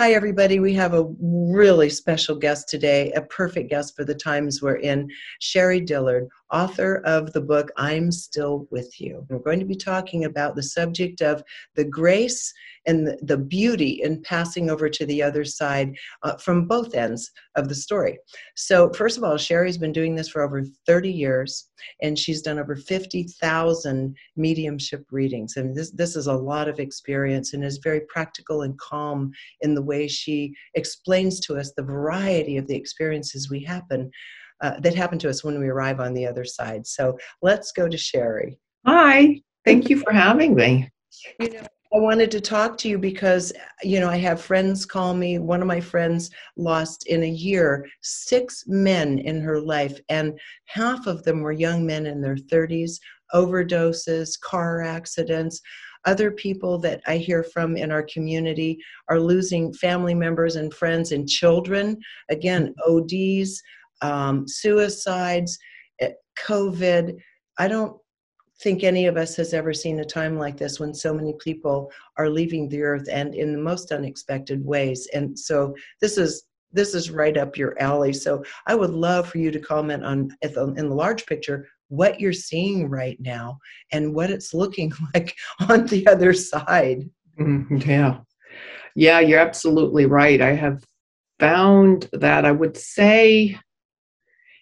Hi, 0.00 0.14
everybody. 0.14 0.60
We 0.60 0.72
have 0.76 0.94
a 0.94 1.12
really 1.20 1.90
special 1.90 2.34
guest 2.34 2.70
today, 2.70 3.12
a 3.12 3.20
perfect 3.20 3.68
guest 3.68 3.94
for 3.94 4.02
the 4.02 4.14
times 4.14 4.62
we're 4.62 4.76
in, 4.76 5.10
Sherrie 5.40 5.82
Dillard, 5.82 6.26
author 6.50 7.02
of 7.04 7.34
the 7.34 7.42
book 7.42 7.70
I'm 7.76 8.10
Still 8.10 8.66
With 8.70 8.98
You. 8.98 9.26
We're 9.28 9.40
going 9.40 9.60
to 9.60 9.66
be 9.66 9.76
talking 9.76 10.24
about 10.24 10.56
the 10.56 10.62
subject 10.62 11.20
of 11.20 11.44
the 11.74 11.84
grace 11.84 12.50
and 12.86 13.16
the 13.22 13.36
beauty 13.36 14.00
in 14.02 14.22
passing 14.22 14.70
over 14.70 14.88
to 14.88 15.06
the 15.06 15.22
other 15.22 15.44
side 15.44 15.94
uh, 16.22 16.36
from 16.36 16.66
both 16.66 16.94
ends 16.94 17.30
of 17.56 17.68
the 17.68 17.74
story. 17.74 18.18
So, 18.56 18.90
first 18.92 19.18
of 19.18 19.24
all, 19.24 19.36
Sherrie's 19.36 19.78
been 19.78 19.92
doing 19.92 20.14
this 20.14 20.28
for 20.28 20.42
over 20.42 20.62
30 20.86 21.10
years, 21.10 21.68
and 22.02 22.18
she's 22.18 22.42
done 22.42 22.58
over 22.58 22.76
50,000 22.76 24.16
mediumship 24.36 25.04
readings. 25.10 25.56
And 25.56 25.76
this, 25.76 25.90
this 25.90 26.16
is 26.16 26.26
a 26.26 26.34
lot 26.34 26.68
of 26.68 26.80
experience 26.80 27.52
and 27.52 27.64
is 27.64 27.78
very 27.78 28.00
practical 28.08 28.62
and 28.62 28.78
calm 28.78 29.32
in 29.60 29.74
the 29.74 29.82
way 29.82 30.08
she 30.08 30.54
explains 30.74 31.40
to 31.40 31.58
us 31.58 31.72
the 31.76 31.82
variety 31.82 32.56
of 32.56 32.66
the 32.66 32.76
experiences 32.76 33.50
we 33.50 33.62
happen. 33.62 34.10
Uh, 34.62 34.78
that 34.80 34.94
happen 34.94 35.18
to 35.18 35.30
us 35.30 35.42
when 35.42 35.58
we 35.58 35.68
arrive 35.68 36.00
on 36.00 36.12
the 36.12 36.26
other 36.26 36.44
side. 36.44 36.86
So 36.86 37.16
let's 37.40 37.72
go 37.72 37.88
to 37.88 37.96
Sherry. 37.96 38.58
Hi, 38.86 39.40
thank 39.64 39.88
you 39.88 39.98
for 39.98 40.12
having 40.12 40.54
me. 40.54 40.90
You 41.38 41.50
know, 41.50 41.66
I 41.92 41.98
wanted 41.98 42.30
to 42.30 42.40
talk 42.40 42.78
to 42.78 42.88
you 42.88 42.98
because, 42.98 43.52
you 43.82 43.98
know, 43.98 44.08
I 44.08 44.16
have 44.18 44.40
friends 44.40 44.86
call 44.86 45.12
me. 45.12 45.38
One 45.38 45.60
of 45.60 45.66
my 45.66 45.80
friends 45.80 46.30
lost 46.56 47.08
in 47.08 47.24
a 47.24 47.28
year 47.28 47.84
six 48.00 48.62
men 48.68 49.18
in 49.18 49.40
her 49.40 49.60
life, 49.60 49.98
and 50.08 50.38
half 50.66 51.08
of 51.08 51.24
them 51.24 51.40
were 51.40 51.50
young 51.50 51.84
men 51.84 52.06
in 52.06 52.20
their 52.20 52.36
30s, 52.36 53.00
overdoses, 53.34 54.38
car 54.38 54.82
accidents. 54.82 55.60
Other 56.04 56.30
people 56.30 56.78
that 56.78 57.00
I 57.08 57.16
hear 57.16 57.42
from 57.42 57.76
in 57.76 57.90
our 57.90 58.04
community 58.04 58.78
are 59.08 59.18
losing 59.18 59.72
family 59.72 60.14
members 60.14 60.54
and 60.54 60.72
friends 60.72 61.10
and 61.10 61.28
children. 61.28 61.98
Again, 62.30 62.72
ODs, 62.86 63.60
um, 64.00 64.46
suicides, 64.46 65.58
eh, 66.00 66.12
COVID. 66.46 67.18
I 67.58 67.66
don't 67.66 68.00
think 68.62 68.84
any 68.84 69.06
of 69.06 69.16
us 69.16 69.36
has 69.36 69.54
ever 69.54 69.72
seen 69.72 70.00
a 70.00 70.04
time 70.04 70.38
like 70.38 70.56
this 70.56 70.78
when 70.78 70.92
so 70.92 71.14
many 71.14 71.34
people 71.40 71.90
are 72.16 72.28
leaving 72.28 72.68
the 72.68 72.82
earth 72.82 73.08
and 73.10 73.34
in 73.34 73.52
the 73.52 73.58
most 73.58 73.92
unexpected 73.92 74.64
ways. 74.64 75.08
And 75.14 75.38
so 75.38 75.74
this 76.00 76.18
is 76.18 76.44
this 76.72 76.94
is 76.94 77.10
right 77.10 77.36
up 77.36 77.56
your 77.56 77.80
alley. 77.82 78.12
So 78.12 78.44
i 78.66 78.74
would 78.74 78.90
love 78.90 79.28
for 79.28 79.38
you 79.38 79.50
to 79.50 79.58
comment 79.58 80.04
on 80.04 80.30
in 80.42 80.88
the 80.88 80.94
large 80.94 81.26
picture 81.26 81.66
what 81.88 82.20
you're 82.20 82.32
seeing 82.32 82.88
right 82.88 83.18
now 83.20 83.58
and 83.90 84.14
what 84.14 84.30
it's 84.30 84.54
looking 84.54 84.92
like 85.14 85.34
on 85.68 85.86
the 85.86 86.06
other 86.06 86.32
side. 86.32 87.08
Mm-hmm. 87.38 87.78
yeah. 87.78 88.20
Yeah 88.94 89.20
you're 89.20 89.40
absolutely 89.40 90.06
right. 90.06 90.40
I 90.40 90.54
have 90.54 90.84
found 91.40 92.08
that 92.12 92.44
i 92.44 92.52
would 92.52 92.76
say 92.76 93.58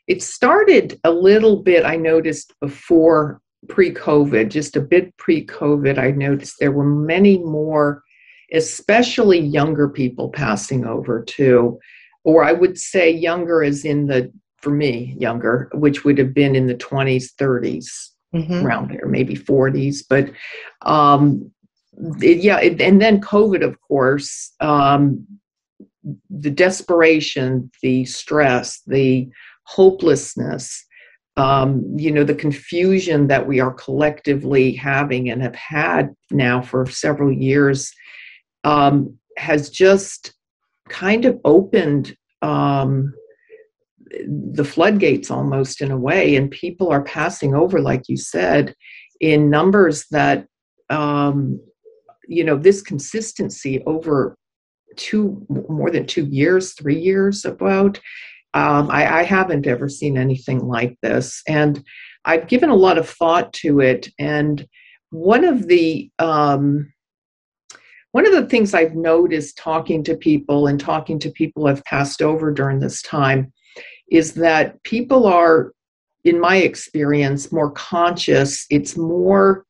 it 0.07 0.23
started 0.23 0.99
a 1.03 1.11
little 1.11 1.57
bit 1.57 1.85
i 1.85 1.97
noticed 1.97 2.55
before 2.61 3.41
pre 3.69 3.93
COVID, 3.93 4.49
just 4.51 4.77
a 4.77 4.81
bit 4.81 5.17
pre 5.17 5.45
COVID, 5.45 5.99
I 5.99 6.11
noticed 6.13 6.57
there 6.59 6.73
were 6.73 6.85
many 6.85 7.39
more, 7.39 8.03
especially 8.53 9.39
younger 9.39 9.89
people 9.89 10.31
passing 10.31 10.85
over 10.87 11.23
too. 11.23 11.79
Or 12.25 12.45
I 12.45 12.53
would 12.53 12.79
say 12.79 13.11
younger 13.11 13.63
as 13.63 13.85
in 13.85 14.07
the, 14.07 14.33
for 14.59 14.71
me, 14.71 15.17
younger, 15.19 15.71
which 15.75 16.05
would 16.05 16.19
have 16.19 16.35
been 16.35 16.55
in 16.55 16.67
the 16.67 16.75
20s, 16.75 17.35
30s, 17.41 17.87
mm-hmm. 18.35 18.67
around 18.67 18.91
there, 18.91 19.07
maybe 19.07 19.35
40s. 19.35 20.05
But 20.09 20.31
um, 20.83 21.51
it, 22.23 22.39
yeah, 22.39 22.61
it, 22.61 22.81
and 22.81 23.01
then 23.01 23.21
COVID, 23.21 23.65
of 23.65 23.81
course, 23.81 24.53
um, 24.61 25.27
the 26.31 26.51
desperation, 26.51 27.71
the 27.83 28.05
stress, 28.05 28.83
the 28.87 29.29
hopelessness 29.65 30.87
um, 31.39 31.85
you 31.97 32.11
know, 32.11 32.25
the 32.25 32.35
confusion 32.35 33.29
that 33.29 33.47
we 33.47 33.61
are 33.61 33.73
collectively 33.73 34.73
having 34.73 35.31
and 35.31 35.41
have 35.41 35.55
had 35.55 36.13
now 36.33 36.61
for 36.61 36.85
several 36.85 37.33
years 37.33 37.93
um, 38.65 39.17
has 39.37 39.71
just 39.71 40.35
kind 40.89 41.25
of 41.25 41.39
opened 41.45 42.17
um, 42.43 43.15
the 44.27 44.65
floodgates 44.65 45.31
almost 45.31 45.81
in 45.81 45.93
a 45.93 45.97
way, 45.97 46.35
and 46.35 46.51
people 46.51 46.89
are 46.91 47.05
passing 47.05 47.55
over, 47.55 47.81
like 47.81 48.09
you 48.09 48.17
said, 48.17 48.75
in 49.21 49.49
numbers 49.49 50.07
that, 50.11 50.45
um, 50.91 51.61
you 52.27 52.43
know, 52.43 52.57
this 52.57 52.83
consistency 52.83 53.81
over 53.87 54.37
two 54.97 55.47
more 55.49 55.91
than 55.93 56.05
two 56.05 56.27
years, 56.27 56.73
three 56.73 56.99
years 56.99 57.45
about 57.45 58.01
um, 58.59 58.91
I, 58.91 59.21
I 59.21 59.23
haven't 59.23 59.67
ever 59.67 59.89
seen 59.89 60.19
anything 60.19 60.67
like 60.67 60.97
this. 61.01 61.43
And 61.47 61.83
I've 62.25 62.49
given 62.49 62.71
a 62.71 62.75
lot 62.75 62.99
of 62.99 63.09
thought 63.09 63.53
to 63.55 63.81
it. 63.81 64.09
And 64.19 64.67
one 65.11 65.45
of 65.45 65.69
the 65.69 66.11
um, 66.19 66.93
one 68.13 68.27
of 68.27 68.33
the 68.33 68.47
things 68.47 68.75
I've 68.75 68.97
noticed 68.97 69.59
talking 69.59 70.03
to 70.05 70.17
people 70.17 70.67
and 70.67 70.81
talking 70.81 71.19
to 71.21 71.31
people 71.31 71.67
have 71.67 71.85
passed 71.85 72.21
over 72.23 72.51
during 72.53 72.81
this 72.81 73.03
time 73.03 73.53
is 74.11 74.33
that 74.35 74.83
people 74.83 75.27
are, 75.27 75.73
in 76.25 76.41
my 76.41 76.57
experience, 76.57 77.53
more 77.53 77.71
conscious. 77.73 78.67
It's 78.71 78.97
more, 78.97 79.65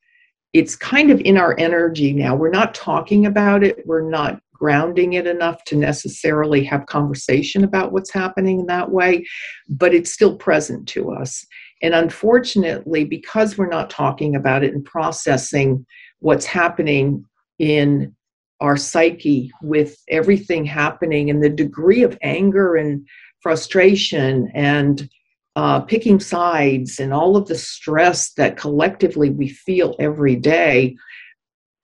it's 0.52 0.76
kind 0.76 1.10
of 1.10 1.20
in 1.20 1.36
our 1.36 1.56
energy 1.58 2.12
now. 2.12 2.36
We're 2.36 2.50
not 2.50 2.74
talking 2.74 3.26
about 3.26 3.64
it. 3.64 3.84
We're 3.84 4.08
not 4.08 4.40
grounding 4.58 5.14
it 5.14 5.26
enough 5.26 5.64
to 5.64 5.76
necessarily 5.76 6.64
have 6.64 6.86
conversation 6.86 7.64
about 7.64 7.92
what's 7.92 8.12
happening 8.12 8.60
in 8.60 8.66
that 8.66 8.90
way, 8.90 9.24
but 9.68 9.94
it's 9.94 10.12
still 10.12 10.36
present 10.36 10.88
to 10.88 11.12
us. 11.12 11.46
And 11.82 11.94
unfortunately, 11.94 13.04
because 13.04 13.56
we're 13.56 13.68
not 13.68 13.90
talking 13.90 14.34
about 14.34 14.64
it 14.64 14.74
and 14.74 14.84
processing 14.84 15.86
what's 16.18 16.46
happening 16.46 17.24
in 17.58 18.14
our 18.60 18.76
psyche 18.76 19.52
with 19.62 19.96
everything 20.08 20.64
happening 20.64 21.30
and 21.30 21.42
the 21.42 21.48
degree 21.48 22.02
of 22.02 22.18
anger 22.22 22.74
and 22.74 23.06
frustration 23.40 24.50
and 24.54 25.08
uh, 25.54 25.80
picking 25.80 26.20
sides 26.20 26.98
and 26.98 27.12
all 27.12 27.36
of 27.36 27.46
the 27.46 27.54
stress 27.54 28.32
that 28.34 28.56
collectively 28.56 29.30
we 29.30 29.48
feel 29.48 29.94
every 29.98 30.36
day, 30.36 30.96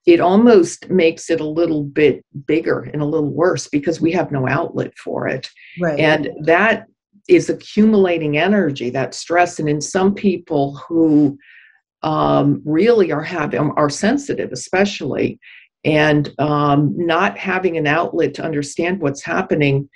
it 0.05 0.19
almost 0.19 0.89
makes 0.89 1.29
it 1.29 1.39
a 1.39 1.47
little 1.47 1.83
bit 1.83 2.23
bigger 2.45 2.81
and 2.81 3.01
a 3.01 3.05
little 3.05 3.29
worse 3.29 3.67
because 3.67 3.99
we 3.99 4.11
have 4.11 4.31
no 4.31 4.47
outlet 4.47 4.95
for 4.97 5.27
it. 5.27 5.49
Right. 5.79 5.99
And 5.99 6.29
that 6.43 6.85
is 7.27 7.49
accumulating 7.49 8.37
energy, 8.37 8.91
that 8.91 9.15
stress. 9.15 9.59
And 9.59 9.67
in 9.67 9.81
some 9.81 10.13
people 10.13 10.75
who 10.87 11.37
um, 12.03 12.61
really 12.65 13.11
are 13.11 13.23
having 13.23 13.71
are 13.71 13.89
sensitive, 13.89 14.51
especially, 14.51 15.39
and 15.83 16.31
um, 16.39 16.93
not 16.95 17.37
having 17.37 17.77
an 17.77 17.87
outlet 17.87 18.35
to 18.35 18.43
understand 18.43 19.01
what's 19.01 19.23
happening. 19.23 19.89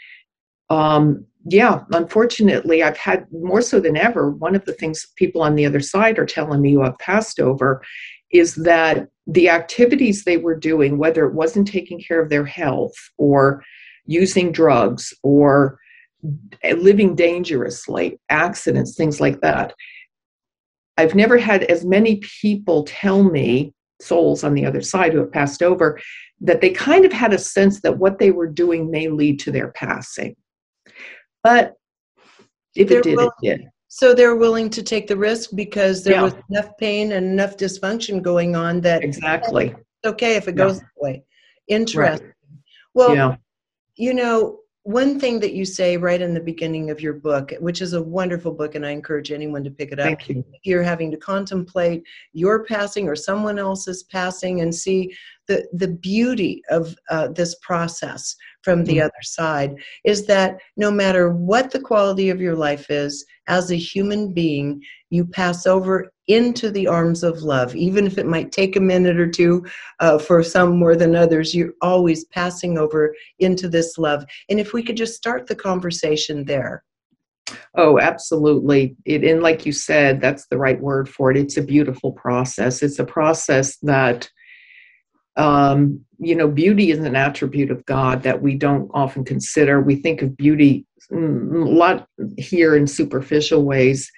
Um, 0.72 1.26
yeah, 1.46 1.82
unfortunately, 1.92 2.82
I've 2.82 2.98
had 2.98 3.26
more 3.32 3.62
so 3.62 3.80
than 3.80 3.96
ever. 3.96 4.32
One 4.32 4.56
of 4.56 4.66
the 4.66 4.74
things 4.74 5.08
people 5.16 5.42
on 5.42 5.56
the 5.56 5.68
other 5.68 5.80
side 5.80 6.18
are 6.18 6.26
telling 6.26 6.62
me 6.62 6.74
who 6.74 6.84
have 6.84 6.98
passed 6.98 7.40
over 7.40 7.82
is 8.32 8.56
that 8.56 9.08
the 9.32 9.50
activities 9.50 10.24
they 10.24 10.38
were 10.38 10.56
doing, 10.56 10.98
whether 10.98 11.26
it 11.26 11.34
wasn't 11.34 11.68
taking 11.68 12.02
care 12.02 12.20
of 12.20 12.30
their 12.30 12.46
health 12.46 12.96
or 13.18 13.64
using 14.06 14.52
drugs 14.52 15.14
or 15.22 15.80
living 16.64 17.16
dangerously, 17.16 18.20
accidents, 18.30 18.96
things 18.96 19.22
like 19.22 19.40
that. 19.42 19.74
I've 20.98 21.16
never 21.16 21.38
had 21.38 21.64
as 21.66 21.86
many 21.86 22.22
people 22.42 22.84
tell 22.86 23.24
me, 23.24 23.74
souls 24.02 24.44
on 24.44 24.54
the 24.54 24.66
other 24.66 24.82
side 24.82 25.14
who 25.14 25.20
have 25.20 25.32
passed 25.32 25.62
over, 25.62 26.00
that 26.42 26.60
they 26.62 26.72
kind 26.72 27.06
of 27.06 27.14
had 27.14 27.34
a 27.34 27.38
sense 27.38 27.82
that 27.82 27.98
what 27.98 28.18
they 28.18 28.32
were 28.32 28.48
doing 28.48 28.90
may 28.90 29.10
lead 29.10 29.40
to 29.42 29.52
their 29.52 29.72
passing. 29.74 30.36
But 31.44 31.76
if 32.76 32.90
They're 32.90 33.00
it 33.00 33.04
did, 33.04 33.20
it 33.20 33.32
did. 33.44 33.62
So 33.90 34.14
they're 34.14 34.36
willing 34.36 34.70
to 34.70 34.84
take 34.84 35.08
the 35.08 35.18
risk 35.18 35.50
because 35.56 36.04
there 36.04 36.14
yeah. 36.14 36.22
was 36.22 36.36
enough 36.50 36.78
pain 36.78 37.12
and 37.14 37.26
enough 37.26 37.58
dysfunction 37.58 38.22
going 38.22 38.56
on 38.56 38.82
that 38.82 39.04
exactly 39.04 39.76
it's 40.04 40.14
okay 40.14 40.36
if 40.36 40.48
it 40.48 40.56
goes 40.56 40.76
yeah. 40.76 40.82
that 40.82 41.04
way. 41.04 41.24
Interesting. 41.68 42.28
Right. 42.28 42.36
Well, 42.94 43.16
yeah. 43.16 43.36
you 43.96 44.14
know, 44.14 44.60
one 44.84 45.20
thing 45.20 45.40
that 45.40 45.54
you 45.54 45.66
say 45.66 45.98
right 45.98 46.22
in 46.22 46.34
the 46.34 46.40
beginning 46.40 46.90
of 46.90 47.02
your 47.02 47.14
book, 47.14 47.52
which 47.60 47.82
is 47.82 47.94
a 47.94 48.02
wonderful 48.02 48.52
book, 48.52 48.76
and 48.76 48.86
I 48.86 48.92
encourage 48.92 49.32
anyone 49.32 49.64
to 49.64 49.70
pick 49.70 49.92
it 49.92 50.00
up. 50.00 50.06
Thank 50.06 50.30
you. 50.30 50.44
If 50.54 50.62
you're 50.64 50.84
having 50.84 51.12
to 51.12 51.18
contemplate 51.18 52.04
your 52.34 52.64
passing 52.64 53.08
or 53.08 53.16
someone 53.16 53.60
else's 53.60 54.04
passing 54.04 54.62
and 54.62 54.74
see 54.74 55.14
the 55.48 55.68
the 55.74 55.90
beauty 55.90 56.64
of 56.70 56.96
uh, 57.10 57.28
this 57.28 57.56
process 57.62 58.36
from 58.64 58.86
the 58.86 58.98
mm. 58.98 59.04
other 59.04 59.22
side 59.22 59.76
is 60.06 60.26
that 60.28 60.58
no 60.78 60.90
matter 60.90 61.32
what 61.32 61.72
the 61.72 61.80
quality 61.80 62.30
of 62.30 62.42
your 62.42 62.56
life 62.56 62.90
is, 62.90 63.26
as 63.50 63.72
a 63.72 63.76
human 63.76 64.32
being, 64.34 64.82
you 65.10 65.26
pass 65.26 65.66
over 65.66 66.12
into 66.28 66.70
the 66.70 66.88
arms 66.88 67.24
of 67.24 67.42
love. 67.42 67.76
Even 67.76 68.06
if 68.06 68.18
it 68.18 68.28
might 68.28 68.52
take 68.52 68.76
a 68.76 68.80
minute 68.80 69.20
or 69.20 69.30
two 69.30 69.66
uh, 70.00 70.18
for 70.18 70.44
some 70.44 70.78
more 70.78 70.96
than 70.96 71.16
others, 71.16 71.54
you're 71.54 71.74
always 71.82 72.26
passing 72.26 72.78
over 72.78 73.14
into 73.40 73.68
this 73.68 73.98
love. 73.98 74.24
And 74.50 74.60
if 74.60 74.72
we 74.72 74.84
could 74.84 74.96
just 74.96 75.16
start 75.16 75.48
the 75.48 75.56
conversation 75.56 76.46
there. 76.46 76.84
Oh, 77.76 78.00
absolutely. 78.00 78.96
It, 79.06 79.24
and 79.24 79.42
like 79.42 79.66
you 79.66 79.72
said, 79.72 80.22
that's 80.22 80.46
the 80.48 80.58
right 80.58 80.80
word 80.80 81.10
for 81.10 81.32
it. 81.32 81.38
It's 81.38 81.58
a 81.58 81.64
beautiful 81.64 82.12
process. 82.12 82.84
It's 82.84 83.00
a 83.00 83.06
process 83.06 83.78
that 83.78 84.30
um, 85.40 86.02
you 86.20 86.36
know, 86.36 86.50
beauty 86.50 86.92
is 86.92 87.00
an 87.00 87.16
attribute 87.16 87.72
of 87.72 87.86
God 87.86 88.24
that 88.24 88.42
we 88.42 88.56
don't 88.56 88.92
often 88.94 89.24
consider. 89.24 89.82
We 89.82 89.96
think 89.96 90.22
of 90.22 90.36
beauty 90.36 90.86
mm, 91.12 91.66
a 91.66 91.70
lot 91.70 92.08
here 92.38 92.76
in 92.76 92.86
superficial 92.86 93.64
ways, 93.64 94.12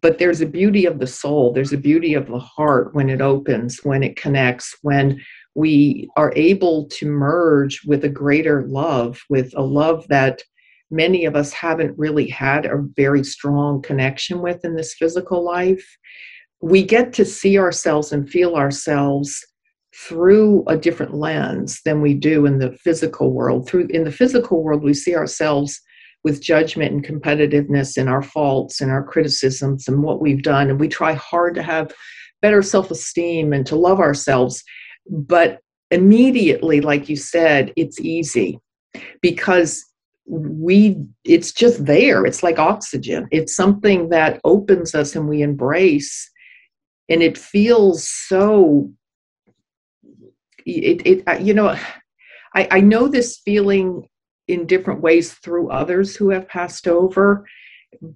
but 0.00 0.18
there's 0.18 0.40
a 0.40 0.46
beauty 0.46 0.86
of 0.86 1.00
the 1.00 1.06
soul, 1.06 1.52
there's 1.52 1.72
a 1.72 1.78
beauty 1.78 2.14
of 2.14 2.28
the 2.28 2.38
heart 2.38 2.94
when 2.94 3.10
it 3.10 3.20
opens, 3.20 3.80
when 3.82 4.04
it 4.04 4.14
connects, 4.14 4.76
when 4.82 5.20
we 5.56 6.08
are 6.16 6.32
able 6.36 6.86
to 6.86 7.06
merge 7.06 7.82
with 7.86 8.04
a 8.04 8.08
greater 8.08 8.62
love, 8.68 9.20
with 9.28 9.52
a 9.56 9.62
love 9.62 10.06
that 10.08 10.42
many 10.92 11.24
of 11.24 11.34
us 11.34 11.52
haven't 11.52 11.98
really 11.98 12.28
had 12.28 12.66
a 12.66 12.84
very 12.96 13.24
strong 13.24 13.82
connection 13.82 14.40
with 14.40 14.64
in 14.64 14.76
this 14.76 14.94
physical 14.94 15.44
life. 15.44 15.84
We 16.60 16.84
get 16.84 17.12
to 17.14 17.24
see 17.24 17.58
ourselves 17.58 18.12
and 18.12 18.30
feel 18.30 18.54
ourselves 18.54 19.44
through 19.94 20.64
a 20.66 20.76
different 20.76 21.14
lens 21.14 21.80
than 21.84 22.00
we 22.00 22.14
do 22.14 22.46
in 22.46 22.58
the 22.58 22.72
physical 22.72 23.32
world. 23.32 23.68
Through 23.68 23.88
in 23.90 24.04
the 24.04 24.12
physical 24.12 24.62
world, 24.62 24.82
we 24.82 24.94
see 24.94 25.14
ourselves 25.14 25.80
with 26.24 26.40
judgment 26.40 26.92
and 26.92 27.04
competitiveness 27.04 27.96
and 27.96 28.08
our 28.08 28.22
faults 28.22 28.80
and 28.80 28.90
our 28.90 29.02
criticisms 29.02 29.88
and 29.88 30.02
what 30.02 30.20
we've 30.20 30.42
done, 30.42 30.70
and 30.70 30.80
we 30.80 30.88
try 30.88 31.12
hard 31.14 31.54
to 31.56 31.62
have 31.62 31.92
better 32.40 32.62
self-esteem 32.62 33.52
and 33.52 33.66
to 33.66 33.76
love 33.76 34.00
ourselves. 34.00 34.62
But 35.08 35.58
immediately, 35.90 36.80
like 36.80 37.08
you 37.08 37.16
said, 37.16 37.72
it's 37.76 38.00
easy 38.00 38.58
because 39.20 39.84
we 40.24 40.96
it's 41.24 41.52
just 41.52 41.84
there 41.84 42.24
it's 42.24 42.44
like 42.44 42.56
oxygen 42.56 43.26
it's 43.32 43.56
something 43.56 44.08
that 44.08 44.40
opens 44.44 44.94
us 44.94 45.16
and 45.16 45.28
we 45.28 45.42
embrace 45.42 46.30
and 47.08 47.24
it 47.24 47.36
feels 47.36 48.08
so 48.08 48.88
it, 50.66 51.24
it 51.26 51.40
you 51.40 51.54
know 51.54 51.76
I, 52.54 52.68
I 52.70 52.80
know 52.80 53.08
this 53.08 53.40
feeling 53.44 54.08
in 54.48 54.66
different 54.66 55.00
ways 55.00 55.32
through 55.34 55.70
others 55.70 56.16
who 56.16 56.30
have 56.30 56.48
passed 56.48 56.88
over 56.88 57.46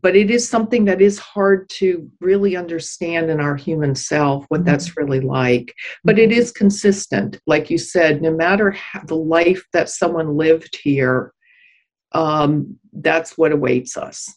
but 0.02 0.16
it 0.16 0.31
is 0.31 0.48
something 0.48 0.87
that 0.87 1.02
is 1.02 1.19
hard 1.19 1.69
to 1.69 2.10
really 2.20 2.56
understand 2.56 3.31
in 3.31 3.40
our 3.40 3.56
human 3.56 3.94
self 3.94 4.44
what 4.48 4.60
mm-hmm. 4.60 4.70
that's 4.70 4.96
really 4.96 5.20
like 5.20 5.72
but 6.04 6.19
it 6.19 6.31
mm-hmm. 6.31 6.38
consistent 6.52 7.38
like 7.46 7.70
you 7.70 7.78
said 7.78 8.22
no 8.22 8.32
matter 8.32 8.70
how, 8.70 9.00
the 9.04 9.14
life 9.14 9.62
that 9.72 9.88
someone 9.88 10.37
lived 10.37 10.78
here 10.82 11.32
um, 12.12 12.78
that's 12.92 13.37
what 13.37 13.52
awaits 13.52 13.96
us 13.96 14.34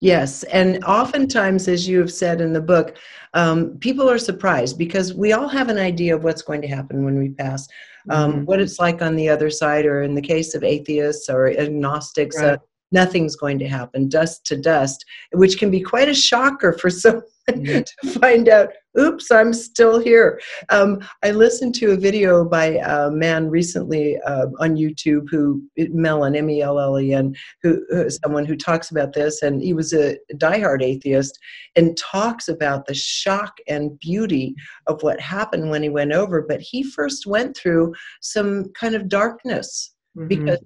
Yes, 0.00 0.44
and 0.44 0.82
oftentimes, 0.84 1.68
as 1.68 1.86
you 1.86 1.98
have 1.98 2.12
said 2.12 2.40
in 2.40 2.54
the 2.54 2.60
book, 2.60 2.96
um, 3.34 3.76
people 3.78 4.08
are 4.10 4.18
surprised 4.18 4.78
because 4.78 5.12
we 5.12 5.34
all 5.34 5.48
have 5.48 5.68
an 5.68 5.76
idea 5.76 6.16
of 6.16 6.24
what's 6.24 6.40
going 6.40 6.62
to 6.62 6.68
happen 6.68 7.04
when 7.04 7.18
we 7.18 7.28
pass, 7.28 7.68
um, 8.08 8.32
mm-hmm. 8.32 8.44
what 8.44 8.60
it's 8.60 8.78
like 8.78 9.02
on 9.02 9.14
the 9.14 9.28
other 9.28 9.50
side, 9.50 9.84
or 9.84 10.02
in 10.02 10.14
the 10.14 10.22
case 10.22 10.54
of 10.54 10.64
atheists 10.64 11.28
or 11.28 11.48
agnostics, 11.48 12.38
uh, 12.38 12.42
right. 12.42 12.54
uh, 12.54 12.58
nothing's 12.92 13.36
going 13.36 13.58
to 13.58 13.68
happen, 13.68 14.08
dust 14.08 14.46
to 14.46 14.56
dust, 14.56 15.04
which 15.32 15.58
can 15.58 15.70
be 15.70 15.82
quite 15.82 16.08
a 16.08 16.14
shocker 16.14 16.72
for 16.72 16.88
someone 16.90 17.22
mm-hmm. 17.50 18.08
to 18.08 18.18
find 18.20 18.48
out, 18.48 18.70
oops, 18.98 19.30
I'm 19.30 19.52
still 19.52 19.98
here. 19.98 20.40
Um, 20.68 21.00
I 21.22 21.30
listened 21.30 21.74
to 21.76 21.92
a 21.92 21.96
video 21.96 22.44
by 22.44 22.80
a 22.84 23.10
man 23.10 23.48
recently 23.48 24.18
uh, 24.20 24.46
on 24.58 24.76
YouTube 24.76 25.28
who, 25.30 25.62
Mellen, 25.76 26.36
M 26.36 26.50
E 26.50 26.62
L 26.62 26.78
L 26.78 27.00
E 27.00 27.12
N, 27.12 27.34
who, 27.62 27.84
who 27.90 28.08
someone 28.10 28.44
who 28.44 28.56
talks 28.56 28.90
about 28.90 29.12
this, 29.12 29.42
and 29.42 29.62
he 29.62 29.72
was 29.72 29.92
a 29.92 30.16
diehard 30.34 30.82
atheist 30.82 31.38
and 31.76 31.96
talks 31.96 32.48
about 32.48 32.86
the 32.86 32.94
shock 32.94 33.56
and 33.68 33.98
beauty 34.00 34.54
of 34.86 35.02
what 35.02 35.20
happened 35.20 35.70
when 35.70 35.82
he 35.82 35.88
went 35.88 36.12
over. 36.12 36.42
But 36.42 36.60
he 36.60 36.82
first 36.82 37.26
went 37.26 37.56
through 37.56 37.94
some 38.20 38.70
kind 38.78 38.94
of 38.94 39.08
darkness. 39.08 39.94
Mm-hmm. 40.18 40.26
because 40.26 40.58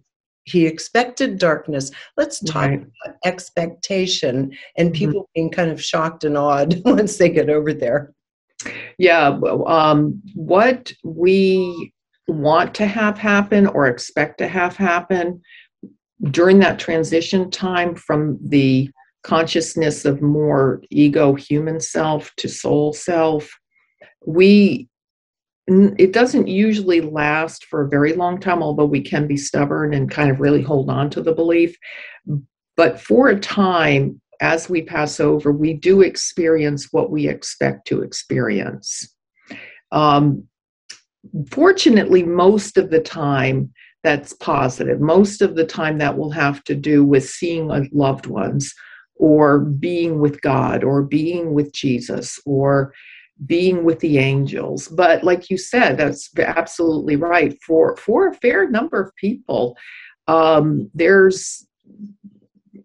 he 0.44 0.66
expected 0.66 1.38
darkness. 1.38 1.90
Let's 2.16 2.40
talk 2.40 2.68
right. 2.68 2.80
about 2.80 3.16
expectation 3.24 4.56
and 4.76 4.88
mm-hmm. 4.88 4.94
people 4.94 5.22
mm-hmm. 5.22 5.32
being 5.34 5.50
kind 5.50 5.70
of 5.70 5.82
shocked 5.82 6.24
and 6.24 6.36
awed 6.36 6.80
once 6.84 7.16
they 7.16 7.28
get 7.28 7.50
over 7.50 7.72
there. 7.72 8.12
Yeah, 8.98 9.38
um, 9.66 10.22
what 10.34 10.92
we 11.02 11.92
want 12.28 12.74
to 12.76 12.86
have 12.86 13.18
happen 13.18 13.66
or 13.66 13.86
expect 13.86 14.38
to 14.38 14.48
have 14.48 14.76
happen 14.76 15.42
during 16.30 16.58
that 16.60 16.78
transition 16.78 17.50
time 17.50 17.94
from 17.94 18.38
the 18.42 18.88
consciousness 19.22 20.04
of 20.04 20.22
more 20.22 20.82
ego 20.90 21.34
human 21.34 21.80
self 21.80 22.30
to 22.36 22.48
soul 22.48 22.92
self 22.92 23.50
we 24.26 24.88
it 25.66 26.12
doesn't 26.12 26.48
usually 26.48 27.00
last 27.00 27.64
for 27.64 27.82
a 27.82 27.88
very 27.88 28.12
long 28.12 28.38
time, 28.38 28.62
although 28.62 28.84
we 28.84 29.00
can 29.00 29.26
be 29.26 29.36
stubborn 29.36 29.94
and 29.94 30.10
kind 30.10 30.30
of 30.30 30.40
really 30.40 30.62
hold 30.62 30.90
on 30.90 31.08
to 31.10 31.22
the 31.22 31.32
belief. 31.32 31.76
But 32.76 33.00
for 33.00 33.28
a 33.28 33.40
time, 33.40 34.20
as 34.40 34.68
we 34.68 34.82
pass 34.82 35.20
over, 35.20 35.52
we 35.52 35.72
do 35.74 36.02
experience 36.02 36.92
what 36.92 37.10
we 37.10 37.28
expect 37.28 37.86
to 37.88 38.02
experience. 38.02 39.08
Um, 39.92 40.46
fortunately, 41.50 42.22
most 42.22 42.76
of 42.76 42.90
the 42.90 43.00
time, 43.00 43.72
that's 44.02 44.34
positive. 44.34 45.00
Most 45.00 45.40
of 45.40 45.54
the 45.54 45.64
time, 45.64 45.96
that 45.98 46.18
will 46.18 46.30
have 46.30 46.62
to 46.64 46.74
do 46.74 47.04
with 47.04 47.26
seeing 47.26 47.88
loved 47.92 48.26
ones 48.26 48.74
or 49.16 49.60
being 49.60 50.20
with 50.20 50.42
God 50.42 50.84
or 50.84 51.02
being 51.02 51.54
with 51.54 51.72
Jesus 51.72 52.38
or 52.44 52.92
being 53.46 53.84
with 53.84 53.98
the 54.00 54.18
angels. 54.18 54.88
But 54.88 55.24
like 55.24 55.50
you 55.50 55.58
said 55.58 55.96
that's 55.96 56.30
absolutely 56.38 57.16
right. 57.16 57.58
For 57.62 57.96
for 57.96 58.28
a 58.28 58.34
fair 58.34 58.68
number 58.68 59.00
of 59.00 59.14
people 59.16 59.76
um 60.28 60.90
there's 60.94 61.66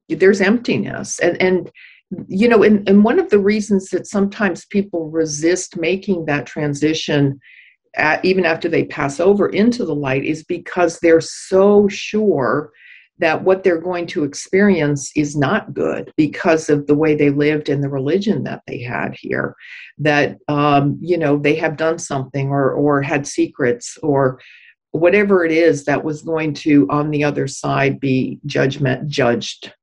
there's 0.10 0.42
emptiness. 0.42 1.20
And 1.20 1.42
and 1.42 1.72
you 2.28 2.48
know 2.48 2.64
and, 2.64 2.88
and 2.90 3.04
one 3.04 3.20
of 3.20 3.30
the 3.30 3.40
reasons 3.40 3.90
that 3.90 4.08
sometimes 4.08 4.66
people 4.66 5.10
resist 5.12 5.78
making 5.78 6.26
that 6.26 6.48
transition 6.48 7.40
at, 7.96 8.24
even 8.26 8.46
after 8.46 8.68
they 8.70 8.86
pass 8.86 9.20
over 9.20 9.50
into 9.50 9.86
the 9.86 9.96
light 9.96 10.24
is 10.24 10.44
because 10.44 11.00
they're 11.00 11.22
so 11.22 11.88
sure 11.88 12.72
that 13.20 13.44
what 13.44 13.64
they're 13.64 13.82
going 13.82 14.08
to 14.08 14.24
experience 14.24 15.12
is 15.16 15.36
not 15.36 15.74
good 15.74 16.12
because 16.16 16.70
of 16.70 16.88
the 16.88 16.96
way 16.96 17.16
they 17.16 17.30
lived 17.30 17.70
and 17.70 17.84
the 17.84 17.90
religion 17.90 18.44
that 18.44 18.62
they 18.66 18.82
had 18.82 19.14
here 19.20 19.56
that 19.98 20.38
um, 20.48 20.98
you 21.02 21.18
know 21.18 21.38
they 21.38 21.56
have 21.56 21.78
done 21.78 22.00
something 22.00 22.50
or 22.50 22.72
or 22.72 23.02
had 23.02 23.28
secrets 23.28 23.98
or 24.02 24.40
whatever 24.92 25.46
it 25.46 25.52
is 25.52 25.86
that 25.86 26.04
was 26.04 26.22
going 26.22 26.54
to 26.54 26.88
on 26.90 27.12
the 27.12 27.24
other 27.24 27.48
side 27.48 28.00
be 28.00 28.40
judgment 28.46 29.08
judged. 29.08 29.74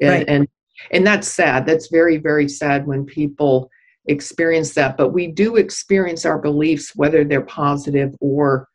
And 0.00 0.10
right. 0.10 0.28
and, 0.28 0.48
and 0.90 1.06
that's 1.06 1.28
sad. 1.28 1.66
That's 1.66 1.88
very 1.88 2.18
very 2.18 2.48
sad 2.48 2.86
when 2.86 3.06
people 3.06 3.70
experience 4.06 4.74
that. 4.74 4.96
But 4.96 5.10
we 5.10 5.28
do 5.28 5.56
experience 5.56 6.26
our 6.26 6.38
beliefs 6.38 6.94
whether 6.96 7.24
they're 7.24 7.40
positive 7.42 8.14
or 8.20 8.68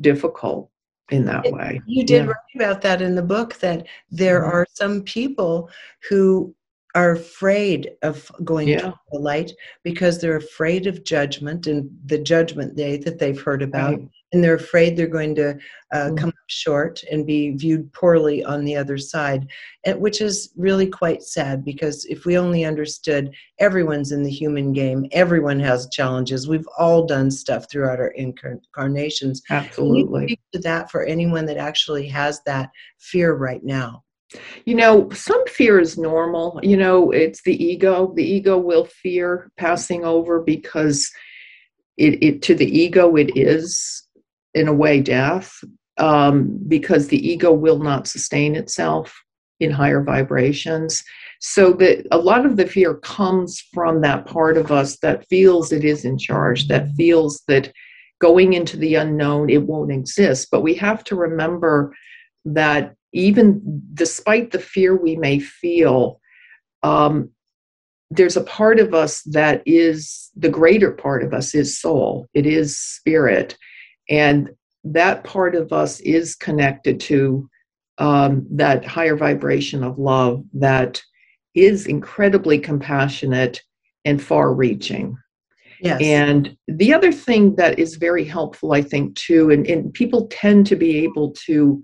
difficult 0.00 0.70
in 1.10 1.24
that 1.24 1.50
way. 1.50 1.80
You 1.86 2.04
did 2.04 2.24
yeah. 2.24 2.30
write 2.30 2.54
about 2.54 2.82
that 2.82 3.00
in 3.00 3.14
the 3.14 3.22
book 3.22 3.54
that 3.60 3.86
there 4.10 4.42
mm-hmm. 4.42 4.50
are 4.50 4.66
some 4.74 5.02
people 5.02 5.70
who 6.08 6.54
are 6.98 7.12
afraid 7.12 7.90
of 8.02 8.30
going 8.42 8.68
yeah. 8.68 8.80
to 8.80 8.94
the 9.12 9.18
light 9.18 9.52
because 9.84 10.20
they're 10.20 10.36
afraid 10.36 10.86
of 10.88 11.04
judgment 11.04 11.68
and 11.68 11.88
the 12.06 12.18
judgment 12.18 12.74
day 12.74 12.96
that 12.96 13.18
they've 13.20 13.40
heard 13.40 13.62
about. 13.62 13.98
Right 13.98 14.08
and 14.32 14.44
they're 14.44 14.54
afraid 14.54 14.96
they're 14.96 15.06
going 15.06 15.34
to 15.34 15.50
uh, 15.92 16.08
mm. 16.10 16.18
come 16.18 16.28
up 16.28 16.34
short 16.48 17.02
and 17.10 17.26
be 17.26 17.50
viewed 17.52 17.90
poorly 17.92 18.44
on 18.44 18.64
the 18.64 18.76
other 18.76 18.98
side, 18.98 19.48
and, 19.84 19.98
which 20.00 20.20
is 20.20 20.52
really 20.56 20.86
quite 20.86 21.22
sad 21.22 21.64
because 21.64 22.04
if 22.06 22.26
we 22.26 22.36
only 22.36 22.64
understood 22.64 23.32
everyone's 23.58 24.12
in 24.12 24.22
the 24.22 24.30
human 24.30 24.72
game, 24.72 25.06
everyone 25.12 25.58
has 25.60 25.88
challenges. 25.90 26.46
We've 26.46 26.68
all 26.78 27.06
done 27.06 27.30
stuff 27.30 27.70
throughout 27.70 28.00
our 28.00 28.12
incarnations. 28.16 29.42
Absolutely. 29.48 30.26
speak 30.26 30.40
to 30.52 30.58
that 30.60 30.90
for 30.90 31.04
anyone 31.04 31.46
that 31.46 31.56
actually 31.56 32.06
has 32.08 32.42
that 32.44 32.68
fear 32.98 33.34
right 33.34 33.64
now. 33.64 34.04
You 34.64 34.74
know, 34.74 35.08
some 35.10 35.46
fear 35.46 35.80
is 35.80 35.96
normal. 35.96 36.60
You 36.62 36.76
know, 36.76 37.10
it's 37.10 37.42
the 37.42 37.62
ego. 37.62 38.12
The 38.14 38.24
ego 38.24 38.58
will 38.58 38.84
fear 38.84 39.50
passing 39.56 40.04
over 40.04 40.40
because 40.40 41.10
it, 41.96 42.22
it 42.22 42.42
to 42.42 42.54
the 42.54 42.78
ego 42.78 43.16
it 43.16 43.36
is 43.36 44.06
in 44.54 44.68
a 44.68 44.72
way, 44.72 45.00
death, 45.00 45.52
um, 45.98 46.58
because 46.68 47.08
the 47.08 47.28
ego 47.28 47.52
will 47.52 47.78
not 47.78 48.06
sustain 48.06 48.54
itself 48.54 49.14
in 49.60 49.70
higher 49.70 50.02
vibrations. 50.02 51.02
So 51.40 51.72
that 51.74 52.06
a 52.10 52.18
lot 52.18 52.46
of 52.46 52.56
the 52.56 52.66
fear 52.66 52.94
comes 52.94 53.62
from 53.72 54.00
that 54.02 54.26
part 54.26 54.56
of 54.56 54.70
us 54.70 54.98
that 54.98 55.26
feels 55.28 55.72
it 55.72 55.84
is 55.84 56.04
in 56.04 56.18
charge, 56.18 56.68
that 56.68 56.88
feels 56.96 57.42
that 57.48 57.72
going 58.20 58.52
into 58.52 58.76
the 58.76 58.96
unknown, 58.96 59.48
it 59.48 59.62
won't 59.62 59.92
exist. 59.92 60.48
But 60.50 60.62
we 60.62 60.74
have 60.74 61.04
to 61.04 61.16
remember 61.16 61.94
that 62.44 62.94
even 63.12 63.82
despite 63.94 64.50
the 64.50 64.58
fear 64.58 64.96
we 64.96 65.16
may 65.16 65.38
feel, 65.38 66.20
um, 66.82 67.30
there's 68.10 68.36
a 68.36 68.44
part 68.44 68.78
of 68.78 68.94
us 68.94 69.22
that 69.22 69.62
is 69.66 70.30
the 70.36 70.48
greater 70.48 70.90
part 70.90 71.22
of 71.22 71.34
us 71.34 71.54
is 71.54 71.80
soul, 71.80 72.26
it 72.34 72.46
is 72.46 72.78
spirit. 72.78 73.56
And 74.08 74.50
that 74.84 75.24
part 75.24 75.54
of 75.54 75.72
us 75.72 76.00
is 76.00 76.34
connected 76.34 77.00
to 77.00 77.48
um, 77.98 78.46
that 78.50 78.84
higher 78.84 79.16
vibration 79.16 79.82
of 79.82 79.98
love 79.98 80.44
that 80.54 81.02
is 81.54 81.86
incredibly 81.86 82.58
compassionate 82.58 83.60
and 84.04 84.22
far 84.22 84.54
reaching. 84.54 85.16
Yes. 85.80 86.00
And 86.02 86.56
the 86.66 86.92
other 86.94 87.12
thing 87.12 87.56
that 87.56 87.78
is 87.78 87.96
very 87.96 88.24
helpful, 88.24 88.72
I 88.72 88.82
think, 88.82 89.14
too, 89.16 89.50
and, 89.50 89.66
and 89.66 89.92
people 89.92 90.28
tend 90.28 90.66
to 90.68 90.76
be 90.76 90.98
able 90.98 91.32
to 91.46 91.82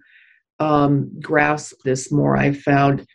um, 0.61 1.11
grasp 1.21 1.77
this 1.85 2.13
more, 2.13 2.37
I've 2.37 2.61
found, 2.61 3.07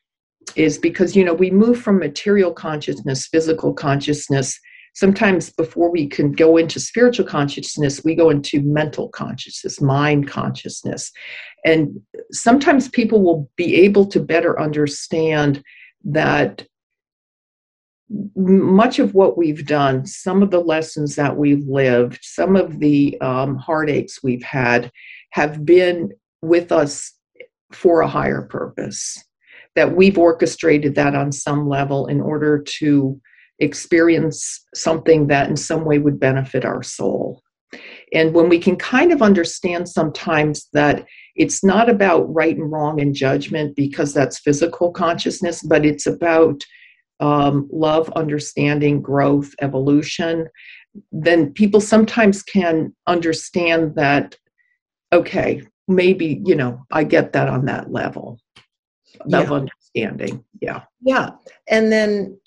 is 0.56 0.78
because, 0.78 1.16
you 1.16 1.24
know, 1.24 1.34
we 1.34 1.52
move 1.52 1.80
from 1.80 2.00
material 2.00 2.52
consciousness, 2.52 3.28
physical 3.28 3.74
consciousness. 3.74 4.60
Sometimes 4.96 5.52
before 5.52 5.92
we 5.92 6.08
can 6.08 6.32
go 6.32 6.58
into 6.58 6.80
spiritual 6.80 7.26
consciousness, 7.26 8.04
we 8.04 8.16
go 8.16 8.30
into 8.30 8.62
mental 8.62 9.10
consciousness, 9.10 9.80
mind 9.80 10.28
consciousness. 10.28 11.12
And 11.66 12.02
sometimes 12.32 12.90
people 12.90 13.22
will 13.22 13.50
be 13.56 13.76
able 13.76 14.06
to 14.08 14.20
better 14.20 14.60
understand 14.60 15.64
that 16.04 16.66
much 18.36 18.98
of 18.98 19.14
what 19.14 19.38
we've 19.38 19.68
done, 19.68 20.06
some 20.06 20.42
of 20.42 20.50
the 20.50 20.60
lessons 20.60 21.16
that 21.16 21.38
we've 21.38 21.68
lived, 21.68 22.20
some 22.24 22.56
of 22.56 22.80
the 22.80 23.20
um, 23.22 23.56
heartaches 23.56 24.20
we've 24.24 24.44
had, 24.44 24.92
have 25.32 25.64
been 25.64 26.10
with 26.42 26.72
us 26.72 27.14
for 27.72 28.02
a 28.02 28.08
higher 28.08 28.44
purpose. 28.44 29.24
That 29.76 29.96
we've 29.96 30.18
orchestrated 30.18 30.96
that 30.96 31.16
on 31.16 31.32
some 31.32 31.70
level 31.70 32.08
in 32.08 32.22
order 32.22 32.64
to 32.80 33.20
experience 33.60 34.66
something 34.74 35.28
that 35.28 35.50
in 35.50 35.56
some 35.56 35.86
way 35.86 36.00
would 36.00 36.20
benefit 36.20 36.66
our 36.66 36.82
soul. 36.82 37.42
And 38.14 38.34
when 38.34 38.50
we 38.50 38.58
can 38.58 38.76
kind 38.76 39.12
of 39.12 39.22
understand 39.22 39.88
sometimes 39.88 40.68
that 40.74 41.06
it's 41.36 41.64
not 41.64 41.90
about 41.90 42.34
right 42.34 42.58
and 42.58 42.72
wrong 42.72 43.00
and 43.00 43.14
judgment 43.14 43.76
because 43.76 44.14
that's 44.14 44.40
physical 44.40 44.92
consciousness, 44.92 45.62
but 45.62 45.86
it's 45.86 46.08
about 46.08 46.64
um, 47.20 47.70
love, 47.72 48.12
understanding, 48.16 49.02
growth, 49.02 49.54
evolution, 49.62 50.48
then 51.12 51.54
people 51.54 51.82
sometimes 51.82 52.42
can 52.42 52.96
understand 53.08 53.96
that, 53.96 54.36
okay, 55.14 55.62
maybe, 55.90 56.42
you 56.46 56.56
know, 56.56 56.86
I 56.92 57.04
get 57.04 57.34
that 57.34 57.50
on 57.50 57.66
that 57.66 57.92
level 57.92 58.40
yeah. 59.26 59.42
of 59.42 59.52
understanding. 59.52 60.46
Yeah. 60.62 60.84
Yeah. 61.02 61.32
And 61.68 61.92
then 61.92 62.40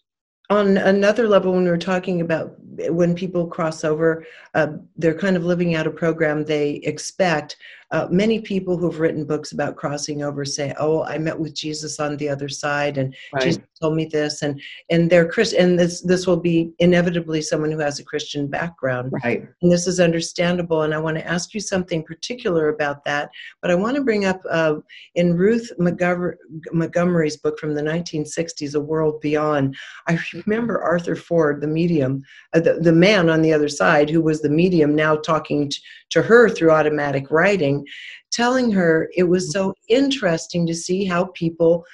on 0.48 0.76
another 0.76 1.28
level, 1.28 1.52
when 1.52 1.64
we 1.64 1.70
are 1.70 1.76
talking 1.76 2.20
about 2.20 2.54
when 2.88 3.14
people 3.14 3.46
cross 3.46 3.84
over, 3.84 4.24
uh, 4.54 4.68
they're 4.96 5.14
kind 5.14 5.36
of 5.36 5.44
living 5.44 5.74
out 5.74 5.86
a 5.86 5.90
program 5.90 6.44
they 6.44 6.74
expect. 6.84 7.56
Uh, 7.90 8.08
many 8.10 8.40
people 8.40 8.78
who've 8.78 9.00
written 9.00 9.24
books 9.24 9.52
about 9.52 9.76
crossing 9.76 10.22
over 10.22 10.46
say, 10.46 10.72
"Oh, 10.78 11.04
I 11.04 11.18
met 11.18 11.38
with 11.38 11.54
Jesus 11.54 12.00
on 12.00 12.16
the 12.16 12.28
other 12.28 12.48
side, 12.48 12.96
and 12.96 13.14
right. 13.34 13.42
Jesus 13.42 13.62
told 13.78 13.96
me 13.96 14.06
this," 14.06 14.40
and 14.40 14.58
and 14.88 15.10
they're 15.10 15.28
Christian. 15.28 15.60
And 15.60 15.78
this 15.78 16.00
this 16.00 16.26
will 16.26 16.38
be 16.38 16.72
inevitably 16.78 17.42
someone 17.42 17.70
who 17.70 17.80
has 17.80 17.98
a 17.98 18.04
Christian 18.04 18.46
background, 18.46 19.12
right? 19.22 19.46
And 19.60 19.70
this 19.70 19.86
is 19.86 20.00
understandable. 20.00 20.82
And 20.82 20.94
I 20.94 20.98
want 20.98 21.18
to 21.18 21.26
ask 21.26 21.52
you 21.52 21.60
something 21.60 22.02
particular 22.02 22.70
about 22.70 23.04
that. 23.04 23.28
But 23.60 23.70
I 23.70 23.74
want 23.74 23.96
to 23.96 24.02
bring 24.02 24.24
up 24.24 24.40
uh, 24.50 24.76
in 25.14 25.36
Ruth 25.36 25.70
Montgomery's 25.78 27.36
book 27.36 27.58
from 27.58 27.74
the 27.74 27.82
1960s, 27.82 28.74
A 28.74 28.80
World 28.80 29.20
Beyond. 29.20 29.76
I 30.06 30.18
remember 30.46 30.80
Arthur 30.80 31.16
Ford, 31.16 31.60
the 31.60 31.66
medium, 31.66 32.22
uh, 32.54 32.60
the, 32.64 32.74
the 32.74 32.92
man 32.92 33.28
on 33.28 33.42
the 33.42 33.52
other 33.52 33.68
side, 33.68 34.08
who 34.10 34.22
was 34.22 34.42
the 34.42 34.48
medium, 34.48 34.94
now 34.94 35.16
talking 35.16 35.68
to, 35.68 35.80
to 36.10 36.22
her 36.22 36.48
through 36.48 36.70
automatic 36.70 37.30
writing, 37.30 37.84
telling 38.32 38.70
her 38.72 39.10
it 39.16 39.24
was 39.24 39.52
so 39.52 39.74
interesting 39.88 40.66
to 40.66 40.74
see 40.74 41.04
how 41.04 41.26
people 41.34 41.84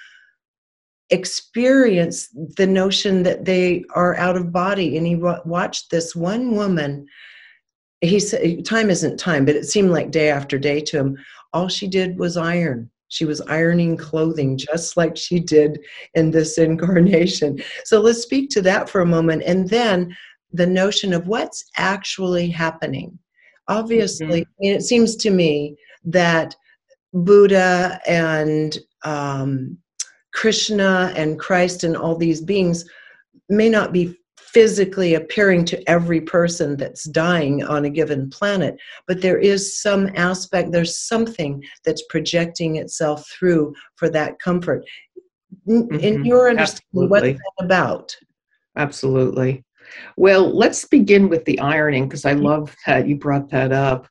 experience 1.10 2.28
the 2.56 2.66
notion 2.66 3.22
that 3.22 3.44
they 3.44 3.84
are 3.94 4.16
out 4.16 4.36
of 4.36 4.52
body. 4.52 4.96
And 4.96 5.06
he 5.06 5.16
watched 5.16 5.90
this 5.90 6.14
one 6.14 6.54
woman. 6.54 7.06
He 8.00 8.20
said, 8.20 8.64
Time 8.64 8.90
isn't 8.90 9.18
time, 9.18 9.44
but 9.44 9.56
it 9.56 9.64
seemed 9.64 9.90
like 9.90 10.10
day 10.10 10.30
after 10.30 10.58
day 10.58 10.80
to 10.82 10.98
him. 10.98 11.18
All 11.52 11.68
she 11.68 11.88
did 11.88 12.18
was 12.18 12.36
iron. 12.36 12.90
She 13.08 13.24
was 13.24 13.40
ironing 13.42 13.96
clothing 13.96 14.58
just 14.58 14.96
like 14.96 15.16
she 15.16 15.40
did 15.40 15.80
in 16.14 16.30
this 16.30 16.58
incarnation. 16.58 17.58
So 17.84 18.00
let's 18.00 18.22
speak 18.22 18.50
to 18.50 18.62
that 18.62 18.88
for 18.88 19.00
a 19.00 19.06
moment. 19.06 19.42
And 19.44 19.68
then 19.68 20.14
the 20.52 20.66
notion 20.66 21.12
of 21.12 21.26
what's 21.26 21.64
actually 21.76 22.48
happening. 22.48 23.18
Obviously, 23.68 24.42
mm-hmm. 24.42 24.76
it 24.76 24.82
seems 24.82 25.16
to 25.16 25.30
me 25.30 25.76
that 26.04 26.54
Buddha 27.12 28.00
and 28.06 28.78
um, 29.04 29.78
Krishna 30.32 31.12
and 31.16 31.38
Christ 31.38 31.84
and 31.84 31.96
all 31.96 32.16
these 32.16 32.40
beings 32.40 32.84
may 33.48 33.68
not 33.68 33.92
be 33.92 34.16
physically 34.36 35.14
appearing 35.14 35.64
to 35.66 35.90
every 35.90 36.20
person 36.20 36.76
that's 36.76 37.04
dying 37.04 37.62
on 37.64 37.84
a 37.84 37.90
given 37.90 38.30
planet, 38.30 38.78
but 39.06 39.20
there 39.20 39.38
is 39.38 39.80
some 39.80 40.10
aspect, 40.14 40.72
there's 40.72 40.96
something 40.96 41.62
that's 41.84 42.02
projecting 42.08 42.76
itself 42.76 43.28
through 43.28 43.74
for 43.96 44.08
that 44.08 44.38
comfort. 44.38 44.84
Mm-hmm. 45.68 45.96
In 45.96 46.24
your 46.24 46.48
understanding, 46.48 46.86
Absolutely. 46.94 47.32
what's 47.32 47.40
that 47.40 47.64
about? 47.64 48.16
Absolutely. 48.76 49.64
Well, 50.16 50.56
let's 50.56 50.84
begin 50.84 51.28
with 51.28 51.44
the 51.44 51.58
ironing 51.60 52.08
because 52.08 52.24
I 52.24 52.32
love 52.32 52.74
that 52.86 53.08
you 53.08 53.16
brought 53.16 53.50
that 53.50 53.72
up. 53.72 54.08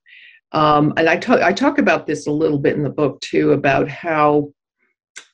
Um, 0.51 0.93
and 0.97 1.09
I 1.09 1.17
talk 1.17 1.41
I 1.41 1.51
talk 1.51 1.77
about 1.77 2.07
this 2.07 2.27
a 2.27 2.31
little 2.31 2.57
bit 2.57 2.75
in 2.75 2.83
the 2.83 2.89
book 2.89 3.19
too 3.21 3.51
about 3.51 3.87
how 3.89 4.53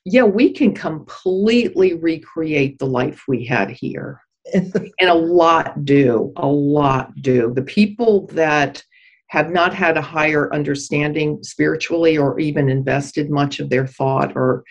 yeah 0.06 0.24
we 0.24 0.52
can 0.52 0.74
completely 0.74 1.94
recreate 1.94 2.80
the 2.80 2.88
life 2.88 3.24
we 3.28 3.46
had 3.46 3.70
here, 3.70 4.22
and 4.54 4.92
a 5.02 5.14
lot 5.14 5.86
do 5.86 6.34
a 6.36 6.48
lot 6.48 7.14
do. 7.22 7.54
The 7.54 7.62
people 7.62 8.28
that 8.28 8.84
have 9.28 9.52
not 9.52 9.74
had 9.74 9.98
a 9.98 10.02
higher 10.02 10.54
understanding 10.54 11.42
spiritually 11.42 12.18
or 12.18 12.40
even 12.40 12.70
invested 12.70 13.32
much 13.32 13.60
of 13.60 13.70
their 13.70 13.88
thought 13.88 14.32
or 14.36 14.64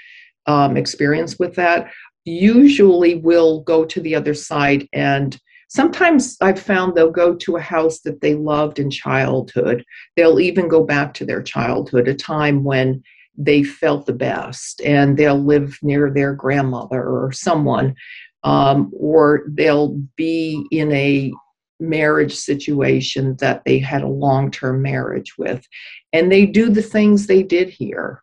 um, 0.47 0.77
experience 0.77 1.39
with 1.39 1.55
that 1.57 1.91
usually 2.25 3.17
will 3.17 3.63
go 3.63 3.85
to 3.85 4.01
the 4.01 4.15
other 4.15 4.35
side 4.35 4.89
and 4.93 5.39
Sometimes 5.75 6.37
I've 6.43 6.61
found 6.61 6.95
they'll 6.95 7.11
go 7.11 7.35
to 7.35 7.57
a 7.57 7.61
house 7.63 8.01
that 8.01 8.21
they 8.21 8.35
loved 8.35 8.79
in 8.79 8.91
childhood. 8.91 9.87
They'll 10.17 10.39
even 10.39 10.69
go 10.69 10.85
back 10.85 11.15
to 11.15 11.25
their 11.25 11.41
childhood, 11.43 12.09
a 12.09 12.15
time 12.15 12.63
when 12.63 13.03
they 13.39 13.63
felt 13.63 14.05
the 14.05 14.13
best, 14.13 14.83
and 14.83 15.17
they'll 15.17 15.43
live 15.43 15.79
near 15.81 16.11
their 16.11 16.35
grandmother 16.35 17.03
or 17.03 17.33
someone, 17.33 17.95
um, 18.45 18.93
or 18.95 19.45
they'll 19.49 19.99
be 20.15 20.67
in 20.71 20.93
a 20.93 21.33
marriage 21.81 22.35
situation 22.35 23.35
that 23.37 23.63
they 23.65 23.79
had 23.79 24.03
a 24.03 24.09
long 24.09 24.51
term 24.51 24.83
marriage 24.83 25.39
with, 25.39 25.67
and 26.13 26.31
they 26.31 26.45
do 26.45 26.69
the 26.69 26.83
things 26.83 27.27
they 27.27 27.43
did 27.43 27.71
here. 27.71 28.23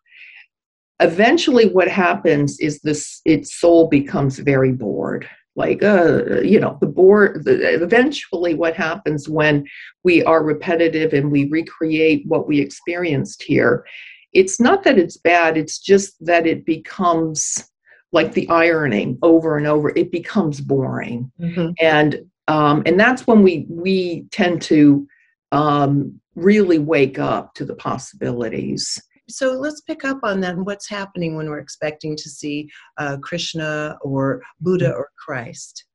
Eventually, 0.99 1.67
what 1.69 1.87
happens 1.87 2.59
is 2.59 2.79
this 2.81 3.21
its 3.25 3.59
soul 3.59 3.87
becomes 3.87 4.37
very 4.37 4.71
bored 4.71 5.27
like 5.55 5.83
uh, 5.83 6.41
you 6.41 6.59
know 6.59 6.77
the 6.81 6.87
board 6.87 7.43
the, 7.45 7.73
eventually 7.81 8.53
what 8.53 8.75
happens 8.75 9.27
when 9.27 9.65
we 10.03 10.23
are 10.23 10.43
repetitive 10.43 11.13
and 11.13 11.31
we 11.31 11.49
recreate 11.49 12.23
what 12.25 12.47
we 12.47 12.59
experienced 12.59 13.43
here 13.43 13.85
it's 14.31 14.59
not 14.59 14.83
that 14.83 14.99
it's 14.99 15.17
bad 15.17 15.57
it's 15.57 15.79
just 15.79 16.13
that 16.23 16.45
it 16.45 16.65
becomes 16.65 17.69
like 18.11 18.33
the 18.33 18.49
ironing 18.49 19.17
over 19.21 19.57
and 19.57 19.67
over. 19.67 19.89
It 19.89 20.11
becomes 20.11 20.61
boring. 20.61 21.31
Mm-hmm. 21.39 21.71
and 21.79 22.25
um, 22.47 22.81
and 22.87 22.99
that's 22.99 23.27
when 23.27 23.43
we 23.43 23.65
we 23.69 24.25
tend 24.31 24.61
to 24.63 25.07
um, 25.51 26.19
really 26.35 26.79
wake 26.79 27.19
up 27.19 27.53
to 27.55 27.65
the 27.65 27.75
possibilities 27.75 29.01
so 29.29 29.53
let's 29.53 29.81
pick 29.81 30.03
up 30.03 30.19
on 30.23 30.39
that 30.41 30.55
and 30.55 30.65
what's 30.65 30.89
happening 30.89 31.35
when 31.35 31.49
we're 31.49 31.59
expecting 31.59 32.15
to 32.15 32.29
see 32.29 32.69
uh, 32.97 33.17
Krishna 33.21 33.97
or 34.01 34.41
Buddha 34.59 34.93
or 34.93 35.09
Christ. 35.17 35.85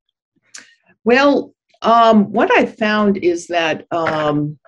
Well, 1.04 1.54
um, 1.82 2.32
what 2.32 2.50
I 2.56 2.64
found 2.64 3.18
is 3.18 3.46
that 3.48 3.86
um, 3.92 4.58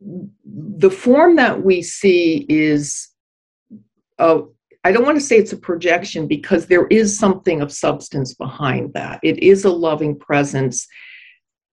the 0.00 0.90
form 0.90 1.36
that 1.36 1.62
we 1.62 1.82
see 1.82 2.46
is 2.48 3.08
uh, 4.18 4.42
I 4.84 4.92
don't 4.92 5.04
want 5.04 5.18
to 5.18 5.24
say 5.24 5.36
it's 5.36 5.52
a 5.52 5.58
projection 5.58 6.26
because 6.26 6.66
there 6.66 6.86
is 6.86 7.18
something 7.18 7.60
of 7.60 7.72
substance 7.72 8.32
behind 8.32 8.94
that. 8.94 9.20
It 9.22 9.42
is 9.42 9.64
a 9.64 9.70
loving 9.70 10.18
presence. 10.18 10.86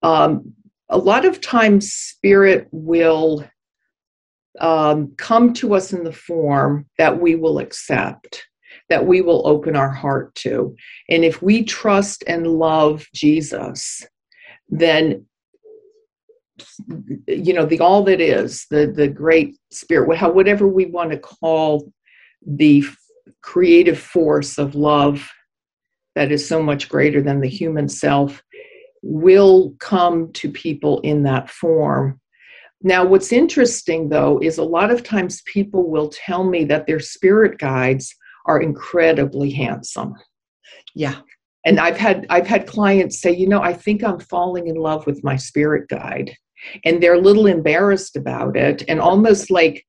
Um, 0.03 0.53
a 0.89 0.97
lot 0.97 1.25
of 1.25 1.41
times, 1.41 1.91
spirit 1.91 2.67
will 2.71 3.45
um, 4.59 5.13
come 5.17 5.53
to 5.53 5.75
us 5.75 5.93
in 5.93 6.03
the 6.03 6.13
form 6.13 6.85
that 6.97 7.19
we 7.19 7.35
will 7.35 7.59
accept, 7.59 8.45
that 8.89 9.05
we 9.05 9.21
will 9.21 9.47
open 9.47 9.75
our 9.75 9.89
heart 9.89 10.33
to. 10.35 10.75
And 11.09 11.23
if 11.23 11.41
we 11.41 11.63
trust 11.63 12.23
and 12.27 12.47
love 12.47 13.05
Jesus, 13.13 14.05
then 14.69 15.25
you 17.27 17.53
know 17.53 17.65
the 17.65 17.79
all 17.79 18.03
that 18.03 18.19
is 18.19 18.65
the 18.71 18.87
the 18.87 19.07
great 19.07 19.55
spirit 19.71 20.07
whatever 20.33 20.67
we 20.67 20.85
want 20.87 21.11
to 21.11 21.17
call 21.17 21.91
the 22.45 22.83
creative 23.43 23.99
force 23.99 24.57
of 24.57 24.73
love 24.73 25.29
that 26.15 26.31
is 26.31 26.47
so 26.47 26.63
much 26.63 26.89
greater 26.89 27.21
than 27.21 27.41
the 27.41 27.47
human 27.47 27.87
self 27.87 28.41
will 29.01 29.73
come 29.79 30.31
to 30.33 30.49
people 30.51 30.99
in 31.01 31.23
that 31.23 31.49
form. 31.49 32.19
Now, 32.81 33.05
what's 33.05 33.31
interesting 33.31 34.09
though 34.09 34.39
is 34.41 34.57
a 34.57 34.63
lot 34.63 34.91
of 34.91 35.03
times 35.03 35.41
people 35.45 35.89
will 35.89 36.09
tell 36.09 36.43
me 36.43 36.63
that 36.65 36.85
their 36.87 36.99
spirit 36.99 37.57
guides 37.57 38.13
are 38.45 38.61
incredibly 38.61 39.51
handsome. 39.51 40.15
Yeah. 40.95 41.15
And 41.65 41.79
I've 41.79 41.97
had 41.97 42.25
I've 42.29 42.47
had 42.47 42.67
clients 42.67 43.19
say, 43.19 43.31
you 43.31 43.47
know, 43.47 43.61
I 43.61 43.73
think 43.73 44.03
I'm 44.03 44.19
falling 44.19 44.67
in 44.67 44.75
love 44.75 45.05
with 45.05 45.23
my 45.23 45.35
spirit 45.35 45.89
guide. 45.89 46.35
And 46.85 47.01
they're 47.01 47.15
a 47.15 47.21
little 47.21 47.45
embarrassed 47.45 48.15
about 48.15 48.57
it 48.57 48.83
and 48.87 48.99
almost 48.99 49.51
like 49.51 49.85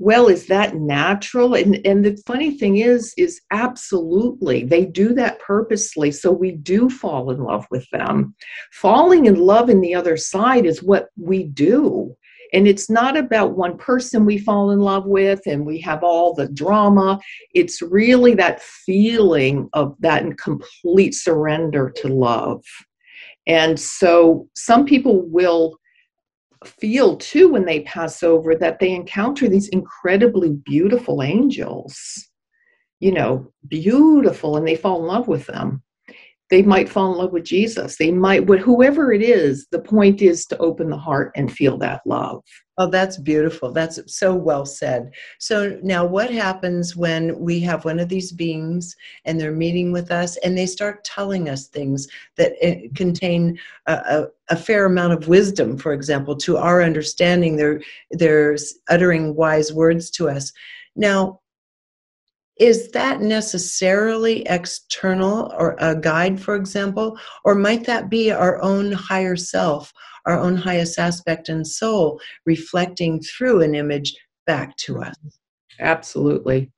well 0.00 0.28
is 0.28 0.46
that 0.46 0.74
natural? 0.74 1.54
And 1.54 1.78
and 1.86 2.04
the 2.04 2.20
funny 2.26 2.56
thing 2.58 2.78
is 2.78 3.12
is 3.18 3.40
absolutely 3.52 4.64
they 4.64 4.86
do 4.86 5.12
that 5.14 5.38
purposely 5.40 6.10
so 6.10 6.32
we 6.32 6.52
do 6.52 6.88
fall 6.88 7.30
in 7.30 7.40
love 7.42 7.66
with 7.70 7.86
them. 7.90 8.34
Falling 8.72 9.26
in 9.26 9.36
love 9.36 9.68
in 9.68 9.82
the 9.82 9.94
other 9.94 10.16
side 10.16 10.64
is 10.64 10.82
what 10.82 11.08
we 11.16 11.44
do. 11.44 12.16
And 12.52 12.66
it's 12.66 12.88
not 12.90 13.16
about 13.16 13.56
one 13.56 13.76
person 13.76 14.24
we 14.24 14.38
fall 14.38 14.70
in 14.70 14.80
love 14.80 15.04
with 15.04 15.42
and 15.46 15.66
we 15.66 15.80
have 15.82 16.02
all 16.02 16.34
the 16.34 16.48
drama. 16.48 17.20
It's 17.54 17.82
really 17.82 18.34
that 18.34 18.62
feeling 18.62 19.68
of 19.74 19.94
that 20.00 20.24
complete 20.38 21.14
surrender 21.14 21.92
to 21.96 22.08
love. 22.08 22.64
And 23.46 23.78
so 23.78 24.48
some 24.54 24.84
people 24.84 25.22
will 25.28 25.79
feel 26.64 27.16
too 27.16 27.48
when 27.48 27.64
they 27.64 27.80
pass 27.80 28.22
over 28.22 28.54
that 28.54 28.78
they 28.78 28.90
encounter 28.90 29.48
these 29.48 29.68
incredibly 29.68 30.50
beautiful 30.64 31.22
angels 31.22 32.30
you 33.00 33.10
know 33.10 33.50
beautiful 33.66 34.56
and 34.56 34.66
they 34.66 34.76
fall 34.76 35.00
in 35.00 35.06
love 35.06 35.26
with 35.26 35.46
them. 35.46 35.82
They 36.50 36.62
might 36.62 36.88
fall 36.88 37.12
in 37.12 37.18
love 37.18 37.32
with 37.32 37.44
jesus. 37.44 37.96
They 37.96 38.12
might 38.12 38.46
whoever 38.60 39.12
it 39.12 39.22
is 39.22 39.66
the 39.72 39.80
point 39.80 40.22
is 40.22 40.44
to 40.46 40.58
open 40.58 40.90
the 40.90 40.98
heart 40.98 41.32
and 41.34 41.50
feel 41.50 41.78
that 41.78 42.02
love 42.06 42.42
Oh, 42.80 42.86
that's 42.86 43.18
beautiful. 43.18 43.72
That's 43.72 44.00
so 44.06 44.34
well 44.34 44.64
said. 44.64 45.12
So 45.38 45.78
now 45.82 46.02
what 46.02 46.30
happens 46.30 46.96
when 46.96 47.38
we 47.38 47.60
have 47.60 47.84
one 47.84 48.00
of 48.00 48.08
these 48.08 48.32
beings 48.32 48.96
and 49.26 49.38
they're 49.38 49.52
meeting 49.52 49.92
with 49.92 50.10
us 50.10 50.38
and 50.38 50.56
they 50.56 50.64
start 50.64 51.04
telling 51.04 51.50
us 51.50 51.66
things 51.66 52.08
that 52.38 52.54
eh, 52.62 52.88
contain 52.94 53.58
a, 53.86 53.92
a, 53.92 54.26
a 54.48 54.56
fair 54.56 54.86
amount 54.86 55.12
of 55.12 55.28
wisdom, 55.28 55.76
for 55.76 55.92
example, 55.92 56.34
to 56.36 56.56
our 56.56 56.82
understanding, 56.82 57.54
they're, 57.54 57.82
they're 58.12 58.56
uttering 58.88 59.34
wise 59.34 59.74
words 59.74 60.08
to 60.12 60.30
us. 60.30 60.50
Now, 60.96 61.40
is 62.56 62.90
that 62.92 63.20
necessarily 63.20 64.40
external 64.46 65.52
or 65.58 65.76
a 65.80 65.94
guide, 65.94 66.40
for 66.40 66.54
example? 66.54 67.18
Or 67.44 67.54
might 67.54 67.84
that 67.84 68.08
be 68.08 68.30
our 68.30 68.62
own 68.62 68.90
higher 68.92 69.36
self 69.36 69.92
our 70.26 70.38
own 70.38 70.56
highest 70.56 70.98
aspect 70.98 71.48
and 71.48 71.66
soul 71.66 72.20
reflecting 72.46 73.20
through 73.20 73.62
an 73.62 73.74
image 73.74 74.14
back 74.46 74.76
to 74.76 75.00
us. 75.00 75.16
Absolutely. 75.78 76.70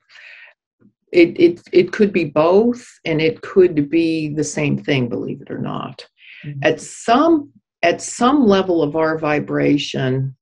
It, 1.11 1.39
it, 1.39 1.61
it 1.71 1.91
could 1.91 2.11
be 2.11 2.25
both 2.25 2.87
and 3.05 3.21
it 3.21 3.41
could 3.41 3.89
be 3.89 4.29
the 4.29 4.43
same 4.43 4.77
thing, 4.77 5.09
believe 5.09 5.41
it 5.41 5.51
or 5.51 5.59
not. 5.59 6.05
Mm-hmm. 6.45 6.59
At 6.63 6.81
some 6.81 7.51
at 7.83 8.01
some 8.01 8.47
level 8.47 8.81
of 8.81 8.95
our 8.95 9.17
vibration, 9.17 10.35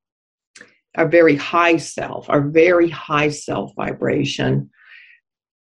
our 0.96 1.08
very 1.08 1.36
high 1.36 1.78
self, 1.78 2.30
our 2.30 2.42
very 2.42 2.90
high 2.90 3.30
self 3.30 3.74
vibration, 3.76 4.70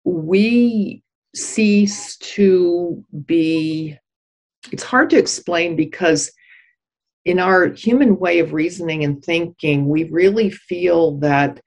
we 0.04 1.02
cease 1.34 2.16
to 2.18 3.04
be 3.26 3.98
it's 4.72 4.82
hard 4.82 5.10
to 5.10 5.18
explain 5.18 5.76
because 5.76 6.32
in 7.24 7.38
our 7.38 7.68
human 7.68 8.18
way 8.18 8.38
of 8.38 8.52
reasoning 8.52 9.04
and 9.04 9.24
thinking, 9.24 9.88
we 9.88 10.04
really 10.04 10.50
feel 10.50 11.18
that 11.18 11.60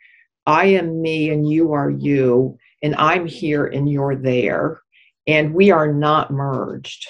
I 0.45 0.65
am 0.65 1.01
me 1.01 1.29
and 1.29 1.49
you 1.49 1.73
are 1.73 1.89
you, 1.89 2.57
and 2.81 2.95
I'm 2.95 3.25
here 3.25 3.65
and 3.65 3.89
you're 3.89 4.15
there, 4.15 4.79
and 5.25 5.53
we 5.53 5.71
are 5.71 5.91
not 5.91 6.31
merged. 6.31 7.07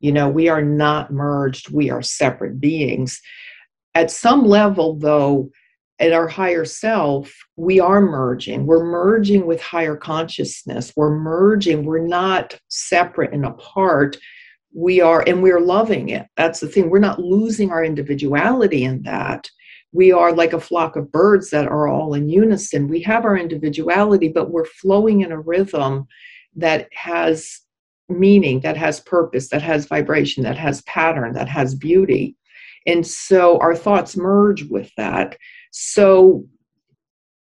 You 0.00 0.12
know, 0.12 0.28
we 0.28 0.48
are 0.48 0.62
not 0.62 1.10
merged, 1.10 1.70
we 1.70 1.90
are 1.90 2.02
separate 2.02 2.60
beings. 2.60 3.20
At 3.94 4.10
some 4.10 4.44
level, 4.44 4.96
though, 4.98 5.50
at 5.98 6.12
our 6.12 6.28
higher 6.28 6.66
self, 6.66 7.34
we 7.56 7.80
are 7.80 8.02
merging. 8.02 8.66
We're 8.66 8.84
merging 8.84 9.46
with 9.46 9.62
higher 9.62 9.96
consciousness. 9.96 10.92
We're 10.94 11.16
merging. 11.16 11.86
We're 11.86 12.06
not 12.06 12.60
separate 12.68 13.32
and 13.32 13.46
apart 13.46 14.18
we 14.76 15.00
are 15.00 15.24
and 15.26 15.42
we're 15.42 15.60
loving 15.60 16.10
it. 16.10 16.26
That's 16.36 16.60
the 16.60 16.68
thing. 16.68 16.90
We're 16.90 16.98
not 16.98 17.18
losing 17.18 17.70
our 17.70 17.82
individuality 17.82 18.84
in 18.84 19.02
that. 19.04 19.48
We 19.92 20.12
are 20.12 20.34
like 20.34 20.52
a 20.52 20.60
flock 20.60 20.96
of 20.96 21.10
birds 21.10 21.48
that 21.48 21.66
are 21.66 21.88
all 21.88 22.12
in 22.12 22.28
unison. 22.28 22.86
We 22.86 23.00
have 23.00 23.24
our 23.24 23.38
individuality 23.38 24.28
but 24.28 24.50
we're 24.50 24.66
flowing 24.66 25.22
in 25.22 25.32
a 25.32 25.40
rhythm 25.40 26.06
that 26.56 26.88
has 26.92 27.60
meaning 28.10 28.60
that 28.60 28.76
has 28.76 29.00
purpose 29.00 29.48
that 29.48 29.62
has 29.62 29.86
vibration 29.86 30.42
that 30.42 30.58
has 30.58 30.82
pattern 30.82 31.32
that 31.32 31.48
has 31.48 31.74
beauty. 31.74 32.36
And 32.86 33.04
so 33.04 33.58
our 33.60 33.74
thoughts 33.74 34.14
merge 34.14 34.64
with 34.64 34.90
that. 34.98 35.38
So 35.70 36.44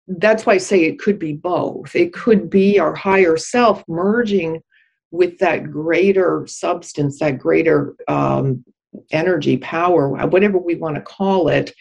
that's 0.09 0.47
why 0.47 0.55
i 0.55 0.59
say 0.59 0.85
it 0.85 0.99
could 0.99 1.19
be 1.19 1.35
both. 1.35 1.95
It 1.95 2.14
could 2.14 2.49
be 2.49 2.79
our 2.79 2.95
higher 2.95 3.37
self 3.37 3.85
merging 3.87 4.62
with 5.11 5.38
that 5.38 5.71
greater 5.71 6.47
substance, 6.47 7.18
that 7.18 7.38
greater 7.38 7.94
um, 8.09 8.64
energy, 9.11 9.57
power, 9.59 10.09
whatever 10.27 10.59
we 10.59 10.75
want 10.75 10.97
to 10.97 11.03
call 11.03 11.49
it, 11.49 11.73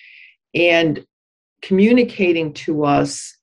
and 0.54 1.06
communicating 1.62 2.54
to 2.54 2.84
us 2.84 3.38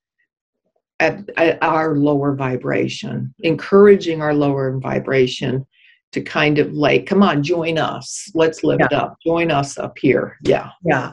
at, 1.00 1.28
at, 1.36 1.62
our 1.62 1.96
lower 1.96 2.34
vibration, 2.34 3.34
encouraging 3.40 4.22
our 4.22 4.34
lower 4.34 4.78
vibration 4.78 5.66
to 6.12 6.20
kind 6.20 6.58
of 6.58 6.72
like, 6.72 7.06
come 7.06 7.22
on, 7.22 7.42
join 7.42 7.76
us. 7.76 8.30
Let's 8.34 8.62
live 8.62 8.78
yeah. 8.80 8.86
it 8.86 8.92
up. 8.92 9.16
Join 9.26 9.50
us 9.50 9.78
up 9.78 9.98
here. 9.98 10.38
Yeah. 10.42 10.70
Yeah. 10.84 11.12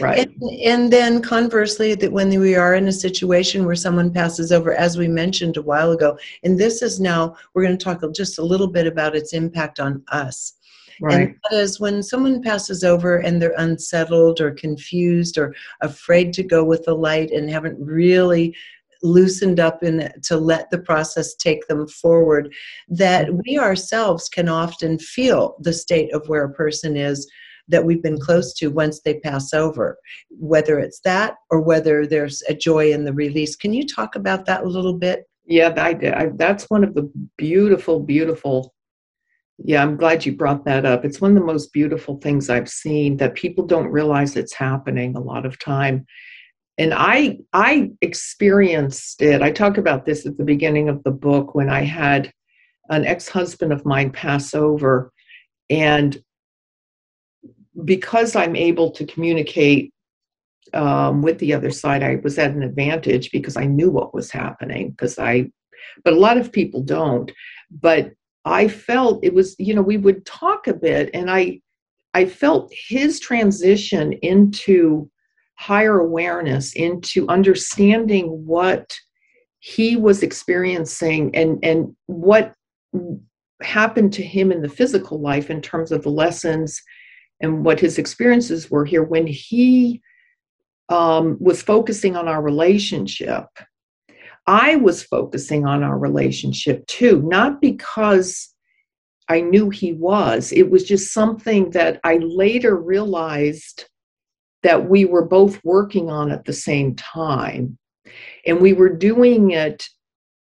Right. 0.00 0.28
And, 0.40 0.60
and, 0.60 0.92
then 0.92 1.22
conversely, 1.22 1.94
that 1.94 2.12
when 2.12 2.28
we 2.38 2.54
are 2.54 2.74
in 2.74 2.88
a 2.88 2.92
situation 2.92 3.64
where 3.64 3.74
someone 3.74 4.12
passes 4.12 4.52
over, 4.52 4.74
as 4.74 4.98
we 4.98 5.08
mentioned 5.08 5.56
a 5.56 5.62
while 5.62 5.92
ago, 5.92 6.18
and 6.42 6.58
this 6.58 6.82
is 6.82 7.00
now, 7.00 7.36
we're 7.54 7.64
going 7.64 7.76
to 7.76 7.84
talk 7.84 8.02
just 8.14 8.38
a 8.38 8.44
little 8.44 8.68
bit 8.68 8.86
about 8.86 9.16
its 9.16 9.32
impact 9.32 9.80
on 9.80 10.02
us. 10.08 10.54
Right. 11.00 11.28
And 11.28 11.36
that 11.50 11.56
is 11.56 11.80
when 11.80 12.02
someone 12.02 12.42
passes 12.42 12.84
over 12.84 13.18
and 13.18 13.40
they're 13.40 13.54
unsettled 13.56 14.40
or 14.40 14.52
confused 14.52 15.38
or 15.38 15.54
afraid 15.80 16.32
to 16.34 16.42
go 16.42 16.62
with 16.62 16.84
the 16.84 16.94
light 16.94 17.30
and 17.30 17.50
haven't 17.50 17.78
really 17.80 18.54
loosened 19.02 19.58
up 19.58 19.82
in 19.82 20.12
to 20.22 20.36
let 20.36 20.70
the 20.70 20.78
process 20.78 21.34
take 21.34 21.66
them 21.66 21.88
forward 21.88 22.54
that 22.88 23.26
mm-hmm. 23.26 23.40
we 23.44 23.58
ourselves 23.58 24.28
can 24.28 24.48
often 24.48 24.96
feel 24.96 25.56
the 25.60 25.72
state 25.72 26.14
of 26.14 26.28
where 26.28 26.44
a 26.44 26.52
person 26.52 26.96
is 26.96 27.28
that 27.68 27.84
we've 27.84 28.02
been 28.02 28.20
close 28.20 28.52
to 28.54 28.68
once 28.68 29.00
they 29.00 29.20
pass 29.20 29.54
over, 29.54 29.96
whether 30.30 30.78
it's 30.78 31.00
that 31.00 31.36
or 31.50 31.60
whether 31.60 32.06
there's 32.06 32.42
a 32.48 32.54
joy 32.54 32.92
in 32.92 33.04
the 33.04 33.12
release. 33.12 33.56
Can 33.56 33.72
you 33.72 33.86
talk 33.86 34.14
about 34.16 34.46
that 34.46 34.64
a 34.64 34.68
little 34.68 34.98
bit? 34.98 35.24
Yeah, 35.44 35.72
I. 35.76 35.90
I, 35.90 36.30
that's 36.36 36.70
one 36.70 36.84
of 36.84 36.94
the 36.94 37.10
beautiful, 37.36 38.00
beautiful. 38.00 38.74
Yeah, 39.58 39.82
I'm 39.82 39.96
glad 39.96 40.24
you 40.24 40.36
brought 40.36 40.64
that 40.64 40.84
up. 40.84 41.04
It's 41.04 41.20
one 41.20 41.32
of 41.32 41.38
the 41.38 41.44
most 41.44 41.72
beautiful 41.72 42.18
things 42.18 42.50
I've 42.50 42.68
seen 42.68 43.16
that 43.18 43.34
people 43.34 43.66
don't 43.66 43.88
realize 43.88 44.36
it's 44.36 44.54
happening 44.54 45.14
a 45.14 45.20
lot 45.20 45.46
of 45.46 45.58
time. 45.58 46.06
And 46.78 46.94
I 46.94 47.38
I 47.52 47.90
experienced 48.00 49.20
it. 49.20 49.42
I 49.42 49.50
talk 49.50 49.78
about 49.78 50.06
this 50.06 50.26
at 50.26 50.36
the 50.36 50.44
beginning 50.44 50.88
of 50.88 51.02
the 51.04 51.10
book 51.10 51.54
when 51.54 51.68
I 51.68 51.82
had 51.82 52.32
an 52.88 53.04
ex-husband 53.04 53.72
of 53.72 53.84
mine 53.84 54.10
pass 54.10 54.54
over 54.54 55.12
and 55.70 56.20
because 57.84 58.36
I'm 58.36 58.56
able 58.56 58.90
to 58.92 59.06
communicate 59.06 59.92
um, 60.74 61.22
with 61.22 61.38
the 61.38 61.54
other 61.54 61.70
side, 61.70 62.02
I 62.02 62.16
was 62.22 62.38
at 62.38 62.52
an 62.52 62.62
advantage 62.62 63.30
because 63.30 63.56
I 63.56 63.66
knew 63.66 63.90
what 63.90 64.14
was 64.14 64.30
happening. 64.30 64.90
Because 64.90 65.18
I, 65.18 65.50
but 66.04 66.14
a 66.14 66.18
lot 66.18 66.38
of 66.38 66.52
people 66.52 66.82
don't. 66.82 67.30
But 67.70 68.12
I 68.44 68.68
felt 68.68 69.24
it 69.24 69.34
was, 69.34 69.56
you 69.58 69.74
know, 69.74 69.82
we 69.82 69.96
would 69.96 70.24
talk 70.26 70.66
a 70.66 70.74
bit, 70.74 71.10
and 71.14 71.30
I, 71.30 71.60
I 72.14 72.26
felt 72.26 72.72
his 72.88 73.20
transition 73.20 74.12
into 74.14 75.10
higher 75.54 76.00
awareness, 76.00 76.72
into 76.74 77.26
understanding 77.28 78.26
what 78.46 78.92
he 79.60 79.96
was 79.96 80.24
experiencing 80.24 81.34
and 81.36 81.58
and 81.62 81.94
what 82.06 82.52
happened 83.62 84.12
to 84.12 84.22
him 84.22 84.50
in 84.50 84.60
the 84.60 84.68
physical 84.68 85.20
life 85.20 85.50
in 85.50 85.62
terms 85.62 85.92
of 85.92 86.02
the 86.02 86.10
lessons 86.10 86.82
and 87.42 87.64
what 87.64 87.80
his 87.80 87.98
experiences 87.98 88.70
were 88.70 88.84
here 88.84 89.02
when 89.02 89.26
he 89.26 90.00
um, 90.88 91.36
was 91.40 91.60
focusing 91.62 92.16
on 92.16 92.28
our 92.28 92.40
relationship. 92.40 93.46
I 94.46 94.76
was 94.76 95.02
focusing 95.02 95.66
on 95.66 95.82
our 95.82 95.98
relationship 95.98 96.86
too, 96.86 97.22
not 97.22 97.60
because 97.60 98.52
I 99.28 99.40
knew 99.40 99.70
he 99.70 99.92
was. 99.92 100.52
It 100.52 100.70
was 100.70 100.84
just 100.84 101.12
something 101.12 101.70
that 101.70 102.00
I 102.04 102.16
later 102.16 102.76
realized 102.76 103.86
that 104.62 104.88
we 104.88 105.04
were 105.04 105.24
both 105.24 105.62
working 105.64 106.10
on 106.10 106.30
at 106.30 106.44
the 106.44 106.52
same 106.52 106.94
time. 106.96 107.78
And 108.46 108.60
we 108.60 108.72
were 108.72 108.88
doing 108.94 109.52
it 109.52 109.88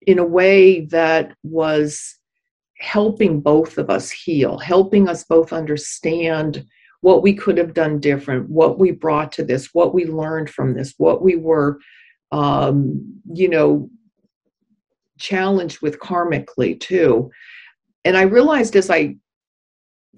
in 0.07 0.19
a 0.19 0.25
way 0.25 0.87
that 0.87 1.35
was 1.43 2.17
helping 2.79 3.41
both 3.41 3.79
of 3.79 3.91
us 3.91 4.11
heal, 4.11 4.59
helping 4.59 5.09
us 5.09 5.25
both 5.25 5.53
understand 5.53 6.65
what 7.01 7.23
we 7.23 7.33
could 7.33 7.59
have 7.59 7.75
done 7.75 8.01
different, 8.01 8.49
what 8.49 8.79
we 8.79 8.91
brought 8.91 9.33
to 9.33 9.45
this, 9.45 9.69
what 9.73 9.95
we 9.95 10.07
learned 10.07 10.51
from 10.51 10.75
this, 10.75 10.95
what 10.99 11.23
we 11.23 11.37
were, 11.37 11.79
um, 12.33 13.21
you 13.33 13.49
know, 13.49 13.89
challenged 15.19 15.81
with 15.81 16.01
karmically 16.01 16.79
too. 16.79 17.31
And 18.05 18.17
I 18.17 18.23
realized 18.23 18.77
as 18.77 18.91
I 18.91 19.17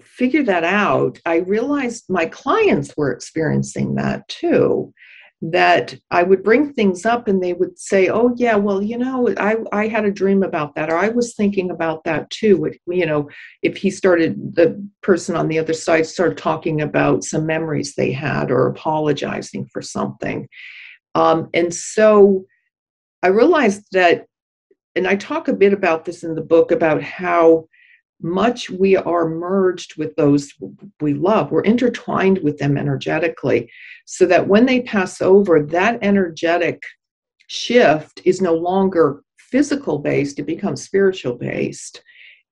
figured 0.01 0.47
that 0.47 0.63
out, 0.63 1.19
I 1.25 1.37
realized 1.37 2.05
my 2.09 2.25
clients 2.25 2.95
were 2.97 3.11
experiencing 3.11 3.95
that 3.95 4.27
too 4.27 4.93
that 5.41 5.95
I 6.11 6.21
would 6.21 6.43
bring 6.43 6.71
things 6.71 7.05
up 7.05 7.27
and 7.27 7.41
they 7.41 7.53
would 7.53 7.77
say, 7.79 8.09
"Oh 8.09 8.33
yeah, 8.37 8.55
well, 8.55 8.81
you 8.81 8.97
know, 8.97 9.33
I 9.37 9.57
I 9.71 9.87
had 9.87 10.05
a 10.05 10.11
dream 10.11 10.43
about 10.43 10.75
that 10.75 10.89
or 10.89 10.97
I 10.97 11.09
was 11.09 11.33
thinking 11.33 11.71
about 11.71 12.03
that 12.03 12.29
too." 12.29 12.71
You 12.87 13.05
know, 13.05 13.29
if 13.63 13.77
he 13.77 13.89
started 13.89 14.55
the 14.55 14.87
person 15.01 15.35
on 15.35 15.47
the 15.47 15.57
other 15.57 15.73
side 15.73 16.05
started 16.05 16.37
talking 16.37 16.81
about 16.81 17.23
some 17.23 17.45
memories 17.45 17.95
they 17.95 18.11
had 18.11 18.51
or 18.51 18.67
apologizing 18.67 19.67
for 19.73 19.81
something. 19.81 20.47
Um, 21.15 21.49
and 21.53 21.73
so 21.73 22.45
I 23.23 23.27
realized 23.27 23.83
that 23.93 24.25
and 24.95 25.07
I 25.07 25.15
talk 25.15 25.47
a 25.47 25.53
bit 25.53 25.73
about 25.73 26.05
this 26.05 26.23
in 26.23 26.35
the 26.35 26.41
book 26.41 26.71
about 26.71 27.01
how 27.01 27.67
much 28.23 28.69
we 28.69 28.95
are 28.95 29.27
merged 29.27 29.97
with 29.97 30.15
those 30.15 30.53
we 30.99 31.13
love. 31.13 31.51
We're 31.51 31.61
intertwined 31.61 32.39
with 32.43 32.57
them 32.57 32.77
energetically, 32.77 33.71
so 34.05 34.25
that 34.27 34.47
when 34.47 34.65
they 34.65 34.81
pass 34.81 35.21
over, 35.21 35.61
that 35.63 35.99
energetic 36.01 36.81
shift 37.47 38.21
is 38.25 38.41
no 38.41 38.53
longer 38.53 39.23
physical 39.37 39.99
based, 39.99 40.39
it 40.39 40.45
becomes 40.45 40.83
spiritual 40.83 41.35
based. 41.35 42.01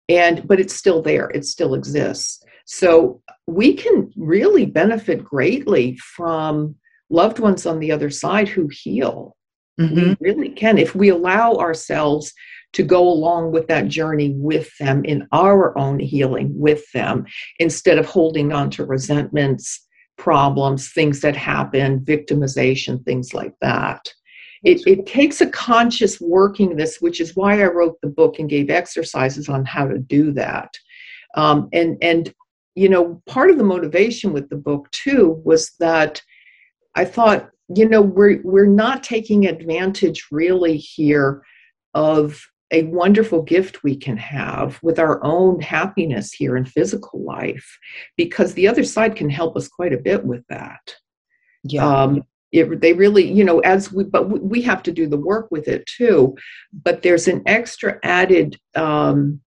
And 0.10 0.48
but 0.48 0.60
it's 0.60 0.76
still 0.76 1.02
there, 1.02 1.30
it 1.30 1.46
still 1.46 1.74
exists. 1.76 2.44
So 2.66 3.22
we 3.48 3.74
can 3.74 4.12
really 4.16 4.66
benefit 4.66 5.24
greatly 5.24 5.98
from 5.98 6.76
loved 7.10 7.40
ones 7.40 7.66
on 7.66 7.80
the 7.80 7.92
other 7.92 8.10
side 8.10 8.48
who 8.48 8.68
heal. 8.72 9.36
Mm-hmm. 9.80 9.96
We 9.96 10.18
really 10.20 10.50
can 10.50 10.78
if 10.78 10.94
we 10.94 11.10
allow 11.10 11.54
ourselves 11.54 12.34
to 12.74 12.84
go 12.84 13.02
along 13.08 13.52
with 13.52 13.68
that 13.68 13.88
journey 13.88 14.34
with 14.38 14.70
them 14.78 15.04
in 15.06 15.28
our 15.32 15.78
own 15.78 16.00
healing 16.00 16.52
with 16.58 16.90
them 16.92 17.26
instead 17.60 17.98
of 17.98 18.06
holding 18.06 18.52
on 18.52 18.70
to 18.70 18.86
resentments, 18.86 19.88
problems, 20.18 20.92
things 20.92 21.22
that 21.22 21.36
happen, 21.36 22.00
victimization, 22.02 23.04
things 23.06 23.34
like 23.34 23.54
that. 23.62 24.14
It, 24.64 24.86
it 24.86 25.06
takes 25.06 25.42
a 25.42 25.50
conscious 25.50 26.20
working 26.20 26.76
this, 26.76 26.98
which 27.00 27.22
is 27.22 27.36
why 27.36 27.62
I 27.62 27.68
wrote 27.68 28.00
the 28.02 28.10
book 28.10 28.40
and 28.40 28.50
gave 28.50 28.70
exercises 28.70 29.48
on 29.48 29.66
how 29.66 29.88
to 29.88 29.98
do 29.98 30.32
that. 30.34 30.74
Um, 31.36 31.70
and 31.72 31.98
and 32.02 32.34
you 32.76 32.90
know, 32.90 33.22
part 33.26 33.50
of 33.50 33.58
the 33.58 33.64
motivation 33.64 34.32
with 34.32 34.50
the 34.50 34.56
book 34.56 34.90
too 34.92 35.42
was 35.44 35.72
that 35.80 36.22
I 36.96 37.06
thought, 37.06 37.50
you 37.76 37.88
know, 37.88 38.02
we're 38.02 38.42
we're 38.44 38.66
not 38.66 39.04
taking 39.04 39.48
advantage 39.48 40.28
really 40.32 40.78
here 40.78 41.44
of 41.94 42.42
a 42.72 42.84
wonderful 42.84 43.42
gift 43.42 43.84
we 43.84 43.96
can 43.96 44.18
have 44.18 44.80
with 44.84 45.00
our 45.00 45.24
own 45.24 45.60
happiness 45.60 46.32
here 46.32 46.56
in 46.56 46.66
physical 46.66 47.24
life 47.24 47.78
because 48.16 48.54
the 48.54 48.68
other 48.68 48.84
side 48.84 49.16
can 49.16 49.30
help 49.30 49.56
us 49.58 49.68
quite 49.68 49.94
a 49.94 49.98
bit 49.98 50.24
with 50.24 50.46
that. 50.50 50.96
Yeah. 51.64 51.86
Um, 51.86 52.24
it, 52.52 52.82
they 52.82 52.94
really 52.94 53.32
you 53.32 53.44
know 53.44 53.60
as 53.60 53.92
we 53.92 54.06
but 54.06 54.28
we 54.28 54.60
have 54.64 54.82
to 54.82 54.92
do 54.92 55.08
the 55.08 55.20
work 55.20 55.50
with 55.52 55.68
it 55.68 55.86
too 55.86 56.36
but 56.74 57.04
there's 57.04 57.28
an 57.28 57.44
extra 57.46 58.00
added 58.02 58.58
um, 58.74 59.40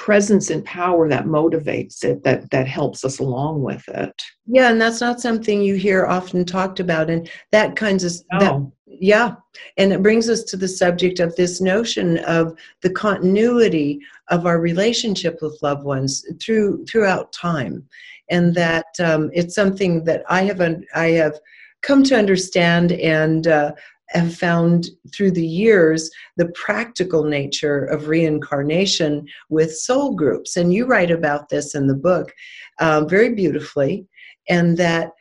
presence 0.00 0.48
and 0.48 0.64
power 0.64 1.10
that 1.10 1.26
motivates 1.26 2.04
it 2.04 2.24
that 2.24 2.50
that 2.50 2.66
helps 2.66 3.04
us 3.04 3.18
along 3.18 3.62
with 3.62 3.86
it 3.88 4.22
yeah 4.46 4.70
and 4.70 4.80
that's 4.80 5.02
not 5.02 5.20
something 5.20 5.60
you 5.60 5.74
hear 5.74 6.06
often 6.06 6.42
talked 6.42 6.80
about 6.80 7.10
and 7.10 7.30
that 7.52 7.76
kinds 7.76 8.02
of 8.02 8.12
no. 8.32 8.38
that 8.86 8.96
yeah 8.98 9.34
and 9.76 9.92
it 9.92 10.02
brings 10.02 10.30
us 10.30 10.42
to 10.42 10.56
the 10.56 10.66
subject 10.66 11.20
of 11.20 11.36
this 11.36 11.60
notion 11.60 12.16
of 12.20 12.58
the 12.80 12.88
continuity 12.88 14.00
of 14.28 14.46
our 14.46 14.58
relationship 14.58 15.38
with 15.42 15.60
loved 15.60 15.84
ones 15.84 16.24
through 16.40 16.82
throughout 16.86 17.30
time 17.34 17.86
and 18.30 18.54
that 18.54 18.86
um, 19.00 19.28
it's 19.34 19.54
something 19.54 20.02
that 20.02 20.22
i 20.30 20.40
have 20.40 20.62
i 20.94 21.08
have 21.08 21.38
come 21.82 22.02
to 22.02 22.16
understand 22.16 22.92
and 22.92 23.48
uh, 23.48 23.70
have 24.10 24.34
found 24.34 24.88
through 25.14 25.30
the 25.30 25.46
years 25.46 26.10
the 26.36 26.48
practical 26.54 27.24
nature 27.24 27.84
of 27.84 28.08
reincarnation 28.08 29.26
with 29.48 29.76
soul 29.76 30.14
groups. 30.14 30.56
And 30.56 30.72
you 30.72 30.86
write 30.86 31.10
about 31.10 31.48
this 31.48 31.74
in 31.74 31.86
the 31.86 31.94
book 31.94 32.32
um, 32.78 33.08
very 33.08 33.34
beautifully 33.34 34.06
and 34.48 34.76
that 34.78 35.12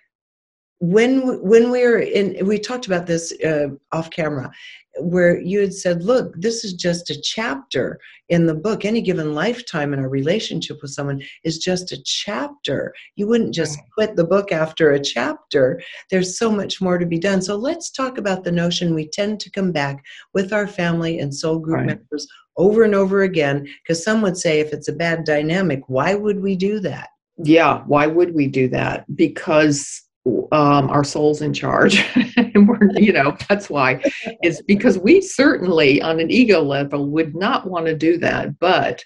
when 0.79 1.41
when 1.41 1.71
we 1.71 1.85
were 1.85 1.99
in 1.99 2.45
we 2.45 2.57
talked 2.57 2.87
about 2.87 3.05
this 3.05 3.33
uh, 3.43 3.67
off 3.91 4.09
camera 4.09 4.51
where 4.99 5.39
you 5.39 5.59
had 5.59 5.73
said 5.73 6.03
look 6.03 6.33
this 6.37 6.63
is 6.63 6.73
just 6.73 7.09
a 7.09 7.21
chapter 7.21 7.99
in 8.29 8.45
the 8.45 8.53
book. 8.53 8.85
Any 8.85 9.01
given 9.01 9.33
lifetime 9.33 9.93
in 9.93 9.99
a 9.99 10.07
relationship 10.07 10.81
with 10.81 10.91
someone 10.91 11.21
is 11.43 11.57
just 11.57 11.91
a 11.91 12.01
chapter. 12.03 12.93
You 13.15 13.27
wouldn't 13.27 13.53
just 13.53 13.79
quit 13.93 14.15
the 14.15 14.23
book 14.23 14.51
after 14.51 14.91
a 14.91 14.99
chapter. 14.99 15.81
There's 16.09 16.37
so 16.37 16.51
much 16.51 16.79
more 16.79 16.97
to 16.97 17.05
be 17.05 17.19
done. 17.19 17.41
So 17.41 17.55
let's 17.55 17.91
talk 17.91 18.17
about 18.17 18.43
the 18.43 18.51
notion 18.51 18.93
we 18.93 19.09
tend 19.09 19.39
to 19.41 19.51
come 19.51 19.71
back 19.71 20.03
with 20.33 20.53
our 20.53 20.67
family 20.67 21.19
and 21.19 21.33
soul 21.33 21.59
group 21.59 21.77
right. 21.77 21.87
members 21.87 22.27
over 22.57 22.83
and 22.83 22.95
over 22.95 23.23
again 23.23 23.67
because 23.83 24.03
some 24.03 24.21
would 24.21 24.37
say 24.37 24.59
if 24.59 24.73
it's 24.73 24.89
a 24.89 24.93
bad 24.93 25.23
dynamic 25.23 25.81
why 25.87 26.13
would 26.13 26.41
we 26.41 26.55
do 26.55 26.79
that? 26.79 27.09
Yeah 27.43 27.83
why 27.87 28.05
would 28.07 28.35
we 28.35 28.47
do 28.47 28.67
that? 28.69 29.05
Because 29.15 30.03
um, 30.25 30.89
our 30.89 31.03
souls 31.03 31.41
in 31.41 31.53
charge. 31.53 32.03
And 32.55 32.67
we're 32.67 32.89
you 32.95 33.13
know 33.13 33.37
that's 33.47 33.69
why 33.69 34.01
is 34.43 34.61
because 34.63 34.97
we 34.97 35.21
certainly 35.21 36.01
on 36.01 36.19
an 36.19 36.31
ego 36.31 36.61
level 36.61 37.07
would 37.09 37.35
not 37.35 37.69
want 37.69 37.85
to 37.85 37.95
do 37.95 38.17
that 38.17 38.57
but 38.59 39.03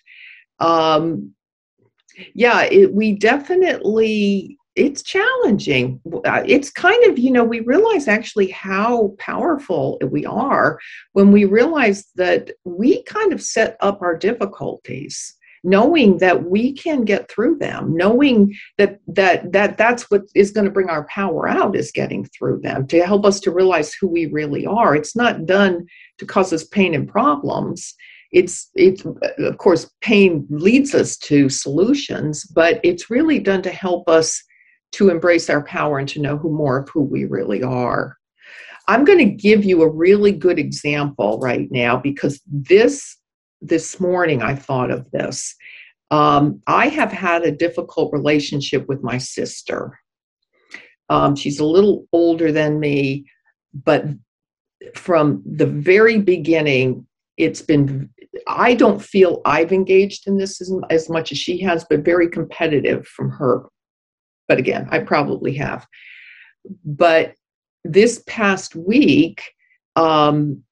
um 0.60 1.34
yeah 2.34 2.62
it, 2.64 2.94
we 2.94 3.14
definitely 3.14 4.58
it's 4.76 5.04
challenging. 5.04 6.02
Uh, 6.26 6.44
it's 6.46 6.72
kind 6.72 7.04
of 7.06 7.20
you 7.20 7.32
know 7.32 7.44
we 7.44 7.60
realize 7.62 8.08
actually 8.08 8.50
how 8.50 9.14
powerful 9.20 10.00
we 10.10 10.26
are 10.26 10.80
when 11.14 11.32
we 11.32 11.46
realize 11.46 12.06
that 12.16 12.52
we 12.64 13.04
kind 13.04 13.34
of 13.34 13.42
set 13.42 13.78
up 13.82 14.02
our 14.02 14.16
difficulties 14.18 15.36
knowing 15.64 16.18
that 16.18 16.50
we 16.50 16.74
can 16.74 17.04
get 17.06 17.30
through 17.30 17.58
them 17.58 17.96
knowing 17.96 18.54
that 18.78 19.00
that 19.08 19.52
that 19.52 19.78
that's 19.78 20.12
what 20.12 20.24
is 20.36 20.52
going 20.52 20.66
to 20.66 20.72
bring 20.72 20.90
our 20.90 21.06
power 21.06 21.48
out 21.48 21.76
is 21.76 21.92
getting 21.92 22.26
through 22.26 22.60
them 22.62 22.86
to 22.88 23.06
help 23.06 23.26
us 23.26 23.40
to 23.40 23.52
realize 23.52 23.94
who 23.94 24.08
we 24.08 24.26
really 24.28 24.66
are. 24.66 24.96
It's 24.96 25.16
not 25.16 25.46
done 25.46 25.86
to 26.18 26.26
cause 26.26 26.52
us 26.52 26.64
pain 26.66 26.94
and 26.94 27.08
problems. 27.08 27.94
It's 28.32 28.70
it's 28.76 29.06
of 29.06 29.58
course 29.58 29.90
pain 30.02 30.46
leads 30.50 30.94
us 30.96 31.18
to 31.18 31.50
solutions 31.50 32.46
but 32.46 32.80
it's 32.84 33.10
really 33.10 33.40
done 33.40 33.62
to 33.62 33.72
help 33.72 34.10
us 34.10 34.42
to 34.94 35.10
embrace 35.10 35.50
our 35.50 35.64
power 35.64 35.98
and 35.98 36.10
to 36.10 36.22
know 36.22 36.38
who 36.38 36.52
more 36.52 36.80
of 36.80 36.90
who 36.90 37.02
we 37.02 37.26
really 37.26 37.64
are. 37.64 38.18
I'm 38.88 39.06
going 39.06 39.20
to 39.20 39.26
give 39.26 39.64
you 39.64 39.82
a 39.82 39.90
really 39.90 40.32
good 40.32 40.60
example 40.60 41.40
right 41.40 41.72
now 41.72 41.98
because 41.98 42.42
this 42.46 43.18
this 43.64 44.00
morning 44.00 44.42
I 44.42 44.56
thought 44.56 44.92
of 44.92 45.10
this. 45.12 45.56
Um, 46.12 46.62
I 46.68 46.90
have 46.90 47.12
had 47.12 47.44
a 47.44 47.52
difficult 47.52 48.14
relationship 48.14 48.88
with 48.88 49.02
my 49.02 49.18
sister. 49.18 50.00
Um, 51.10 51.36
she's 51.36 51.60
a 51.60 51.66
little 51.66 52.06
older 52.14 52.52
than 52.52 52.80
me, 52.80 53.26
but 53.74 54.06
from 54.96 55.42
the 55.46 55.66
very 55.66 56.20
beginning, 56.20 57.08
it's 57.38 57.62
been 57.62 58.10
I 58.48 58.74
don't 58.74 59.02
feel 59.02 59.42
I've 59.46 59.72
engaged 59.72 60.28
in 60.28 60.38
this 60.38 60.62
as, 60.62 60.72
as 60.90 61.10
much 61.10 61.32
as 61.32 61.38
she 61.38 61.60
has, 61.62 61.86
but 61.90 62.06
very 62.06 62.30
competitive 62.30 63.08
from 63.08 63.30
her. 63.32 63.66
But 64.48 64.60
again, 64.60 64.88
I 64.92 65.00
probably 65.00 65.56
have. 65.56 65.88
But 66.84 67.36
this 67.84 68.24
past 68.28 68.76
week, 68.76 69.42
um, 69.96 70.64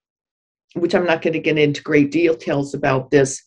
which 0.75 0.95
I'm 0.95 1.05
not 1.05 1.21
going 1.21 1.33
to 1.33 1.39
get 1.39 1.57
into 1.57 1.81
great 1.81 2.11
details 2.11 2.73
about 2.73 3.11
this, 3.11 3.41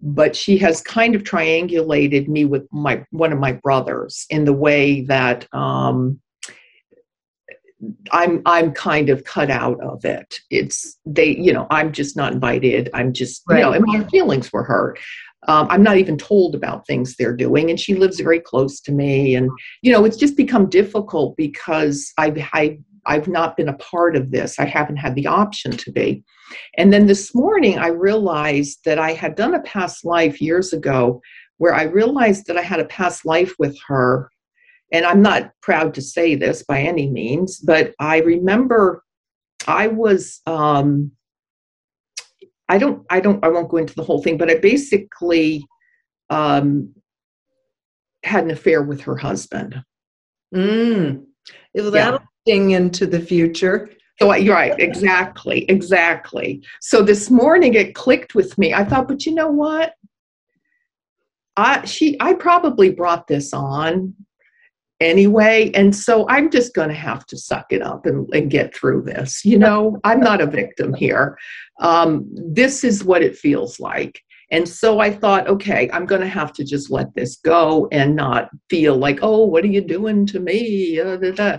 but 0.00 0.36
she 0.36 0.58
has 0.58 0.80
kind 0.80 1.14
of 1.14 1.24
triangulated 1.24 2.28
me 2.28 2.44
with 2.44 2.66
my 2.72 3.04
one 3.10 3.32
of 3.32 3.38
my 3.38 3.52
brothers 3.52 4.26
in 4.30 4.44
the 4.44 4.52
way 4.52 5.02
that 5.02 5.46
um, 5.52 6.20
I'm 8.12 8.42
I'm 8.46 8.72
kind 8.72 9.10
of 9.10 9.24
cut 9.24 9.50
out 9.50 9.80
of 9.80 10.04
it. 10.04 10.38
It's 10.50 10.98
they, 11.04 11.36
you 11.36 11.52
know, 11.52 11.66
I'm 11.70 11.92
just 11.92 12.16
not 12.16 12.32
invited. 12.32 12.88
I'm 12.94 13.12
just, 13.12 13.42
right. 13.48 13.58
you 13.58 13.64
know, 13.64 13.72
and 13.72 13.84
my 13.86 14.04
feelings 14.04 14.52
were 14.52 14.64
hurt. 14.64 14.98
Um, 15.48 15.68
I'm 15.70 15.82
not 15.82 15.98
even 15.98 16.16
told 16.16 16.54
about 16.54 16.86
things 16.86 17.14
they're 17.14 17.36
doing, 17.36 17.70
and 17.70 17.78
she 17.78 17.94
lives 17.94 18.18
very 18.18 18.40
close 18.40 18.80
to 18.80 18.92
me, 18.92 19.34
and 19.34 19.50
you 19.82 19.92
know, 19.92 20.04
it's 20.04 20.16
just 20.16 20.36
become 20.36 20.68
difficult 20.68 21.36
because 21.36 22.12
I've 22.18 22.38
I, 22.52 22.78
I've 23.06 23.28
not 23.28 23.56
been 23.56 23.68
a 23.68 23.78
part 23.78 24.16
of 24.16 24.30
this. 24.30 24.58
I 24.58 24.64
haven't 24.64 24.96
had 24.96 25.14
the 25.14 25.26
option 25.26 25.72
to 25.72 25.92
be. 25.92 26.24
And 26.76 26.92
then 26.92 27.06
this 27.06 27.34
morning, 27.34 27.78
I 27.78 27.88
realized 27.88 28.80
that 28.84 28.98
I 28.98 29.12
had 29.12 29.34
done 29.34 29.54
a 29.54 29.62
past 29.62 30.04
life 30.04 30.40
years 30.40 30.72
ago, 30.72 31.20
where 31.58 31.74
I 31.74 31.84
realized 31.84 32.46
that 32.46 32.58
I 32.58 32.62
had 32.62 32.80
a 32.80 32.86
past 32.86 33.24
life 33.24 33.54
with 33.58 33.76
her 33.88 34.30
and 34.92 35.04
I'm 35.04 35.22
not 35.22 35.50
proud 35.62 35.94
to 35.94 36.02
say 36.02 36.34
this 36.34 36.62
by 36.62 36.80
any 36.80 37.10
means, 37.10 37.58
but 37.58 37.92
I 37.98 38.18
remember 38.20 39.02
I 39.66 39.88
was 39.88 40.40
um, 40.46 41.12
I 42.68 42.78
don't 42.78 43.04
I 43.10 43.20
don't 43.20 43.44
I 43.44 43.48
won't 43.48 43.68
go 43.68 43.78
into 43.78 43.94
the 43.94 44.04
whole 44.04 44.22
thing, 44.22 44.38
but 44.38 44.50
I 44.50 44.58
basically 44.58 45.64
um, 46.30 46.94
had 48.22 48.44
an 48.44 48.50
affair 48.50 48.82
with 48.82 49.00
her 49.02 49.16
husband. 49.16 49.82
Mm. 50.54 51.24
Well, 51.74 51.90
that'll 51.90 52.20
ding 52.46 52.70
into 52.70 53.06
the 53.06 53.20
future. 53.20 53.90
So 54.20 54.28
right, 54.28 54.74
exactly, 54.78 55.66
exactly. 55.68 56.62
So 56.80 57.02
this 57.02 57.30
morning 57.30 57.74
it 57.74 57.94
clicked 57.94 58.34
with 58.34 58.56
me. 58.56 58.72
I 58.72 58.84
thought, 58.84 59.08
but 59.08 59.26
you 59.26 59.34
know 59.34 59.50
what? 59.50 59.92
I 61.58 61.84
she 61.84 62.16
I 62.20 62.32
probably 62.34 62.90
brought 62.90 63.26
this 63.26 63.52
on 63.52 64.14
anyway. 65.00 65.70
And 65.74 65.94
so 65.94 66.26
I'm 66.28 66.50
just 66.50 66.74
going 66.74 66.88
to 66.88 66.94
have 66.94 67.26
to 67.26 67.36
suck 67.36 67.66
it 67.70 67.82
up 67.82 68.06
and, 68.06 68.26
and, 68.32 68.50
get 68.50 68.74
through 68.74 69.02
this. 69.02 69.44
You 69.44 69.58
know, 69.58 70.00
I'm 70.04 70.20
not 70.20 70.40
a 70.40 70.46
victim 70.46 70.94
here. 70.94 71.36
Um, 71.80 72.26
this 72.32 72.82
is 72.84 73.04
what 73.04 73.22
it 73.22 73.36
feels 73.36 73.78
like. 73.78 74.22
And 74.50 74.68
so 74.68 75.00
I 75.00 75.10
thought, 75.10 75.48
okay, 75.48 75.90
I'm 75.92 76.06
going 76.06 76.20
to 76.20 76.28
have 76.28 76.52
to 76.54 76.64
just 76.64 76.90
let 76.90 77.14
this 77.14 77.36
go 77.36 77.88
and 77.90 78.14
not 78.14 78.48
feel 78.70 78.96
like, 78.96 79.18
oh, 79.20 79.44
what 79.44 79.64
are 79.64 79.68
you 79.68 79.80
doing 79.80 80.24
to 80.26 80.40
me? 80.40 81.00
Uh, 81.00 81.58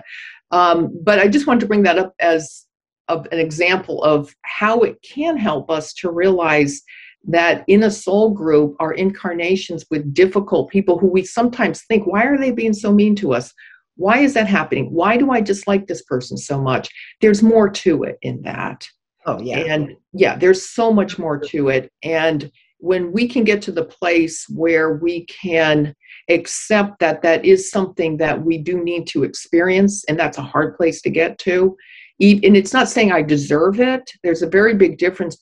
um, 0.51 0.97
but 1.03 1.19
I 1.19 1.27
just 1.27 1.47
wanted 1.47 1.61
to 1.61 1.67
bring 1.67 1.83
that 1.83 1.99
up 1.99 2.13
as 2.19 2.65
a, 3.07 3.17
an 3.31 3.39
example 3.39 4.03
of 4.03 4.33
how 4.43 4.81
it 4.81 5.01
can 5.01 5.37
help 5.37 5.69
us 5.69 5.93
to 5.95 6.11
realize 6.11 6.81
that 7.27 7.63
in 7.67 7.83
a 7.83 7.91
soul 7.91 8.29
group 8.29 8.75
are 8.79 8.93
incarnations 8.93 9.85
with 9.91 10.13
difficult 10.13 10.69
people 10.69 10.97
who 10.97 11.07
we 11.07 11.23
sometimes 11.23 11.83
think, 11.83 12.07
why 12.07 12.23
are 12.23 12.37
they 12.37 12.51
being 12.51 12.73
so 12.73 12.93
mean 12.93 13.15
to 13.15 13.33
us? 13.33 13.53
Why 13.95 14.19
is 14.19 14.33
that 14.35 14.47
happening? 14.47 14.93
Why 14.93 15.17
do 15.17 15.31
I 15.31 15.41
dislike 15.41 15.87
this 15.87 16.03
person 16.03 16.37
so 16.37 16.61
much? 16.61 16.89
There's 17.19 17.43
more 17.43 17.69
to 17.69 18.03
it 18.03 18.17
in 18.21 18.41
that. 18.43 18.87
Oh, 19.25 19.41
yeah. 19.41 19.57
And 19.57 19.97
yeah, 20.13 20.37
there's 20.37 20.69
so 20.69 20.93
much 20.93 21.19
more 21.19 21.37
to 21.37 21.69
it. 21.69 21.91
And 22.03 22.49
when 22.77 23.11
we 23.11 23.27
can 23.27 23.43
get 23.43 23.61
to 23.63 23.71
the 23.71 23.83
place 23.83 24.45
where 24.49 24.93
we 24.93 25.25
can 25.25 25.95
accept 26.29 26.99
that 26.99 27.21
that 27.21 27.45
is 27.45 27.69
something 27.69 28.17
that 28.17 28.43
we 28.43 28.57
do 28.57 28.83
need 28.83 29.07
to 29.07 29.23
experience, 29.23 30.03
and 30.05 30.19
that's 30.19 30.37
a 30.37 30.41
hard 30.43 30.75
place 30.75 31.01
to 31.03 31.09
get 31.09 31.37
to, 31.39 31.75
and 32.19 32.57
it's 32.57 32.73
not 32.73 32.89
saying 32.89 33.11
I 33.11 33.21
deserve 33.21 33.79
it. 33.79 34.11
There's 34.23 34.41
a 34.41 34.49
very 34.49 34.73
big 34.73 34.97
difference, 34.97 35.37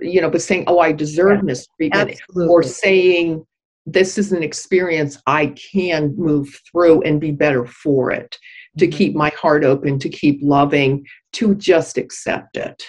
you 0.00 0.20
know, 0.20 0.30
but 0.30 0.42
saying, 0.42 0.64
"Oh, 0.66 0.78
I 0.78 0.92
deserve 0.92 1.38
yeah, 1.38 1.42
mistreatment," 1.42 2.10
absolutely. 2.12 2.52
or 2.52 2.62
saying, 2.62 3.44
"This 3.84 4.16
is 4.16 4.32
an 4.32 4.42
experience 4.42 5.20
I 5.26 5.54
can 5.72 6.14
move 6.16 6.48
through 6.70 7.02
and 7.02 7.20
be 7.20 7.32
better 7.32 7.66
for 7.66 8.12
it." 8.12 8.38
To 8.78 8.86
mm-hmm. 8.86 8.96
keep 8.96 9.14
my 9.14 9.30
heart 9.30 9.64
open, 9.64 9.98
to 10.00 10.08
keep 10.08 10.38
loving, 10.40 11.04
to 11.34 11.54
just 11.56 11.98
accept 11.98 12.56
it. 12.56 12.84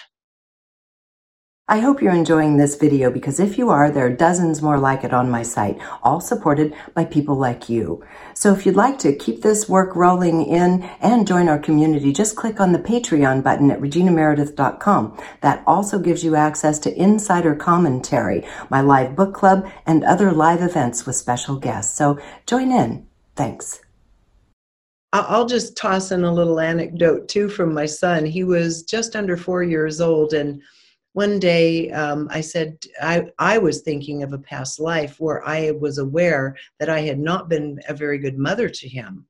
I 1.68 1.80
hope 1.80 2.00
you're 2.00 2.14
enjoying 2.14 2.58
this 2.58 2.76
video 2.76 3.10
because 3.10 3.40
if 3.40 3.58
you 3.58 3.70
are, 3.70 3.90
there 3.90 4.06
are 4.06 4.10
dozens 4.10 4.62
more 4.62 4.78
like 4.78 5.02
it 5.02 5.12
on 5.12 5.28
my 5.28 5.42
site, 5.42 5.76
all 6.00 6.20
supported 6.20 6.72
by 6.94 7.04
people 7.04 7.34
like 7.34 7.68
you. 7.68 8.06
So 8.34 8.52
if 8.54 8.64
you'd 8.64 8.76
like 8.76 9.00
to 9.00 9.12
keep 9.12 9.42
this 9.42 9.68
work 9.68 9.96
rolling 9.96 10.46
in 10.46 10.84
and 11.00 11.26
join 11.26 11.48
our 11.48 11.58
community, 11.58 12.12
just 12.12 12.36
click 12.36 12.60
on 12.60 12.70
the 12.70 12.78
Patreon 12.78 13.42
button 13.42 13.72
at 13.72 13.80
reginameredith.com. 13.80 15.20
That 15.40 15.64
also 15.66 15.98
gives 15.98 16.22
you 16.22 16.36
access 16.36 16.78
to 16.80 16.96
insider 16.96 17.56
commentary, 17.56 18.46
my 18.70 18.80
live 18.80 19.16
book 19.16 19.34
club, 19.34 19.68
and 19.86 20.04
other 20.04 20.30
live 20.30 20.62
events 20.62 21.04
with 21.04 21.16
special 21.16 21.56
guests. 21.56 21.98
So 21.98 22.20
join 22.46 22.70
in. 22.70 23.08
Thanks. 23.34 23.80
I'll 25.12 25.46
just 25.46 25.76
toss 25.76 26.12
in 26.12 26.22
a 26.22 26.32
little 26.32 26.60
anecdote 26.60 27.26
too 27.26 27.48
from 27.48 27.74
my 27.74 27.86
son. 27.86 28.24
He 28.24 28.44
was 28.44 28.84
just 28.84 29.16
under 29.16 29.36
four 29.36 29.64
years 29.64 30.00
old 30.00 30.32
and 30.32 30.62
one 31.16 31.38
day 31.38 31.90
um, 31.92 32.28
I 32.30 32.42
said 32.42 32.76
I, 33.00 33.24
I 33.38 33.56
was 33.56 33.80
thinking 33.80 34.22
of 34.22 34.34
a 34.34 34.38
past 34.38 34.78
life 34.78 35.18
where 35.18 35.42
I 35.48 35.70
was 35.70 35.96
aware 35.96 36.54
that 36.78 36.90
I 36.90 37.00
had 37.00 37.18
not 37.18 37.48
been 37.48 37.80
a 37.88 37.94
very 37.94 38.18
good 38.18 38.36
mother 38.36 38.68
to 38.68 38.86
him. 38.86 39.24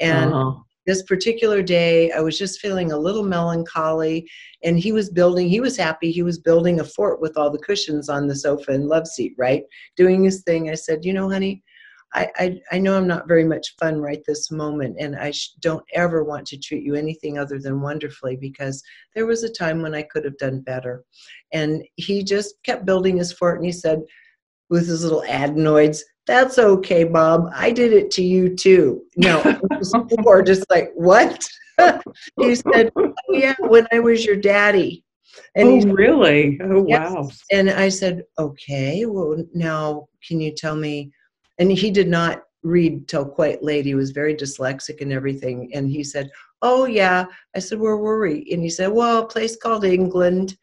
And 0.00 0.34
uh-huh. 0.34 0.60
this 0.84 1.02
particular 1.04 1.62
day, 1.62 2.12
I 2.12 2.20
was 2.20 2.38
just 2.38 2.60
feeling 2.60 2.92
a 2.92 2.98
little 2.98 3.22
melancholy. 3.22 4.28
And 4.64 4.78
he 4.78 4.92
was 4.92 5.08
building, 5.08 5.48
he 5.48 5.60
was 5.60 5.78
happy. 5.78 6.10
He 6.12 6.22
was 6.22 6.38
building 6.38 6.80
a 6.80 6.84
fort 6.84 7.22
with 7.22 7.38
all 7.38 7.48
the 7.48 7.56
cushions 7.56 8.10
on 8.10 8.26
the 8.26 8.36
sofa 8.36 8.72
and 8.72 8.86
love 8.86 9.06
seat, 9.06 9.32
right? 9.38 9.62
Doing 9.96 10.22
his 10.22 10.42
thing. 10.42 10.68
I 10.68 10.74
said, 10.74 11.06
You 11.06 11.14
know, 11.14 11.30
honey, 11.30 11.62
I, 12.12 12.28
I, 12.36 12.60
I 12.72 12.78
know 12.78 12.96
I'm 12.96 13.06
not 13.06 13.28
very 13.28 13.44
much 13.44 13.76
fun 13.78 14.00
right 14.00 14.22
this 14.26 14.50
moment, 14.50 14.96
and 14.98 15.16
I 15.16 15.30
sh- 15.30 15.52
don't 15.60 15.84
ever 15.94 16.24
want 16.24 16.46
to 16.48 16.58
treat 16.58 16.82
you 16.82 16.94
anything 16.94 17.38
other 17.38 17.58
than 17.58 17.80
wonderfully 17.80 18.36
because 18.36 18.82
there 19.14 19.26
was 19.26 19.44
a 19.44 19.52
time 19.52 19.80
when 19.80 19.94
I 19.94 20.02
could 20.02 20.24
have 20.24 20.36
done 20.38 20.60
better. 20.60 21.04
And 21.52 21.84
he 21.96 22.24
just 22.24 22.54
kept 22.64 22.84
building 22.84 23.16
his 23.16 23.32
fort, 23.32 23.56
and 23.56 23.66
he 23.66 23.72
said, 23.72 24.02
with 24.70 24.86
his 24.86 25.02
little 25.02 25.24
adenoids, 25.24 26.04
that's 26.26 26.58
okay, 26.58 27.04
Bob. 27.04 27.50
I 27.54 27.72
did 27.72 27.92
it 27.92 28.10
to 28.12 28.22
you 28.22 28.54
too. 28.54 29.02
No, 29.16 29.42
or 30.24 30.42
just 30.42 30.64
like, 30.70 30.92
what? 30.94 31.48
he 32.40 32.54
said, 32.54 32.90
oh, 32.96 33.12
yeah, 33.30 33.54
when 33.58 33.86
I 33.92 34.00
was 34.00 34.24
your 34.24 34.36
daddy. 34.36 35.04
And 35.54 35.68
oh, 35.68 35.80
said, 35.80 35.92
really? 35.92 36.60
Oh, 36.62 36.86
yes. 36.86 37.12
wow. 37.12 37.28
And 37.50 37.70
I 37.70 37.88
said, 37.88 38.24
okay, 38.38 39.06
well, 39.06 39.44
now 39.54 40.08
can 40.26 40.40
you 40.40 40.52
tell 40.54 40.76
me 40.76 41.10
and 41.60 41.70
he 41.70 41.90
did 41.90 42.08
not 42.08 42.42
read 42.62 43.06
till 43.06 43.24
quite 43.24 43.62
late. 43.62 43.84
He 43.84 43.94
was 43.94 44.10
very 44.10 44.34
dyslexic 44.34 45.00
and 45.00 45.12
everything. 45.12 45.70
And 45.72 45.88
he 45.88 46.02
said, 46.02 46.30
"Oh 46.62 46.86
yeah." 46.86 47.26
I 47.54 47.60
said, 47.60 47.78
"Where 47.78 47.96
were 47.96 48.20
we?" 48.20 48.48
And 48.50 48.62
he 48.62 48.70
said, 48.70 48.88
"Well, 48.88 49.18
a 49.18 49.26
place 49.26 49.56
called 49.56 49.84
England." 49.84 50.56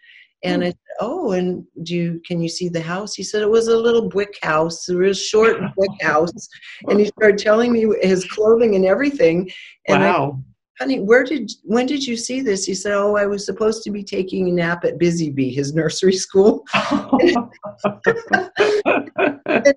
And 0.43 0.63
I 0.63 0.67
said, 0.67 0.97
"Oh, 0.99 1.31
and 1.31 1.65
do 1.83 1.95
you, 1.95 2.21
can 2.27 2.41
you 2.41 2.49
see 2.49 2.67
the 2.67 2.81
house?" 2.81 3.13
He 3.15 3.23
said 3.23 3.41
it 3.41 3.49
was 3.49 3.67
a 3.67 3.77
little 3.77 4.09
brick 4.09 4.37
house, 4.41 4.89
a 4.89 4.95
real 4.95 5.13
short 5.13 5.57
brick 5.75 6.01
house. 6.01 6.49
And 6.89 6.99
he 6.99 7.05
started 7.05 7.39
telling 7.39 7.71
me 7.71 7.87
his 8.01 8.25
clothing 8.25 8.75
and 8.75 8.85
everything. 8.85 9.49
And 9.87 10.03
wow 10.03 10.39
honey, 10.79 10.99
where 10.99 11.23
did 11.23 11.51
when 11.63 11.85
did 11.85 12.05
you 12.05 12.15
see 12.15 12.41
this? 12.41 12.65
He 12.65 12.73
said, 12.75 12.93
oh, 12.93 13.15
I 13.15 13.25
was 13.25 13.45
supposed 13.45 13.83
to 13.83 13.91
be 13.91 14.03
taking 14.03 14.49
a 14.49 14.51
nap 14.51 14.85
at 14.85 14.99
Busy 14.99 15.29
Bee, 15.29 15.53
his 15.53 15.73
nursery 15.73 16.13
school. 16.13 16.63
and, 16.73 17.51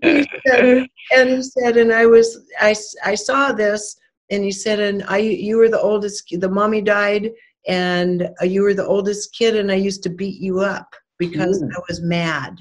he 0.03 0.27
said, 0.47 0.87
and 1.17 1.29
he 1.29 1.43
said, 1.43 1.77
and 1.77 1.93
I 1.93 2.07
was, 2.07 2.47
I, 2.61 2.75
I 3.05 3.15
saw 3.15 3.53
this, 3.53 3.97
and 4.31 4.45
he 4.45 4.53
said, 4.53 4.81
and 4.81 5.03
I, 5.09 5.19
you 5.19 5.57
were 5.57 5.69
the 5.69 5.81
oldest, 5.81 6.25
the 6.31 6.49
mommy 6.49 6.83
died, 6.83 7.31
and 7.67 8.29
you 8.43 8.63
were 8.63 8.75
the 8.75 8.87
oldest 8.87 9.35
kid, 9.35 9.57
and 9.57 9.71
I 9.71 9.77
used 9.77 10.03
to 10.05 10.11
beat 10.11 10.41
you 10.41 10.61
up 10.61 10.95
because 11.19 11.63
mm. 11.63 11.71
I 11.75 11.81
was 11.89 12.01
mad. 12.01 12.59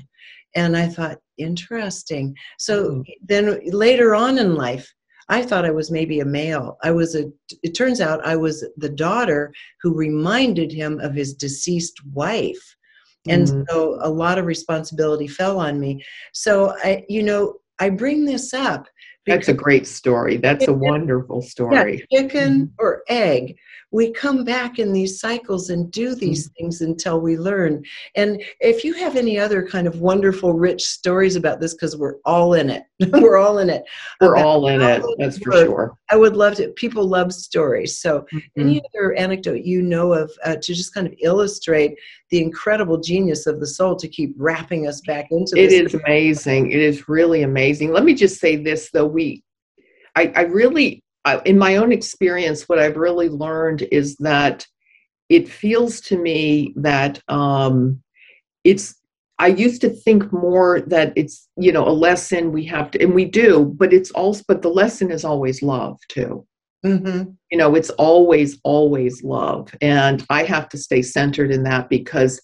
And 0.56 0.76
I 0.76 0.88
thought, 0.88 1.20
interesting. 1.38 2.36
So 2.58 2.92
mm. 2.92 3.04
then 3.22 3.60
later 3.72 4.16
on 4.16 4.38
in 4.38 4.56
life, 4.56 4.92
I 5.30 5.44
thought 5.44 5.66
I 5.66 5.72
was 5.72 5.92
maybe 5.92 6.20
a 6.20 6.26
male. 6.26 6.78
I 6.84 6.92
was 6.92 7.16
a, 7.16 7.26
it 7.64 7.76
turns 7.76 8.02
out 8.02 8.26
I 8.26 8.36
was 8.36 8.68
the 8.78 8.90
daughter 8.90 9.54
who 9.82 9.94
reminded 9.94 10.72
him 10.72 11.00
of 11.00 11.14
his 11.14 11.34
deceased 11.34 12.04
wife. 12.14 12.76
And 13.28 13.48
mm-hmm. 13.48 13.62
so 13.70 14.00
a 14.02 14.10
lot 14.10 14.40
of 14.40 14.46
responsibility 14.46 15.28
fell 15.28 15.60
on 15.60 15.80
me. 15.80 16.04
So 16.34 16.76
I, 16.84 17.06
you 17.08 17.22
know, 17.22 17.56
I 17.80 17.90
bring 17.90 18.26
this 18.26 18.54
up 18.54 18.88
That's 19.28 19.48
a 19.50 19.54
great 19.54 19.86
story. 19.86 20.38
That's 20.38 20.68
a 20.68 20.74
wonderful 20.74 21.42
story. 21.42 22.06
Yeah, 22.10 22.22
chicken 22.22 22.54
mm-hmm. 22.54 22.74
or 22.80 23.04
egg. 23.08 23.56
We 23.92 24.12
come 24.12 24.44
back 24.44 24.78
in 24.80 24.94
these 24.94 25.20
cycles 25.20 25.70
and 25.70 25.92
do 25.92 26.16
these 26.16 26.48
mm-hmm. 26.48 26.54
things 26.64 26.82
until 26.82 27.20
we 27.20 27.38
learn. 27.38 27.84
And 28.16 28.42
if 28.60 28.84
you 28.84 28.94
have 28.94 29.16
any 29.16 29.40
other 29.40 29.68
kind 29.68 29.88
of 29.88 30.00
wonderful, 30.00 30.54
rich 30.54 30.86
stories 30.86 31.36
about 31.36 31.60
this, 31.60 31.74
because 31.74 31.98
we're 31.98 32.16
all 32.26 32.54
in 32.54 32.70
it, 32.70 32.84
we're 33.12 33.38
all 33.38 33.60
in 33.60 33.70
it. 33.70 33.84
We're 34.22 34.38
all 34.38 34.68
in 34.68 34.82
it. 34.82 35.04
That's 35.18 35.38
for 35.40 35.52
sure. 35.52 35.98
I 36.12 36.16
would 36.16 36.36
love 36.36 36.56
to. 36.56 36.70
People 36.70 37.08
love 37.08 37.34
stories. 37.34 38.00
So, 38.00 38.26
mm-hmm. 38.34 38.62
any 38.62 38.82
other 38.94 39.14
anecdote 39.14 39.64
you 39.64 39.82
know 39.82 40.14
of 40.14 40.32
uh, 40.44 40.56
to 40.56 40.74
just 40.74 40.94
kind 40.94 41.08
of 41.08 41.14
illustrate 41.22 41.98
the 42.30 42.42
incredible 42.42 43.00
genius 43.00 43.48
of 43.48 43.60
the 43.60 43.68
soul 43.68 43.96
to 43.96 44.08
keep 44.08 44.34
wrapping 44.38 44.88
us 44.88 45.02
back 45.02 45.28
into 45.32 45.56
this? 45.56 45.74
It 45.74 45.86
is 45.86 45.94
amazing. 45.94 46.72
It 46.72 46.80
is 46.80 47.10
really 47.10 47.44
amazing. 47.44 47.92
Let 47.92 48.04
me 48.04 48.14
just 48.14 48.40
say 48.40 48.56
this 48.56 48.92
though 48.92 49.08
we 49.08 49.44
I, 50.16 50.32
I 50.36 50.42
really, 50.42 51.04
in 51.46 51.58
my 51.58 51.76
own 51.76 51.92
experience, 51.92 52.68
what 52.68 52.80
I've 52.80 52.98
really 52.98 53.30
learned 53.30 53.84
is 53.92 54.16
that 54.18 54.66
it 55.30 55.48
feels 55.48 56.02
to 56.02 56.18
me 56.18 56.74
that 56.76 57.22
um, 57.28 58.02
it's 58.64 58.96
I 59.38 59.48
used 59.48 59.80
to 59.82 59.90
think 59.90 60.34
more 60.34 60.82
that 60.82 61.14
it's 61.16 61.48
you 61.56 61.72
know 61.72 61.88
a 61.88 61.92
lesson 61.92 62.52
we 62.52 62.66
have 62.66 62.92
to 62.92 63.02
and 63.02 63.14
we 63.14 63.26
do, 63.26 63.74
but 63.78 63.94
it's 63.94 64.12
also 64.12 64.44
but 64.48 64.62
the 64.62 64.70
lesson 64.70 65.12
is 65.12 65.24
always 65.24 65.62
love 65.62 65.98
too. 66.10 66.46
Mm-hmm. 66.86 67.32
You 67.52 67.58
know, 67.58 67.76
it's 67.76 67.90
always 67.92 68.60
always 68.64 69.24
love, 69.24 69.74
and 69.82 70.26
I 70.30 70.44
have 70.44 70.70
to 70.70 70.78
stay 70.78 71.02
centered 71.02 71.52
in 71.52 71.64
that 71.64 71.90
because 71.90 72.42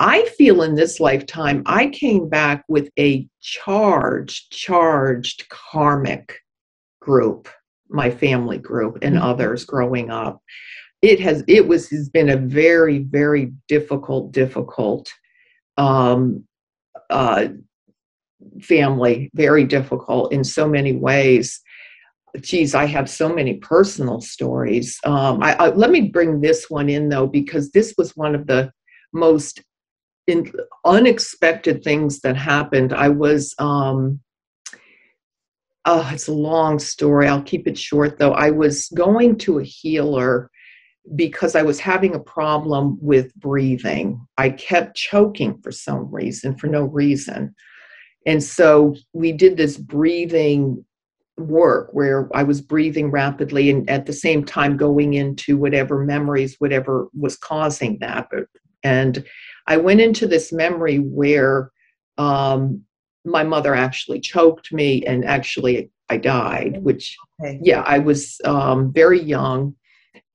I 0.00 0.24
feel 0.36 0.62
in 0.62 0.74
this 0.74 1.00
lifetime 1.00 1.62
I 1.66 1.88
came 1.88 2.28
back 2.28 2.64
with 2.68 2.90
a 2.98 3.28
charged, 3.40 4.52
charged 4.52 5.48
karmic 5.48 6.38
group, 7.00 7.48
my 7.88 8.10
family 8.10 8.58
group, 8.58 8.98
and 9.02 9.16
mm-hmm. 9.16 9.24
others 9.24 9.64
growing 9.64 10.10
up. 10.10 10.40
It 11.02 11.20
has 11.20 11.44
it 11.46 11.66
was 11.68 11.88
has 11.90 12.08
been 12.08 12.28
a 12.28 12.36
very 12.36 12.98
very 12.98 13.52
difficult 13.68 14.32
difficult 14.32 15.10
um, 15.76 16.44
uh, 17.10 17.48
family, 18.60 19.30
very 19.34 19.64
difficult 19.64 20.32
in 20.32 20.44
so 20.44 20.68
many 20.68 20.92
ways. 20.92 21.60
Geez, 22.40 22.74
I 22.74 22.84
have 22.84 23.08
so 23.08 23.28
many 23.28 23.54
personal 23.54 24.20
stories. 24.20 24.98
Um, 25.04 25.42
I, 25.42 25.54
I, 25.54 25.68
let 25.70 25.90
me 25.90 26.02
bring 26.02 26.40
this 26.40 26.68
one 26.68 26.88
in 26.88 27.08
though, 27.08 27.26
because 27.26 27.70
this 27.70 27.94
was 27.96 28.16
one 28.16 28.34
of 28.34 28.46
the 28.46 28.70
most 29.12 29.62
in, 30.26 30.52
unexpected 30.84 31.82
things 31.82 32.20
that 32.20 32.36
happened. 32.36 32.92
I 32.92 33.08
was 33.08 33.54
um, 33.58 34.20
oh, 35.88 36.06
it's 36.12 36.28
a 36.28 36.32
long 36.32 36.78
story. 36.78 37.26
I'll 37.26 37.42
keep 37.42 37.66
it 37.66 37.78
short 37.78 38.18
though. 38.18 38.32
I 38.32 38.50
was 38.50 38.88
going 38.94 39.38
to 39.38 39.58
a 39.58 39.64
healer 39.64 40.50
because 41.16 41.56
I 41.56 41.62
was 41.62 41.80
having 41.80 42.14
a 42.14 42.20
problem 42.20 42.98
with 43.00 43.34
breathing. 43.36 44.20
I 44.36 44.50
kept 44.50 44.96
choking 44.96 45.58
for 45.62 45.72
some 45.72 46.12
reason, 46.12 46.58
for 46.58 46.66
no 46.66 46.82
reason. 46.82 47.54
And 48.26 48.44
so 48.44 48.96
we 49.14 49.32
did 49.32 49.56
this 49.56 49.78
breathing 49.78 50.84
work 51.38 51.88
where 51.92 52.28
I 52.34 52.42
was 52.42 52.60
breathing 52.60 53.10
rapidly 53.10 53.70
and 53.70 53.88
at 53.88 54.04
the 54.04 54.12
same 54.12 54.44
time 54.44 54.76
going 54.76 55.14
into 55.14 55.56
whatever 55.56 56.04
memories, 56.04 56.56
whatever 56.58 57.08
was 57.18 57.38
causing 57.38 57.98
that. 58.00 58.28
And 58.82 59.24
I 59.66 59.78
went 59.78 60.02
into 60.02 60.26
this 60.26 60.52
memory 60.52 60.98
where 60.98 61.70
um, 62.18 62.84
my 63.28 63.44
mother 63.44 63.74
actually 63.74 64.20
choked 64.20 64.72
me 64.72 65.04
and 65.04 65.24
actually 65.24 65.90
I 66.08 66.16
died, 66.16 66.82
which, 66.82 67.16
okay. 67.40 67.58
yeah, 67.62 67.82
I 67.82 67.98
was 67.98 68.40
um, 68.44 68.92
very 68.92 69.20
young. 69.20 69.74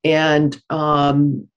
And, 0.03 0.59
um, 0.69 1.47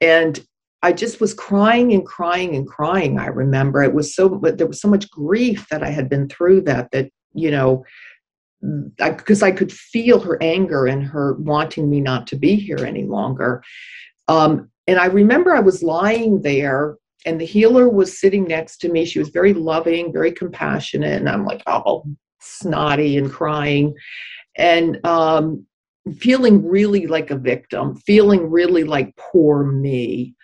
and 0.00 0.44
I 0.82 0.92
just 0.92 1.20
was 1.20 1.32
crying 1.32 1.92
and 1.92 2.04
crying 2.04 2.54
and 2.54 2.66
crying. 2.66 3.18
I 3.18 3.26
remember 3.26 3.82
it 3.82 3.94
was 3.94 4.14
so, 4.14 4.28
but 4.28 4.58
there 4.58 4.66
was 4.66 4.80
so 4.80 4.88
much 4.88 5.10
grief 5.10 5.66
that 5.70 5.82
I 5.82 5.90
had 5.90 6.08
been 6.08 6.28
through 6.28 6.62
that, 6.62 6.90
that, 6.92 7.10
you 7.32 7.50
know, 7.50 7.84
because 8.98 9.42
I, 9.42 9.48
I, 9.48 9.52
could 9.52 9.72
feel 9.72 10.20
her 10.20 10.42
anger 10.42 10.86
and 10.86 11.02
her 11.04 11.34
wanting 11.34 11.90
me 11.90 12.00
not 12.00 12.26
to 12.28 12.36
be 12.36 12.56
here 12.56 12.84
any 12.84 13.04
longer. 13.04 13.62
Um, 14.28 14.70
and 14.86 14.98
I 14.98 15.06
remember 15.06 15.54
I 15.54 15.60
was 15.60 15.82
lying 15.82 16.42
there 16.42 16.96
and 17.24 17.40
the 17.40 17.46
healer 17.46 17.88
was 17.88 18.20
sitting 18.20 18.44
next 18.44 18.78
to 18.78 18.88
me. 18.88 19.04
She 19.04 19.18
was 19.18 19.30
very 19.30 19.54
loving, 19.54 20.12
very 20.12 20.32
compassionate, 20.32 21.18
and 21.20 21.28
I'm 21.28 21.44
like, 21.44 21.62
oh, 21.66 22.04
snotty 22.40 23.16
and 23.16 23.30
crying, 23.30 23.94
and 24.56 25.04
um, 25.06 25.66
feeling 26.18 26.66
really 26.66 27.06
like 27.06 27.30
a 27.30 27.36
victim, 27.36 27.96
feeling 27.96 28.50
really 28.50 28.84
like 28.84 29.14
poor 29.16 29.64
me. 29.64 30.34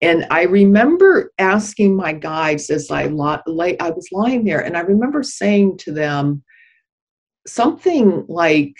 And 0.00 0.26
I 0.30 0.42
remember 0.42 1.32
asking 1.38 1.96
my 1.96 2.12
guides 2.12 2.70
as 2.70 2.90
I 2.90 3.06
lay, 3.06 3.78
I 3.78 3.90
was 3.90 4.08
lying 4.12 4.44
there, 4.44 4.60
and 4.60 4.76
I 4.76 4.80
remember 4.80 5.22
saying 5.22 5.78
to 5.78 5.92
them 5.92 6.42
something 7.46 8.24
like, 8.28 8.74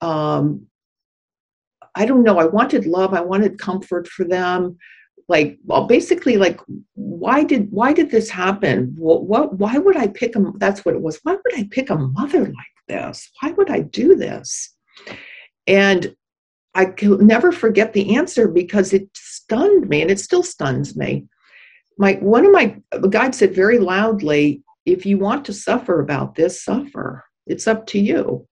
um, 0.00 0.66
I 1.94 2.06
don't 2.06 2.22
know, 2.22 2.38
I 2.38 2.46
wanted 2.46 2.86
love, 2.86 3.14
I 3.14 3.20
wanted 3.20 3.58
comfort 3.58 4.06
for 4.06 4.24
them 4.24 4.78
like 5.30 5.58
well 5.64 5.86
basically 5.86 6.36
like 6.36 6.60
why 6.94 7.44
did 7.44 7.70
why 7.70 7.92
did 7.92 8.10
this 8.10 8.28
happen? 8.28 8.92
What, 8.98 9.22
what 9.22 9.54
why 9.54 9.78
would 9.78 9.96
i 9.96 10.08
pick 10.08 10.34
a 10.34 10.52
that's 10.56 10.84
what 10.84 10.96
it 10.96 11.00
was. 11.00 11.20
Why 11.22 11.34
would 11.34 11.54
i 11.56 11.68
pick 11.70 11.88
a 11.88 11.94
mother 11.94 12.40
like 12.40 12.76
this? 12.88 13.30
Why 13.40 13.52
would 13.52 13.70
i 13.70 13.78
do 13.78 14.16
this? 14.16 14.74
And 15.68 16.16
i 16.74 16.84
can 16.84 17.24
never 17.24 17.52
forget 17.52 17.92
the 17.92 18.16
answer 18.16 18.48
because 18.48 18.92
it 18.92 19.08
stunned 19.14 19.88
me 19.88 20.02
and 20.02 20.10
it 20.10 20.18
still 20.18 20.42
stuns 20.42 20.96
me. 20.96 21.28
My 21.96 22.14
one 22.14 22.44
of 22.44 22.50
my 22.50 22.76
guides 23.08 23.38
said 23.38 23.54
very 23.54 23.78
loudly 23.78 24.64
if 24.84 25.06
you 25.06 25.16
want 25.16 25.44
to 25.44 25.52
suffer 25.52 26.00
about 26.00 26.34
this 26.34 26.64
suffer. 26.64 27.24
It's 27.46 27.68
up 27.68 27.86
to 27.86 28.00
you 28.00 28.48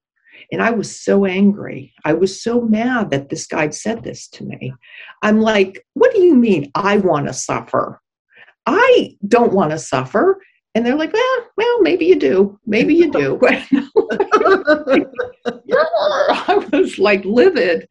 and 0.51 0.61
I 0.61 0.71
was 0.71 0.99
so 1.01 1.25
angry. 1.25 1.93
I 2.05 2.13
was 2.13 2.41
so 2.41 2.61
mad 2.61 3.09
that 3.11 3.29
this 3.29 3.47
guy 3.47 3.69
said 3.69 4.03
this 4.03 4.27
to 4.29 4.43
me. 4.43 4.73
I'm 5.21 5.39
like, 5.39 5.85
what 5.93 6.13
do 6.13 6.21
you 6.21 6.35
mean 6.35 6.71
I 6.75 6.97
want 6.97 7.27
to 7.27 7.33
suffer? 7.33 8.01
I 8.65 9.17
don't 9.27 9.53
want 9.53 9.71
to 9.71 9.79
suffer. 9.79 10.41
And 10.75 10.85
they're 10.85 10.95
like, 10.95 11.13
well, 11.13 11.47
well, 11.57 11.81
maybe 11.81 12.05
you 12.05 12.15
do. 12.15 12.59
Maybe 12.65 12.93
you 12.95 13.11
do. 13.11 13.39
I 15.47 16.67
was 16.71 16.99
like 16.99 17.25
livid. 17.25 17.87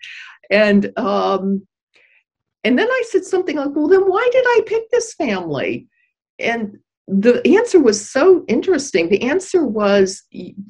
And 0.50 0.96
um, 0.98 1.66
and 2.64 2.78
then 2.78 2.88
I 2.88 3.02
said 3.08 3.24
something 3.24 3.56
like, 3.56 3.70
well, 3.74 3.88
then 3.88 4.08
why 4.08 4.28
did 4.32 4.44
I 4.46 4.60
pick 4.66 4.90
this 4.90 5.14
family? 5.14 5.88
And 6.38 6.78
the 7.06 7.42
answer 7.56 7.80
was 7.80 8.10
so 8.10 8.44
interesting. 8.48 9.08
The 9.08 9.22
answer 9.22 9.64
was 9.66 10.22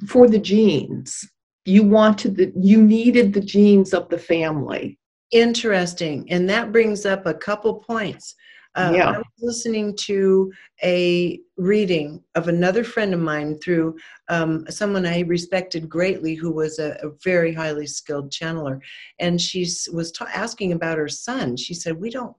for 0.06 0.28
the 0.28 0.38
genes 0.38 1.28
you 1.68 1.82
wanted 1.82 2.36
the 2.36 2.52
you 2.56 2.82
needed 2.82 3.32
the 3.32 3.40
genes 3.40 3.92
of 3.92 4.08
the 4.08 4.18
family 4.18 4.98
interesting 5.30 6.26
and 6.30 6.48
that 6.48 6.72
brings 6.72 7.04
up 7.04 7.26
a 7.26 7.34
couple 7.34 7.74
points 7.74 8.34
uh, 8.74 8.92
yeah. 8.94 9.10
I 9.10 9.18
was 9.18 9.26
listening 9.40 9.96
to 9.96 10.52
a 10.84 11.40
reading 11.56 12.22
of 12.36 12.46
another 12.46 12.84
friend 12.84 13.12
of 13.12 13.18
mine 13.18 13.58
through 13.58 13.96
um, 14.28 14.66
someone 14.70 15.04
I 15.04 15.20
respected 15.20 15.88
greatly, 15.88 16.34
who 16.34 16.52
was 16.52 16.78
a, 16.78 16.96
a 17.02 17.10
very 17.24 17.52
highly 17.52 17.88
skilled 17.88 18.30
channeler, 18.30 18.78
and 19.18 19.40
she 19.40 19.66
was 19.92 20.12
ta- 20.12 20.28
asking 20.32 20.72
about 20.72 20.98
her 20.98 21.08
son. 21.08 21.56
She 21.56 21.74
said, 21.74 21.98
"We 21.98 22.10
don't 22.10 22.36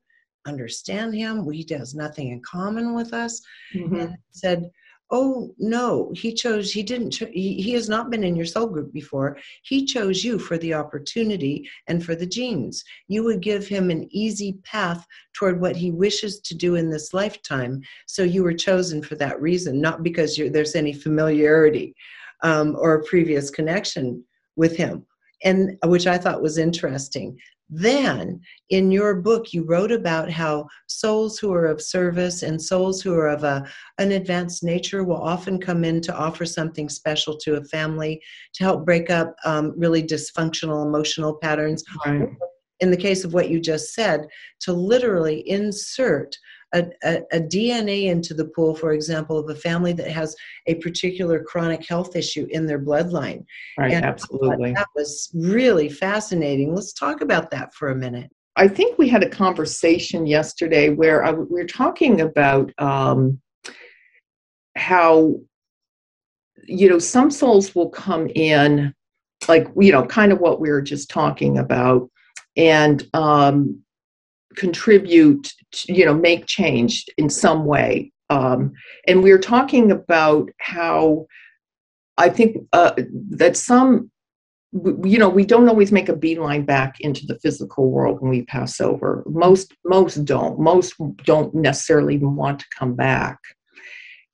understand 0.48 1.13
him. 1.13 1.50
He 1.52 1.68
has 1.72 1.94
nothing 1.94 2.30
in 2.30 2.42
common 2.42 2.94
with 2.94 3.12
us," 3.13 3.42
mm-hmm. 3.76 3.96
and 3.96 4.18
said, 4.32 4.70
oh 5.12 5.54
no 5.58 6.12
he 6.15 6.34
chose 6.34 6.71
he 6.71 6.84
didn't 6.84 7.12
cho- 7.12 7.31
he, 7.31 7.62
he 7.62 7.73
has 7.73 7.90
not 7.90 8.10
been 8.10 8.23
in 8.23 8.36
your 8.36 8.46
soul 8.46 8.67
group 8.67 8.92
before. 8.94 9.38
He 9.63 9.86
chose 9.86 10.23
you 10.23 10.38
for 10.38 10.58
the 10.58 10.73
opportunity 10.73 11.69
and 11.88 12.04
for 12.04 12.15
the 12.15 12.25
genes. 12.25 12.84
You 13.08 13.23
would 13.23 13.42
give 13.42 13.67
him 13.67 13.90
an 13.90 14.08
easy 14.12 14.54
path 14.63 15.06
toward 15.34 15.60
what 15.60 15.75
he 15.75 15.92
wishes 15.92 16.40
to 16.42 16.56
do 16.56 16.75
in 16.75 16.90
this 16.90 17.13
lifetime. 17.13 17.81
So 18.08 18.23
you 18.23 18.44
were 18.44 18.54
chosen 18.54 19.02
for 19.02 19.15
that 19.15 19.42
reason 19.42 19.81
not 19.81 20.04
because 20.04 20.38
there's 20.38 20.75
any 20.75 20.94
familiarity 20.94 21.96
um, 22.42 22.75
or 22.77 22.96
a 22.96 23.04
previous 23.04 23.50
connection 23.50 24.23
with 24.56 24.75
him. 24.75 25.06
And 25.44 25.77
which 25.86 26.06
i 26.06 26.17
thought 26.17 26.42
was 26.42 26.58
interesting 26.58 27.38
then, 27.70 28.42
in 28.70 28.92
your 28.92 29.15
book, 29.15 29.54
you 29.54 29.63
wrote 29.63 29.92
about 29.92 30.30
how 30.30 30.67
souls 30.88 31.38
who 31.38 31.54
are 31.54 31.67
of 31.67 31.82
service 31.82 32.42
and 32.42 32.60
souls 32.60 33.02
who 33.02 33.13
are 33.13 33.30
of 33.30 33.44
a, 33.44 33.63
an 34.00 34.13
advanced 34.13 34.63
nature 34.63 35.04
will 35.04 35.22
often 35.22 35.60
come 35.60 35.84
in 35.84 36.02
to 36.02 36.15
offer 36.15 36.46
something 36.46 36.90
special 36.90 37.38
to 37.38 37.58
a 37.58 37.63
family 37.65 38.20
to 38.54 38.63
help 38.63 38.86
break 38.86 39.12
up 39.12 39.36
um, 39.46 39.74
really 39.78 40.02
dysfunctional 40.02 40.84
emotional 40.86 41.36
patterns. 41.36 41.84
Right. 42.06 42.30
In 42.80 42.90
the 42.90 42.98
case 42.98 43.24
of 43.24 43.34
what 43.34 43.50
you 43.50 43.60
just 43.60 43.94
said, 43.94 44.26
to 44.62 44.74
literally 44.74 45.48
insert 45.48 46.36
a, 46.74 46.86
a, 47.04 47.22
a, 47.32 47.40
DNA 47.40 48.06
into 48.06 48.34
the 48.34 48.46
pool, 48.46 48.76
for 48.76 48.94
example, 48.94 49.38
of 49.38 49.50
a 49.50 49.56
family 49.56 49.94
that 49.94 50.10
has 50.12 50.36
a 50.67 50.76
particular 50.76 51.44
chronic 51.44 51.88
health 51.88 52.15
issue 52.15 52.48
in 52.52 52.65
their 52.65 52.80
bloodline. 52.80 53.44
Right, 53.78 53.92
and 53.92 54.06
absolutely. 54.06 54.74
That 54.74 54.88
was 54.96 55.32
really 55.34 55.90
fascinating. 55.90 56.76
Let's 56.76 56.94
talk 56.94 57.22
about 57.22 57.50
that 57.52 57.74
for 57.74 57.90
a 57.90 57.96
minute. 57.96 58.32
I 58.56 58.67
think 58.67 58.98
we 58.98 59.08
had 59.08 59.24
a 59.24 59.30
conversation 59.30 60.26
yesterday 60.26 60.90
where 60.90 61.24
I, 61.24 61.32
we 61.32 61.62
were 61.62 61.65
talking 61.65 62.22
about 62.22 62.72
um, 62.78 63.40
how, 64.76 65.36
you 66.65 66.90
know, 66.90 67.00
some 67.00 67.32
souls 67.32 67.74
will 67.74 67.90
come 67.90 68.28
in, 68.36 68.94
like, 69.48 69.67
you 69.80 69.92
know, 69.92 70.06
kind 70.06 70.32
of 70.32 70.40
what 70.40 70.60
we 70.60 70.70
were 70.70 70.82
just 70.82 71.10
talking 71.10 71.58
about, 71.58 72.10
and 72.58 73.08
um, 73.13 73.82
contribute, 74.56 75.52
you 75.88 76.06
know, 76.06 76.13
make 76.13 76.46
change 76.46 77.06
in 77.17 77.30
some 77.30 77.65
way. 77.65 78.12
Um, 78.30 78.74
and 79.08 79.24
we 79.24 79.32
are 79.32 79.40
talking 79.40 79.92
about 79.92 80.50
how 80.60 81.26
I 82.17 82.30
think 82.30 82.58
uh, 82.74 82.94
that 83.32 83.58
some 83.58 84.12
you 84.72 85.17
know 85.17 85.30
we 85.30 85.46
don't 85.46 85.67
always 85.67 85.92
make 85.92 86.10
a 86.10 86.15
beeline 86.15 86.63
back 86.63 87.00
into 87.00 87.26
the 87.26 87.40
physical 87.40 87.90
world 87.90 88.22
when 88.22 88.30
we 88.30 88.44
pass 88.44 88.80
over. 88.80 89.24
Most 89.26 89.74
most 89.86 90.26
don't. 90.26 90.60
Most 90.60 90.94
don't 91.24 91.54
necessarily 91.56 92.17
want 92.17 92.60
to 92.60 92.65
come 92.78 92.96
back. 92.96 93.40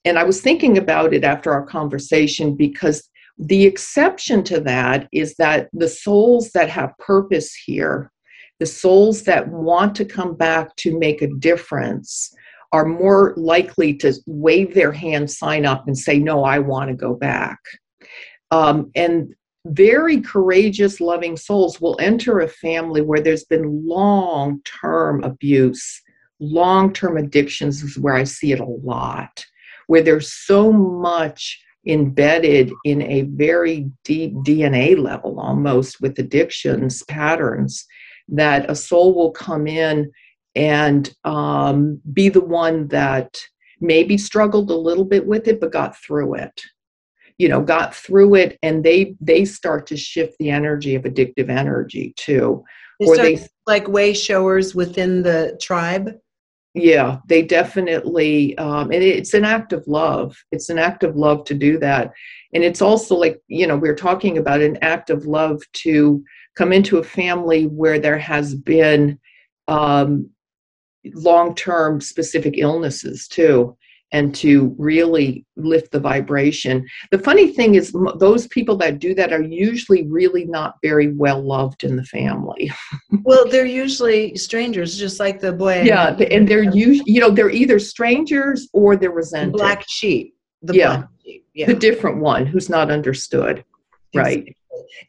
And 0.03 0.19
i 0.19 0.23
was 0.23 0.41
thinking 0.41 0.77
about 0.77 1.13
it 1.13 1.23
after 1.23 1.51
our 1.51 1.65
conversation 1.65 2.55
because 2.55 3.09
the 3.37 3.65
exception 3.65 4.43
to 4.43 4.59
that 4.61 5.07
is 5.11 5.35
that 5.35 5.69
the 5.73 5.89
souls 5.89 6.51
that 6.51 6.69
have 6.69 6.97
purpose 6.99 7.53
here 7.53 8.11
the 8.59 8.65
souls 8.65 9.23
that 9.23 9.47
want 9.49 9.95
to 9.95 10.05
come 10.05 10.35
back 10.35 10.75
to 10.77 10.97
make 10.97 11.21
a 11.21 11.33
difference 11.39 12.33
are 12.71 12.85
more 12.85 13.33
likely 13.37 13.93
to 13.93 14.13
wave 14.25 14.73
their 14.73 14.91
hand 14.91 15.29
sign 15.29 15.65
up 15.65 15.87
and 15.87 15.97
say 15.97 16.19
no 16.19 16.43
i 16.43 16.59
want 16.59 16.89
to 16.89 16.95
go 16.95 17.13
back. 17.13 17.59
Um, 18.51 18.91
and 18.95 19.33
very 19.65 20.21
courageous, 20.21 21.01
loving 21.01 21.35
souls 21.35 21.81
will 21.81 21.97
enter 21.99 22.39
a 22.39 22.47
family 22.47 23.01
where 23.01 23.19
there's 23.19 23.45
been 23.45 23.85
long 23.85 24.61
term 24.63 25.23
abuse, 25.23 26.01
long 26.39 26.93
term 26.93 27.17
addictions 27.17 27.81
is 27.81 27.97
where 27.97 28.13
I 28.13 28.25
see 28.25 28.51
it 28.51 28.59
a 28.59 28.65
lot, 28.65 29.43
where 29.87 30.03
there's 30.03 30.31
so 30.31 30.71
much 30.71 31.59
embedded 31.87 32.71
in 32.83 33.01
a 33.03 33.23
very 33.23 33.89
deep 34.03 34.33
DNA 34.45 34.97
level 34.97 35.39
almost 35.39 36.01
with 36.01 36.17
addictions 36.17 37.03
patterns 37.03 37.85
that 38.29 38.69
a 38.69 38.75
soul 38.75 39.13
will 39.13 39.31
come 39.31 39.67
in 39.67 40.11
and 40.55 41.13
um, 41.25 42.01
be 42.13 42.29
the 42.29 42.41
one 42.41 42.87
that 42.87 43.37
maybe 43.81 44.17
struggled 44.17 44.71
a 44.71 44.75
little 44.75 45.05
bit 45.05 45.25
with 45.25 45.47
it 45.47 45.59
but 45.59 45.71
got 45.71 45.97
through 45.97 46.35
it. 46.35 46.61
You 47.37 47.49
know 47.49 47.61
got 47.61 47.93
through 47.93 48.35
it 48.35 48.57
and 48.63 48.83
they 48.83 49.15
they 49.19 49.43
start 49.43 49.87
to 49.87 49.97
shift 49.97 50.37
the 50.39 50.49
energy 50.49 50.95
of 50.95 51.03
addictive 51.03 51.49
energy 51.49 52.13
too 52.15 52.63
they 52.99 53.05
or 53.05 53.17
they 53.17 53.47
like 53.67 53.89
way 53.89 54.13
showers 54.13 54.73
within 54.73 55.21
the 55.21 55.59
tribe? 55.61 56.13
Yeah 56.73 57.19
they 57.27 57.41
definitely 57.41 58.57
um, 58.57 58.91
and 58.91 59.03
it's 59.03 59.33
an 59.33 59.43
act 59.43 59.73
of 59.73 59.85
love. 59.85 60.37
It's 60.53 60.69
an 60.69 60.79
act 60.79 61.03
of 61.03 61.17
love 61.17 61.43
to 61.45 61.53
do 61.53 61.77
that. 61.79 62.13
And 62.53 62.63
it's 62.63 62.81
also 62.81 63.15
like 63.15 63.41
you 63.47 63.67
know 63.67 63.75
we're 63.75 63.95
talking 63.95 64.37
about 64.37 64.61
an 64.61 64.77
act 64.81 65.09
of 65.09 65.25
love 65.25 65.61
to 65.83 66.23
come 66.55 66.73
into 66.73 66.97
a 66.97 67.03
family 67.03 67.65
where 67.67 67.99
there 67.99 68.17
has 68.17 68.55
been 68.55 69.19
um, 69.67 70.29
long-term 71.13 72.01
specific 72.01 72.55
illnesses 72.57 73.27
too 73.27 73.77
and 74.11 74.33
to 74.33 74.73
really 74.77 75.45
lift 75.57 75.91
the 75.91 75.99
vibration. 75.99 76.87
The 77.11 77.19
funny 77.19 77.51
thing 77.51 77.75
is, 77.75 77.93
those 78.17 78.47
people 78.47 78.77
that 78.77 78.99
do 78.99 79.13
that 79.15 79.33
are 79.33 79.41
usually 79.41 80.07
really 80.07 80.45
not 80.45 80.75
very 80.81 81.11
well 81.13 81.41
loved 81.41 81.83
in 81.83 81.97
the 81.97 82.03
family. 82.05 82.71
well, 83.23 83.45
they're 83.49 83.65
usually 83.65 84.35
strangers, 84.35 84.97
just 84.97 85.19
like 85.19 85.41
the 85.41 85.51
boy. 85.51 85.81
Yeah, 85.81 86.15
and 86.31 86.47
they're 86.47 86.63
usually, 86.63 87.11
you 87.11 87.19
know, 87.19 87.29
they're 87.29 87.49
either 87.49 87.79
strangers 87.79 88.69
or 88.73 88.95
they're 88.95 89.11
resented. 89.11 89.53
Black 89.53 89.83
sheep. 89.87 90.35
The 90.61 90.75
yeah. 90.75 91.03
Sheep. 91.25 91.45
yeah. 91.53 91.65
The 91.65 91.73
different 91.73 92.19
one 92.19 92.45
who's 92.45 92.69
not 92.69 92.91
understood. 92.91 93.65
Right. 94.13 94.55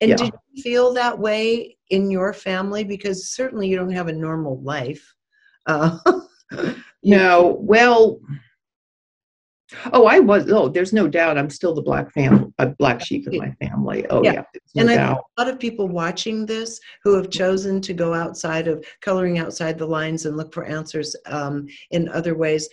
And 0.01 0.11
yeah. 0.11 0.16
did 0.16 0.33
you 0.53 0.62
feel 0.62 0.93
that 0.95 1.18
way 1.18 1.77
in 1.91 2.11
your 2.11 2.33
family? 2.33 2.85
Because 2.85 3.31
certainly 3.31 3.68
you 3.68 3.77
don't 3.77 3.91
have 3.91 4.09
a 4.09 4.12
normal 4.12 4.61
life. 4.62 5.14
Uh, 5.66 5.99
no, 7.03 7.59
well, 7.61 8.20
Oh, 9.93 10.07
I 10.07 10.20
was. 10.20 10.51
Oh, 10.51 10.68
there's 10.68 10.93
no 10.93 11.09
doubt. 11.09 11.37
I'm 11.37 11.51
still 11.51 11.74
the 11.74 11.83
black 11.83 12.12
family, 12.12 12.53
a 12.59 12.68
black 12.68 13.05
sheep 13.05 13.27
in 13.27 13.39
my 13.39 13.51
family. 13.61 14.07
Oh, 14.11 14.22
yeah. 14.22 14.33
yeah 14.33 14.43
no 14.77 14.83
and 14.83 14.91
I 14.91 15.12
a 15.12 15.16
lot 15.43 15.53
of 15.53 15.59
people 15.59 15.89
watching 15.89 16.47
this 16.47 16.81
who 17.03 17.14
have 17.16 17.31
chosen 17.31 17.81
to 17.81 17.93
go 17.93 18.14
outside 18.14 18.68
of 18.68 18.85
coloring 19.01 19.39
outside 19.39 19.77
the 19.77 19.87
lines 19.87 20.24
and 20.24 20.37
look 20.37 20.55
for 20.55 20.64
answers 20.64 21.16
um, 21.27 21.66
in 21.91 22.09
other 22.11 22.37
ways. 22.37 22.68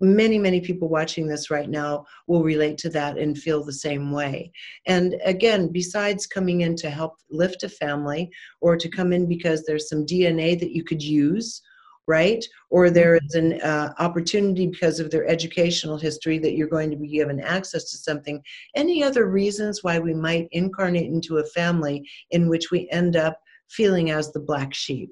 Many, 0.00 0.38
many 0.38 0.60
people 0.60 0.88
watching 0.88 1.26
this 1.26 1.50
right 1.50 1.68
now 1.68 2.04
will 2.26 2.42
relate 2.42 2.78
to 2.78 2.88
that 2.90 3.18
and 3.18 3.36
feel 3.36 3.64
the 3.64 3.72
same 3.72 4.12
way. 4.12 4.52
And 4.86 5.16
again, 5.24 5.68
besides 5.68 6.26
coming 6.26 6.62
in 6.62 6.76
to 6.76 6.90
help 6.90 7.16
lift 7.30 7.62
a 7.62 7.68
family 7.68 8.30
or 8.60 8.76
to 8.76 8.88
come 8.88 9.12
in 9.12 9.26
because 9.26 9.64
there's 9.64 9.88
some 9.88 10.06
DNA 10.06 10.58
that 10.58 10.74
you 10.74 10.84
could 10.84 11.02
use 11.02 11.62
right? 12.06 12.44
Or 12.70 12.90
there 12.90 13.18
mm-hmm. 13.18 13.52
an 13.52 13.60
uh, 13.62 13.94
opportunity 13.98 14.66
because 14.66 15.00
of 15.00 15.10
their 15.10 15.26
educational 15.26 15.96
history 15.96 16.38
that 16.38 16.52
you're 16.52 16.68
going 16.68 16.90
to 16.90 16.96
be 16.96 17.08
given 17.08 17.40
access 17.40 17.90
to 17.90 17.96
something. 17.96 18.42
Any 18.74 19.02
other 19.02 19.26
reasons 19.26 19.82
why 19.82 19.98
we 19.98 20.14
might 20.14 20.48
incarnate 20.52 21.10
into 21.10 21.38
a 21.38 21.46
family 21.46 22.06
in 22.30 22.48
which 22.48 22.70
we 22.70 22.88
end 22.90 23.16
up 23.16 23.40
feeling 23.70 24.10
as 24.10 24.32
the 24.32 24.40
black 24.40 24.74
sheep? 24.74 25.10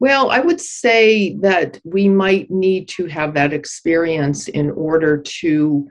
Well, 0.00 0.30
I 0.30 0.40
would 0.40 0.60
say 0.60 1.36
that 1.40 1.78
we 1.84 2.08
might 2.08 2.50
need 2.50 2.88
to 2.88 3.06
have 3.06 3.34
that 3.34 3.52
experience 3.52 4.48
in 4.48 4.70
order 4.70 5.18
to. 5.18 5.88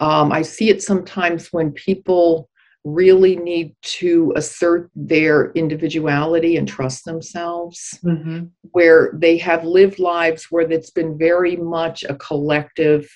Um, 0.00 0.32
I 0.32 0.42
see 0.42 0.70
it 0.70 0.82
sometimes 0.82 1.52
when 1.52 1.70
people 1.70 2.50
really 2.82 3.36
need 3.36 3.74
to 3.80 4.32
assert 4.36 4.90
their 4.94 5.52
individuality 5.52 6.56
and 6.56 6.68
trust 6.68 7.04
themselves, 7.04 7.98
mm-hmm. 8.04 8.46
where 8.72 9.12
they 9.14 9.38
have 9.38 9.64
lived 9.64 9.98
lives 9.98 10.48
where 10.50 10.70
it's 10.70 10.90
been 10.90 11.16
very 11.16 11.56
much 11.56 12.04
a 12.04 12.16
collective 12.16 13.08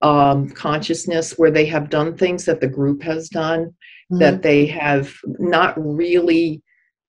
um, 0.00 0.48
consciousness, 0.50 1.36
where 1.36 1.50
they 1.50 1.66
have 1.66 1.90
done 1.90 2.16
things 2.16 2.44
that 2.44 2.60
the 2.60 2.68
group 2.68 3.02
has 3.02 3.28
done, 3.28 3.66
mm-hmm. 3.66 4.18
that 4.18 4.42
they 4.42 4.64
have 4.64 5.12
not 5.38 5.74
really 5.76 6.62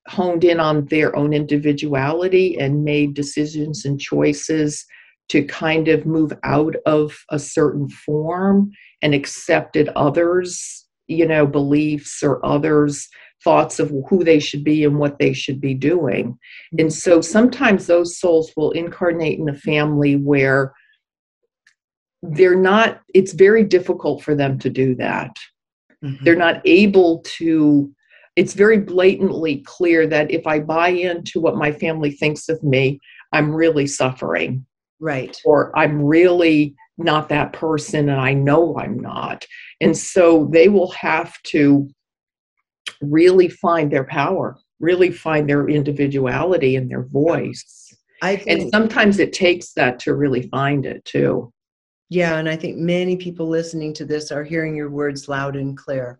honed 0.08 0.44
in 0.44 0.58
on 0.58 0.86
their 0.86 1.14
own 1.14 1.32
individuality 1.32 2.58
and 2.58 2.84
made 2.84 3.14
decisions 3.14 3.84
and 3.84 4.00
choices 4.00 4.84
to 5.28 5.44
kind 5.44 5.88
of 5.88 6.06
move 6.06 6.32
out 6.44 6.74
of 6.86 7.14
a 7.30 7.38
certain 7.38 7.88
form 7.88 8.70
and 9.02 9.14
accepted 9.14 9.88
others 9.90 10.86
you 11.06 11.26
know 11.26 11.46
beliefs 11.46 12.22
or 12.22 12.44
others 12.44 13.08
thoughts 13.44 13.78
of 13.78 13.92
who 14.08 14.24
they 14.24 14.40
should 14.40 14.64
be 14.64 14.84
and 14.84 14.98
what 14.98 15.18
they 15.18 15.32
should 15.32 15.60
be 15.60 15.74
doing 15.74 16.38
and 16.78 16.92
so 16.92 17.20
sometimes 17.20 17.86
those 17.86 18.18
souls 18.18 18.50
will 18.56 18.70
incarnate 18.72 19.38
in 19.38 19.48
a 19.48 19.54
family 19.54 20.16
where 20.16 20.72
they're 22.22 22.56
not 22.56 23.00
it's 23.14 23.32
very 23.32 23.62
difficult 23.62 24.22
for 24.22 24.34
them 24.34 24.58
to 24.58 24.70
do 24.70 24.94
that 24.94 25.34
mm-hmm. 26.02 26.24
they're 26.24 26.34
not 26.34 26.60
able 26.64 27.22
to 27.24 27.92
it's 28.38 28.54
very 28.54 28.78
blatantly 28.78 29.62
clear 29.66 30.06
that 30.06 30.30
if 30.30 30.46
i 30.46 30.58
buy 30.58 30.88
into 30.88 31.40
what 31.40 31.56
my 31.56 31.72
family 31.72 32.10
thinks 32.10 32.48
of 32.48 32.62
me 32.62 32.98
i'm 33.32 33.52
really 33.52 33.86
suffering 33.86 34.64
right 35.00 35.40
or 35.44 35.76
i'm 35.78 36.02
really 36.02 36.74
not 36.98 37.28
that 37.28 37.52
person 37.52 38.08
and 38.08 38.20
I 38.20 38.34
know 38.34 38.76
I'm 38.78 38.98
not. 38.98 39.46
And 39.80 39.96
so 39.96 40.48
they 40.52 40.68
will 40.68 40.90
have 40.92 41.40
to 41.44 41.88
really 43.00 43.48
find 43.48 43.90
their 43.90 44.04
power, 44.04 44.58
really 44.80 45.12
find 45.12 45.48
their 45.48 45.68
individuality 45.68 46.76
and 46.76 46.90
their 46.90 47.04
voice. 47.04 47.94
I 48.20 48.36
think, 48.36 48.62
and 48.62 48.70
sometimes 48.70 49.20
it 49.20 49.32
takes 49.32 49.72
that 49.74 50.00
to 50.00 50.14
really 50.14 50.48
find 50.48 50.84
it 50.84 51.04
too. 51.04 51.52
Yeah, 52.10 52.38
and 52.38 52.48
I 52.48 52.56
think 52.56 52.78
many 52.78 53.16
people 53.16 53.46
listening 53.46 53.92
to 53.94 54.04
this 54.04 54.32
are 54.32 54.42
hearing 54.42 54.74
your 54.74 54.90
words 54.90 55.28
loud 55.28 55.54
and 55.54 55.76
clear. 55.76 56.18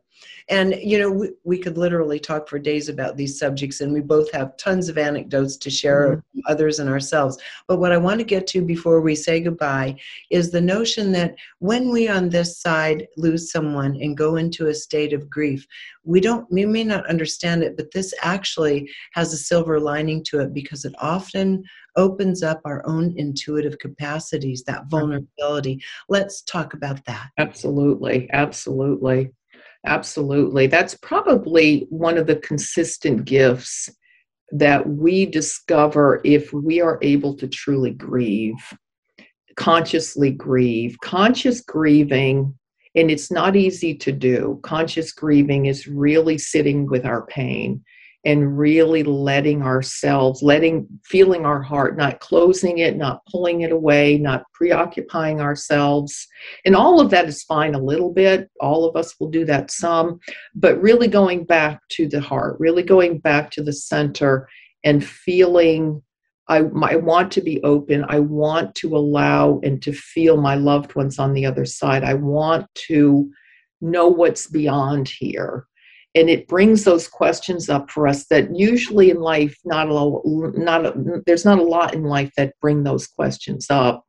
And, 0.48 0.74
you 0.82 0.98
know, 0.98 1.10
we, 1.10 1.30
we 1.44 1.58
could 1.58 1.76
literally 1.76 2.18
talk 2.18 2.48
for 2.48 2.58
days 2.58 2.88
about 2.88 3.16
these 3.16 3.38
subjects, 3.38 3.80
and 3.80 3.92
we 3.92 4.00
both 4.00 4.32
have 4.32 4.56
tons 4.56 4.88
of 4.88 4.96
anecdotes 4.96 5.56
to 5.58 5.70
share 5.70 6.16
mm-hmm. 6.16 6.40
others 6.46 6.78
and 6.78 6.88
ourselves. 6.88 7.38
But 7.66 7.78
what 7.78 7.92
I 7.92 7.98
want 7.98 8.18
to 8.20 8.24
get 8.24 8.46
to 8.48 8.62
before 8.62 9.00
we 9.00 9.14
say 9.14 9.40
goodbye 9.40 9.96
is 10.30 10.50
the 10.50 10.60
notion 10.60 11.12
that 11.12 11.34
when 11.58 11.90
we 11.90 12.08
on 12.08 12.30
this 12.30 12.58
side 12.58 13.06
lose 13.16 13.52
someone 13.52 13.96
and 14.00 14.16
go 14.16 14.36
into 14.36 14.68
a 14.68 14.74
state 14.74 15.12
of 15.12 15.28
grief, 15.28 15.66
we 16.04 16.20
don't, 16.20 16.50
we 16.50 16.64
may 16.64 16.84
not 16.84 17.06
understand 17.06 17.62
it, 17.62 17.76
but 17.76 17.92
this 17.92 18.14
actually 18.22 18.90
has 19.12 19.34
a 19.34 19.36
silver 19.36 19.78
lining 19.78 20.24
to 20.24 20.40
it 20.40 20.54
because 20.54 20.86
it 20.86 20.94
often 20.98 21.62
opens 21.96 22.42
up 22.42 22.60
our 22.64 22.82
own 22.86 23.12
intuitive 23.18 23.78
capacities, 23.78 24.62
that 24.64 24.86
vulnerability. 24.86 25.82
Let's 26.08 26.42
talk 26.42 26.72
about 26.72 27.04
that. 27.04 27.30
Absolutely. 27.36 28.30
Absolutely. 28.32 29.32
Absolutely. 29.88 30.66
That's 30.66 30.94
probably 30.96 31.86
one 31.88 32.18
of 32.18 32.26
the 32.26 32.36
consistent 32.36 33.24
gifts 33.24 33.88
that 34.50 34.86
we 34.86 35.24
discover 35.24 36.20
if 36.24 36.52
we 36.52 36.82
are 36.82 36.98
able 37.00 37.34
to 37.38 37.48
truly 37.48 37.92
grieve, 37.92 38.54
consciously 39.56 40.30
grieve. 40.30 40.98
Conscious 41.02 41.62
grieving, 41.62 42.54
and 42.94 43.10
it's 43.10 43.30
not 43.30 43.56
easy 43.56 43.94
to 43.94 44.12
do, 44.12 44.60
conscious 44.62 45.10
grieving 45.10 45.64
is 45.64 45.86
really 45.86 46.36
sitting 46.36 46.86
with 46.86 47.06
our 47.06 47.24
pain 47.24 47.82
and 48.28 48.58
really 48.58 49.02
letting 49.02 49.62
ourselves, 49.62 50.42
letting, 50.42 50.86
feeling 51.02 51.46
our 51.46 51.62
heart, 51.62 51.96
not 51.96 52.20
closing 52.20 52.76
it, 52.76 52.94
not 52.94 53.24
pulling 53.24 53.62
it 53.62 53.72
away, 53.72 54.18
not 54.18 54.42
preoccupying 54.52 55.40
ourselves. 55.40 56.28
And 56.66 56.76
all 56.76 57.00
of 57.00 57.08
that 57.08 57.24
is 57.24 57.42
fine 57.44 57.74
a 57.74 57.82
little 57.82 58.12
bit. 58.12 58.50
All 58.60 58.84
of 58.84 58.96
us 58.96 59.18
will 59.18 59.30
do 59.30 59.46
that 59.46 59.70
some, 59.70 60.20
but 60.54 60.78
really 60.82 61.08
going 61.08 61.44
back 61.44 61.80
to 61.92 62.06
the 62.06 62.20
heart, 62.20 62.56
really 62.60 62.82
going 62.82 63.18
back 63.18 63.50
to 63.52 63.62
the 63.62 63.72
center 63.72 64.46
and 64.84 65.02
feeling. 65.02 66.02
I, 66.48 66.58
I 66.58 66.96
want 66.96 67.32
to 67.32 67.40
be 67.40 67.62
open. 67.62 68.04
I 68.10 68.20
want 68.20 68.74
to 68.76 68.94
allow 68.94 69.58
and 69.62 69.80
to 69.80 69.92
feel 69.94 70.36
my 70.36 70.54
loved 70.54 70.94
ones 70.94 71.18
on 71.18 71.32
the 71.32 71.46
other 71.46 71.64
side. 71.64 72.04
I 72.04 72.12
want 72.12 72.66
to 72.88 73.30
know 73.80 74.08
what's 74.08 74.48
beyond 74.48 75.08
here 75.08 75.67
and 76.18 76.28
it 76.28 76.48
brings 76.48 76.84
those 76.84 77.06
questions 77.06 77.68
up 77.68 77.90
for 77.90 78.08
us 78.08 78.26
that 78.26 78.54
usually 78.54 79.10
in 79.10 79.20
life 79.20 79.56
not 79.64 79.88
a 79.88 80.20
not 80.58 80.86
a, 80.86 81.22
there's 81.26 81.44
not 81.44 81.58
a 81.58 81.62
lot 81.62 81.94
in 81.94 82.02
life 82.02 82.30
that 82.36 82.54
bring 82.60 82.82
those 82.82 83.06
questions 83.06 83.66
up. 83.70 84.04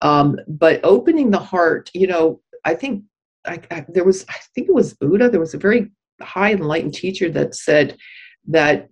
Um, 0.00 0.36
but 0.48 0.80
opening 0.84 1.30
the 1.30 1.38
heart 1.38 1.90
you 1.94 2.06
know 2.06 2.40
i 2.64 2.74
think 2.74 3.04
I, 3.46 3.60
I, 3.70 3.86
there 3.88 4.04
was 4.04 4.24
i 4.28 4.36
think 4.54 4.68
it 4.68 4.74
was 4.74 4.94
buddha 4.94 5.30
there 5.30 5.40
was 5.40 5.54
a 5.54 5.58
very 5.58 5.92
high 6.20 6.52
enlightened 6.52 6.94
teacher 6.94 7.30
that 7.30 7.54
said 7.54 7.96
that 8.48 8.88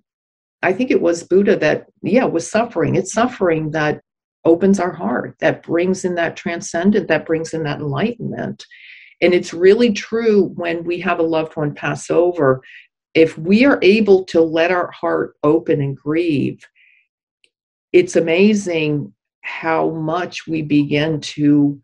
i 0.63 0.73
think 0.73 0.91
it 0.91 1.03
was 1.03 1.25
buddha 1.25 1.57
that 1.57 1.87
yeah 2.03 2.25
was 2.25 2.49
suffering. 2.49 2.95
It's 2.95 3.13
suffering 3.13 3.73
that 3.73 4.01
opens 4.45 4.81
our 4.81 4.93
heart 4.93 5.37
that 5.41 5.63
brings 5.63 6.05
in 6.05 6.15
that 6.17 6.37
transcendent 6.37 7.09
that 7.09 7.27
brings 7.27 7.53
in 7.53 7.63
that 7.65 7.81
enlightenment 7.81 8.65
and 9.23 9.33
it's 9.33 9.55
really 9.55 9.93
true 9.93 10.49
when 10.57 10.83
we 10.83 10.99
have 11.01 11.21
a 11.21 11.23
loved 11.23 11.57
one 11.57 11.75
pass 11.75 12.11
over. 12.11 12.61
If 13.15 13.39
we 13.39 13.65
are 13.65 13.79
able 13.81 14.25
to 14.27 14.41
let 14.41 14.73
our 14.73 14.91
heart 14.91 15.37
open 15.45 15.81
and 15.81 15.97
grieve, 15.97 16.67
it's 17.93 18.17
amazing 18.17 19.15
how 19.43 19.91
much 19.91 20.47
we 20.49 20.63
begin 20.63 21.21
to 21.21 21.81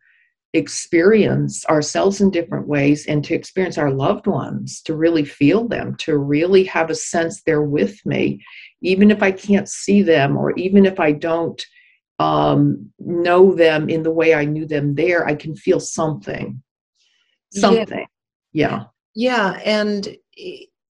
experience 0.54 1.64
ourselves 1.66 2.20
in 2.20 2.30
different 2.30 2.66
ways 2.66 3.06
and 3.06 3.24
to 3.24 3.34
experience 3.34 3.78
our 3.78 3.92
loved 3.92 4.26
ones, 4.26 4.80
to 4.82 4.96
really 4.96 5.24
feel 5.24 5.68
them, 5.68 5.94
to 5.96 6.16
really 6.16 6.64
have 6.64 6.90
a 6.90 6.94
sense 6.94 7.42
they're 7.42 7.62
with 7.62 8.04
me, 8.04 8.42
even 8.80 9.10
if 9.10 9.22
I 9.22 9.30
can't 9.30 9.68
see 9.68 10.02
them 10.02 10.36
or 10.36 10.52
even 10.52 10.86
if 10.86 10.98
I 10.98 11.12
don't 11.12 11.64
um, 12.18 12.90
know 12.98 13.54
them 13.54 13.88
in 13.88 14.02
the 14.02 14.10
way 14.10 14.34
I 14.34 14.44
knew 14.44 14.66
them 14.66 14.94
there, 14.94 15.26
I 15.26 15.34
can 15.34 15.54
feel 15.54 15.78
something 15.78 16.60
something. 17.52 18.06
Yeah. 18.52 18.84
Yeah. 19.14 19.60
And 19.64 20.16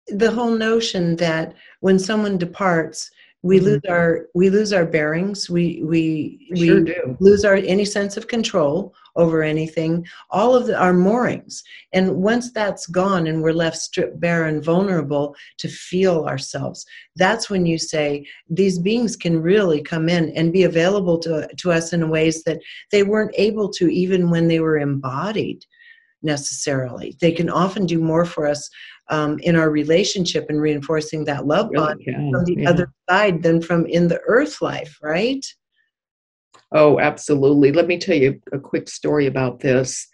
the 0.07 0.31
whole 0.31 0.51
notion 0.51 1.15
that 1.17 1.53
when 1.81 1.99
someone 1.99 2.37
departs, 2.37 3.09
we 3.43 3.57
mm-hmm. 3.57 3.65
lose 3.65 3.81
our 3.89 4.27
we 4.33 4.49
lose 4.49 4.73
our 4.73 4.85
bearings 4.85 5.49
we 5.49 5.81
we 5.83 6.49
we 6.51 6.67
sure 6.67 6.81
do. 6.81 7.17
lose 7.19 7.45
our 7.45 7.55
any 7.55 7.85
sense 7.85 8.17
of 8.17 8.27
control 8.27 8.93
over 9.15 9.43
anything 9.43 10.05
all 10.31 10.55
of 10.55 10.67
the, 10.67 10.75
our 10.75 10.93
moorings 10.93 11.63
and 11.93 12.15
once 12.15 12.51
that's 12.51 12.87
gone 12.87 13.27
and 13.27 13.41
we're 13.41 13.53
left 13.53 13.77
stripped 13.77 14.19
bare 14.19 14.45
and 14.45 14.63
vulnerable 14.63 15.35
to 15.57 15.67
feel 15.67 16.25
ourselves 16.25 16.85
that's 17.15 17.49
when 17.49 17.65
you 17.65 17.77
say 17.77 18.25
these 18.49 18.79
beings 18.79 19.15
can 19.15 19.41
really 19.41 19.81
come 19.81 20.09
in 20.09 20.29
and 20.31 20.51
be 20.51 20.63
available 20.63 21.19
to 21.19 21.47
to 21.57 21.71
us 21.71 21.93
in 21.93 22.09
ways 22.09 22.43
that 22.43 22.59
they 22.91 23.03
weren't 23.03 23.35
able 23.37 23.69
to 23.69 23.87
even 23.87 24.31
when 24.31 24.47
they 24.47 24.59
were 24.59 24.79
embodied 24.79 25.63
necessarily. 26.23 27.15
They 27.21 27.31
can 27.31 27.49
often 27.49 27.85
do 27.85 27.99
more 27.99 28.25
for 28.25 28.47
us 28.47 28.69
um, 29.09 29.39
in 29.39 29.55
our 29.55 29.69
relationship 29.69 30.47
and 30.49 30.61
reinforcing 30.61 31.25
that 31.25 31.45
love 31.45 31.69
really 31.71 31.85
bond 31.85 32.01
can. 32.03 32.31
from 32.31 32.45
the 32.45 32.55
yeah. 32.61 32.69
other 32.69 32.91
side 33.09 33.43
than 33.43 33.61
from 33.61 33.85
in 33.85 34.07
the 34.07 34.19
earth 34.27 34.61
life, 34.61 34.97
right? 35.01 35.45
Oh, 36.73 36.99
absolutely. 36.99 37.71
Let 37.71 37.87
me 37.87 37.97
tell 37.97 38.17
you 38.17 38.41
a 38.51 38.59
quick 38.59 38.89
story 38.89 39.27
about 39.27 39.59
this. 39.59 40.07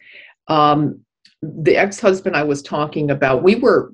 Um, 0.48 1.04
the 1.42 1.76
ex-husband 1.76 2.36
I 2.36 2.44
was 2.44 2.62
talking 2.62 3.10
about, 3.10 3.44
we 3.44 3.56
were, 3.56 3.94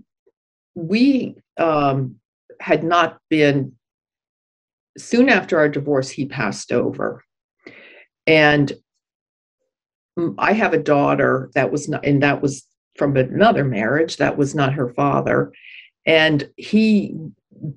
we 0.75 1.35
um, 1.57 2.15
had 2.59 2.83
not 2.83 3.19
been. 3.29 3.73
Soon 4.97 5.29
after 5.29 5.57
our 5.57 5.69
divorce, 5.69 6.09
he 6.09 6.25
passed 6.25 6.73
over, 6.73 7.23
and 8.27 8.73
I 10.37 10.53
have 10.53 10.73
a 10.73 10.83
daughter 10.83 11.49
that 11.55 11.71
was 11.71 11.87
not, 11.89 12.05
and 12.05 12.21
that 12.23 12.41
was 12.41 12.65
from 12.97 13.15
another 13.17 13.63
marriage. 13.63 14.17
That 14.17 14.37
was 14.37 14.53
not 14.53 14.73
her 14.73 14.89
father. 14.89 15.51
And 16.05 16.49
he, 16.57 17.15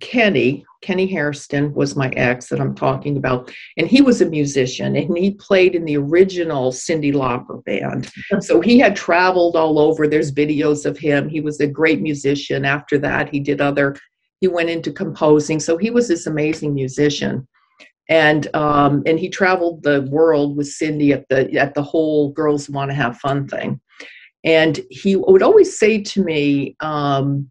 Kenny, 0.01 0.65
Kenny 0.83 1.07
Hairston 1.07 1.73
was 1.75 1.97
my 1.97 2.09
ex 2.11 2.49
that 2.49 2.61
I'm 2.61 2.75
talking 2.75 3.17
about. 3.17 3.53
And 3.77 3.87
he 3.87 4.03
was 4.03 4.21
a 4.21 4.29
musician 4.29 4.97
and 4.97 5.17
he 5.17 5.31
played 5.31 5.75
in 5.75 5.85
the 5.85 5.97
original 5.97 6.73
Cyndi 6.73 7.13
Lauper 7.13 7.65
band. 7.65 8.11
So 8.43 8.61
he 8.61 8.79
had 8.79 8.97
traveled 8.97 9.57
all 9.57 9.79
over. 9.79 10.07
There's 10.07 10.33
videos 10.33 10.85
of 10.85 10.99
him. 10.99 11.29
He 11.29 11.41
was 11.41 11.61
a 11.61 11.67
great 11.67 12.01
musician. 12.01 12.65
After 12.65 12.99
that, 12.99 13.29
he 13.29 13.39
did 13.39 13.61
other, 13.61 13.97
he 14.41 14.49
went 14.49 14.71
into 14.71 14.91
composing. 14.93 15.61
So 15.61 15.77
he 15.77 15.91
was 15.91 16.09
this 16.09 16.27
amazing 16.27 16.75
musician 16.75 17.47
and 18.13 18.55
um, 18.55 19.03
and 19.07 19.19
he 19.19 19.31
traveled 19.31 19.83
the 19.83 20.03
world 20.03 20.55
with 20.55 20.67
Cyndi 20.67 21.13
at 21.13 21.27
the 21.31 21.51
at 21.59 21.73
the 21.73 21.83
whole 21.83 22.31
girls 22.33 22.69
want 22.69 22.91
to 22.91 22.95
have 22.95 23.17
fun 23.17 23.49
thing, 23.49 23.81
and 24.45 24.79
he 24.91 25.17
would 25.17 25.43
always 25.43 25.79
say 25.79 26.03
to 26.03 26.23
me, 26.23 26.77
um, 26.81 27.51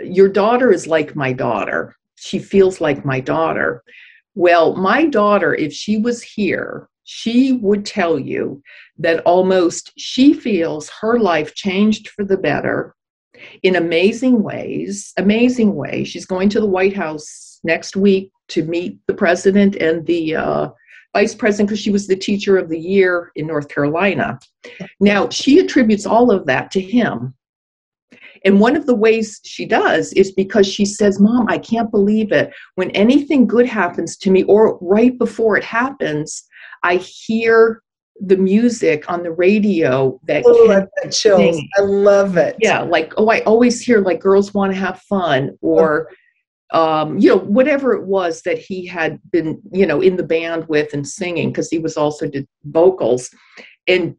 "Your 0.00 0.28
daughter 0.28 0.70
is 0.70 0.86
like 0.86 1.16
my 1.16 1.32
daughter. 1.32 1.96
She 2.16 2.38
feels 2.38 2.82
like 2.82 3.06
my 3.06 3.18
daughter." 3.18 3.82
Well, 4.34 4.76
my 4.76 5.06
daughter, 5.06 5.54
if 5.54 5.72
she 5.72 5.96
was 5.96 6.22
here, 6.22 6.90
she 7.04 7.52
would 7.52 7.86
tell 7.86 8.18
you 8.18 8.62
that 8.98 9.22
almost 9.24 9.90
she 9.96 10.34
feels 10.34 10.90
her 11.00 11.18
life 11.18 11.54
changed 11.54 12.10
for 12.10 12.26
the 12.26 12.36
better 12.36 12.94
in 13.62 13.74
amazing 13.74 14.42
ways. 14.42 15.14
Amazing 15.16 15.74
ways. 15.74 16.08
She's 16.08 16.26
going 16.26 16.50
to 16.50 16.60
the 16.60 16.66
White 16.66 16.94
House 16.94 17.58
next 17.64 17.96
week 17.96 18.30
to 18.50 18.64
meet 18.64 18.98
the 19.06 19.14
president 19.14 19.76
and 19.76 20.06
the 20.06 20.36
uh, 20.36 20.68
vice 21.14 21.34
president 21.34 21.68
because 21.68 21.80
she 21.80 21.90
was 21.90 22.06
the 22.06 22.16
teacher 22.16 22.56
of 22.56 22.68
the 22.68 22.78
year 22.78 23.32
in 23.36 23.46
North 23.46 23.68
Carolina. 23.68 24.38
Now, 25.00 25.28
she 25.28 25.58
attributes 25.58 26.06
all 26.06 26.30
of 26.30 26.46
that 26.46 26.70
to 26.72 26.80
him. 26.80 27.34
And 28.44 28.58
one 28.58 28.76
of 28.76 28.86
the 28.86 28.94
ways 28.94 29.40
she 29.44 29.66
does 29.66 30.12
is 30.14 30.32
because 30.32 30.66
she 30.66 30.86
says, 30.86 31.20
Mom, 31.20 31.46
I 31.48 31.58
can't 31.58 31.90
believe 31.90 32.32
it. 32.32 32.52
When 32.74 32.90
anything 32.92 33.46
good 33.46 33.66
happens 33.66 34.16
to 34.18 34.30
me, 34.30 34.44
or 34.44 34.78
right 34.80 35.16
before 35.18 35.56
it 35.58 35.64
happens, 35.64 36.44
I 36.82 36.96
hear 36.96 37.82
the 38.20 38.36
music 38.36 39.10
on 39.10 39.22
the 39.22 39.32
radio 39.32 40.20
that 40.24 40.44
oh, 40.46 40.86
I 41.04 41.08
chills. 41.08 41.60
I 41.78 41.82
love 41.82 42.36
it. 42.36 42.56
Yeah, 42.60 42.80
like 42.80 43.12
oh, 43.16 43.28
I 43.28 43.40
always 43.40 43.82
hear 43.82 44.00
like 44.00 44.20
girls 44.20 44.54
want 44.54 44.72
to 44.72 44.78
have 44.78 45.00
fun, 45.02 45.56
or 45.60 46.08
um, 46.72 47.18
you 47.18 47.28
know, 47.28 47.38
whatever 47.38 47.92
it 47.94 48.04
was 48.04 48.42
that 48.42 48.58
he 48.58 48.86
had 48.86 49.18
been, 49.30 49.60
you 49.72 49.86
know, 49.86 50.00
in 50.00 50.16
the 50.16 50.22
band 50.22 50.68
with 50.68 50.92
and 50.92 51.06
singing, 51.06 51.50
because 51.50 51.70
he 51.70 51.78
was 51.78 51.96
also 51.96 52.28
did 52.28 52.46
vocals. 52.64 53.30
And 53.88 54.16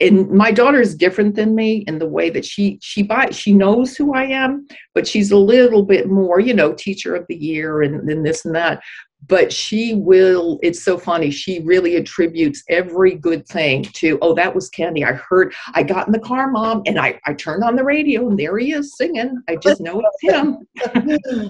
and 0.00 0.28
my 0.30 0.50
daughter 0.50 0.80
is 0.80 0.96
different 0.96 1.36
than 1.36 1.54
me 1.54 1.84
in 1.86 1.98
the 1.98 2.08
way 2.08 2.28
that 2.30 2.44
she 2.44 2.78
she 2.82 3.02
buy 3.02 3.30
she 3.30 3.52
knows 3.52 3.96
who 3.96 4.14
I 4.14 4.24
am, 4.24 4.66
but 4.94 5.06
she's 5.06 5.30
a 5.30 5.38
little 5.38 5.84
bit 5.84 6.08
more, 6.08 6.40
you 6.40 6.52
know, 6.52 6.72
teacher 6.72 7.14
of 7.14 7.24
the 7.28 7.36
year 7.36 7.82
and, 7.82 8.08
and 8.10 8.26
this 8.26 8.44
and 8.44 8.54
that. 8.54 8.82
But 9.26 9.52
she 9.52 9.94
will 9.94 10.58
it's 10.62 10.82
so 10.82 10.98
funny 10.98 11.30
she 11.30 11.60
really 11.60 11.96
attributes 11.96 12.62
every 12.68 13.14
good 13.14 13.46
thing 13.46 13.82
to 13.82 14.18
oh 14.22 14.34
that 14.34 14.54
was 14.54 14.68
kenny. 14.68 15.04
I 15.04 15.12
heard 15.12 15.54
i 15.74 15.82
got 15.82 16.06
in 16.06 16.12
the 16.12 16.18
car 16.18 16.50
mom 16.50 16.82
and 16.86 16.98
i 16.98 17.18
i 17.26 17.32
turned 17.34 17.62
on 17.62 17.76
the 17.76 17.84
radio 17.84 18.28
and 18.28 18.38
there 18.38 18.58
he 18.58 18.72
is 18.72 18.96
singing. 18.96 19.42
I 19.48 19.56
just 19.56 19.80
know 19.80 20.02
it's 20.02 20.34
him. 20.34 20.66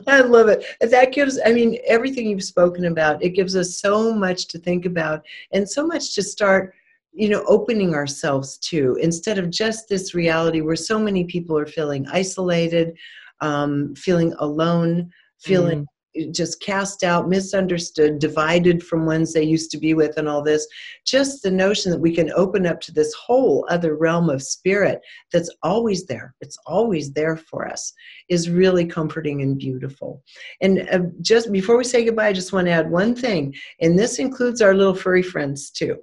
I 0.06 0.20
love 0.20 0.48
it. 0.48 0.64
That 0.80 1.12
gives 1.12 1.38
i 1.44 1.52
mean 1.52 1.78
everything 1.86 2.28
you've 2.28 2.44
spoken 2.44 2.86
about 2.86 3.22
it 3.22 3.30
gives 3.30 3.56
us 3.56 3.80
so 3.80 4.14
much 4.14 4.48
to 4.48 4.58
think 4.58 4.84
about 4.86 5.24
and 5.52 5.68
so 5.68 5.86
much 5.86 6.14
to 6.14 6.22
start 6.22 6.74
you 7.12 7.28
know 7.28 7.44
opening 7.46 7.94
ourselves 7.94 8.58
to. 8.58 8.96
Instead 9.00 9.38
of 9.38 9.50
just 9.50 9.88
this 9.88 10.14
reality 10.14 10.60
where 10.60 10.76
so 10.76 10.98
many 10.98 11.24
people 11.24 11.56
are 11.56 11.66
feeling 11.66 12.06
isolated 12.08 12.96
um, 13.40 13.94
feeling 13.94 14.34
alone 14.38 15.10
feeling 15.40 15.80
mm 15.80 15.86
just 16.30 16.60
cast 16.60 17.02
out, 17.02 17.28
misunderstood, 17.28 18.18
divided 18.18 18.82
from 18.82 19.06
ones 19.06 19.32
they 19.32 19.42
used 19.42 19.70
to 19.72 19.78
be 19.78 19.94
with, 19.94 20.16
and 20.16 20.28
all 20.28 20.42
this. 20.42 20.66
Just 21.06 21.42
the 21.42 21.50
notion 21.50 21.90
that 21.90 22.00
we 22.00 22.14
can 22.14 22.32
open 22.32 22.66
up 22.66 22.80
to 22.82 22.92
this 22.92 23.12
whole 23.14 23.66
other 23.70 23.96
realm 23.96 24.30
of 24.30 24.42
spirit 24.42 25.00
that's 25.32 25.50
always 25.62 26.06
there, 26.06 26.34
it's 26.40 26.58
always 26.66 27.12
there 27.12 27.36
for 27.36 27.66
us, 27.68 27.92
is 28.28 28.50
really 28.50 28.86
comforting 28.86 29.42
and 29.42 29.58
beautiful. 29.58 30.22
And 30.60 30.88
uh, 30.90 31.00
just 31.20 31.52
before 31.52 31.76
we 31.76 31.84
say 31.84 32.04
goodbye, 32.04 32.28
I 32.28 32.32
just 32.32 32.52
want 32.52 32.66
to 32.66 32.72
add 32.72 32.90
one 32.90 33.14
thing, 33.14 33.54
and 33.80 33.98
this 33.98 34.18
includes 34.18 34.62
our 34.62 34.74
little 34.74 34.94
furry 34.94 35.22
friends 35.22 35.70
too 35.70 35.98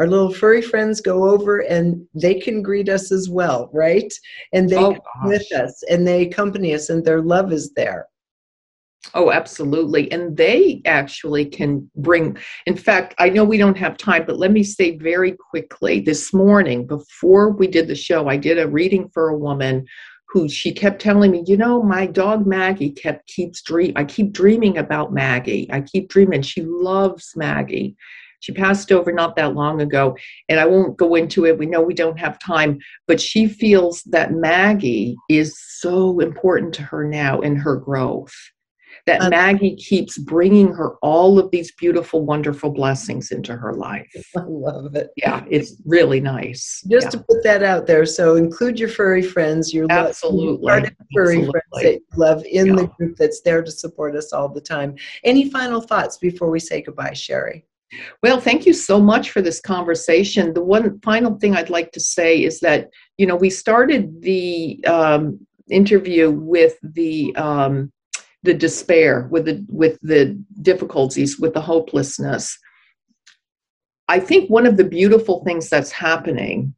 our 0.00 0.06
little 0.06 0.32
furry 0.32 0.62
friends 0.62 1.02
go 1.02 1.28
over 1.28 1.58
and 1.58 2.06
they 2.14 2.40
can 2.40 2.62
greet 2.62 2.88
us 2.88 3.12
as 3.12 3.28
well, 3.28 3.68
right? 3.72 4.10
And 4.54 4.66
they 4.66 4.78
oh, 4.78 4.96
with 5.24 5.52
us 5.52 5.82
and 5.90 6.08
they 6.08 6.22
accompany 6.22 6.74
us 6.74 6.88
and 6.88 7.04
their 7.04 7.20
love 7.20 7.52
is 7.52 7.72
there. 7.74 8.06
Oh, 9.14 9.32
absolutely. 9.32 10.12
And 10.12 10.36
they 10.36 10.82
actually 10.84 11.46
can 11.46 11.90
bring, 11.96 12.36
in 12.66 12.76
fact, 12.76 13.14
I 13.18 13.30
know 13.30 13.44
we 13.44 13.56
don't 13.56 13.78
have 13.78 13.96
time, 13.96 14.24
but 14.26 14.38
let 14.38 14.52
me 14.52 14.62
say 14.62 14.96
very 14.98 15.32
quickly 15.32 16.00
this 16.00 16.34
morning, 16.34 16.86
before 16.86 17.50
we 17.50 17.66
did 17.66 17.88
the 17.88 17.94
show, 17.94 18.28
I 18.28 18.36
did 18.36 18.58
a 18.58 18.68
reading 18.68 19.08
for 19.08 19.28
a 19.28 19.38
woman 19.38 19.86
who 20.28 20.48
she 20.48 20.72
kept 20.72 21.00
telling 21.00 21.32
me, 21.32 21.42
you 21.46 21.56
know, 21.56 21.82
my 21.82 22.06
dog 22.06 22.46
Maggie 22.46 22.90
kept 22.90 23.26
keeps 23.26 23.62
dream 23.62 23.92
I 23.96 24.04
keep 24.04 24.32
dreaming 24.32 24.78
about 24.78 25.12
Maggie. 25.12 25.68
I 25.72 25.80
keep 25.80 26.08
dreaming. 26.08 26.42
She 26.42 26.62
loves 26.62 27.32
Maggie. 27.34 27.96
She 28.40 28.52
passed 28.52 28.92
over 28.92 29.12
not 29.12 29.34
that 29.36 29.54
long 29.54 29.82
ago, 29.82 30.16
and 30.48 30.60
I 30.60 30.66
won't 30.66 30.96
go 30.96 31.14
into 31.14 31.46
it. 31.46 31.58
We 31.58 31.66
know 31.66 31.82
we 31.82 31.94
don't 31.94 32.18
have 32.18 32.38
time, 32.38 32.78
but 33.06 33.20
she 33.20 33.46
feels 33.46 34.02
that 34.04 34.32
Maggie 34.32 35.16
is 35.28 35.58
so 35.58 36.20
important 36.20 36.72
to 36.74 36.82
her 36.82 37.04
now 37.04 37.40
in 37.40 37.56
her 37.56 37.76
growth 37.76 38.32
that 39.06 39.22
um, 39.22 39.30
Maggie 39.30 39.76
keeps 39.76 40.18
bringing 40.18 40.72
her 40.72 40.96
all 41.02 41.38
of 41.38 41.50
these 41.50 41.72
beautiful, 41.72 42.24
wonderful 42.24 42.70
blessings 42.70 43.30
into 43.30 43.56
her 43.56 43.74
life. 43.74 44.10
I 44.36 44.42
love 44.46 44.94
it. 44.94 45.10
Yeah, 45.16 45.44
it's 45.50 45.76
really 45.84 46.20
nice. 46.20 46.84
Just 46.90 47.06
yeah. 47.06 47.10
to 47.10 47.18
put 47.18 47.42
that 47.44 47.62
out 47.62 47.86
there. 47.86 48.06
So 48.06 48.36
include 48.36 48.78
your 48.78 48.88
furry 48.88 49.22
friends, 49.22 49.72
your 49.72 49.86
absolutely 49.90 50.66
love, 50.66 50.90
furry 51.14 51.38
Absolutely. 51.38 51.50
friends 51.50 51.84
that 51.84 51.94
you 51.94 52.00
love 52.16 52.44
in 52.44 52.66
yeah. 52.66 52.74
the 52.76 52.86
group 52.86 53.16
that's 53.16 53.40
there 53.42 53.62
to 53.62 53.70
support 53.70 54.16
us 54.16 54.32
all 54.32 54.48
the 54.48 54.60
time. 54.60 54.94
Any 55.24 55.50
final 55.50 55.80
thoughts 55.80 56.16
before 56.16 56.50
we 56.50 56.60
say 56.60 56.82
goodbye, 56.82 57.14
Sherrie? 57.14 57.64
Well, 58.22 58.40
thank 58.40 58.66
you 58.66 58.72
so 58.72 59.00
much 59.00 59.30
for 59.30 59.42
this 59.42 59.60
conversation. 59.60 60.54
The 60.54 60.62
one 60.62 61.00
final 61.00 61.38
thing 61.38 61.56
I'd 61.56 61.70
like 61.70 61.90
to 61.92 62.00
say 62.00 62.42
is 62.42 62.60
that, 62.60 62.88
you 63.18 63.26
know, 63.26 63.36
we 63.36 63.50
started 63.50 64.22
the 64.22 64.82
um, 64.86 65.44
interview 65.70 66.30
with 66.30 66.76
the 66.82 67.34
um, 67.36 67.90
the 68.42 68.54
despair, 68.54 69.28
with 69.30 69.44
the 69.44 69.64
with 69.68 69.98
the 70.02 70.42
difficulties, 70.62 71.38
with 71.38 71.54
the 71.54 71.60
hopelessness. 71.60 72.58
I 74.08 74.18
think 74.18 74.50
one 74.50 74.66
of 74.66 74.76
the 74.76 74.84
beautiful 74.84 75.44
things 75.44 75.68
that's 75.68 75.92
happening, 75.92 76.74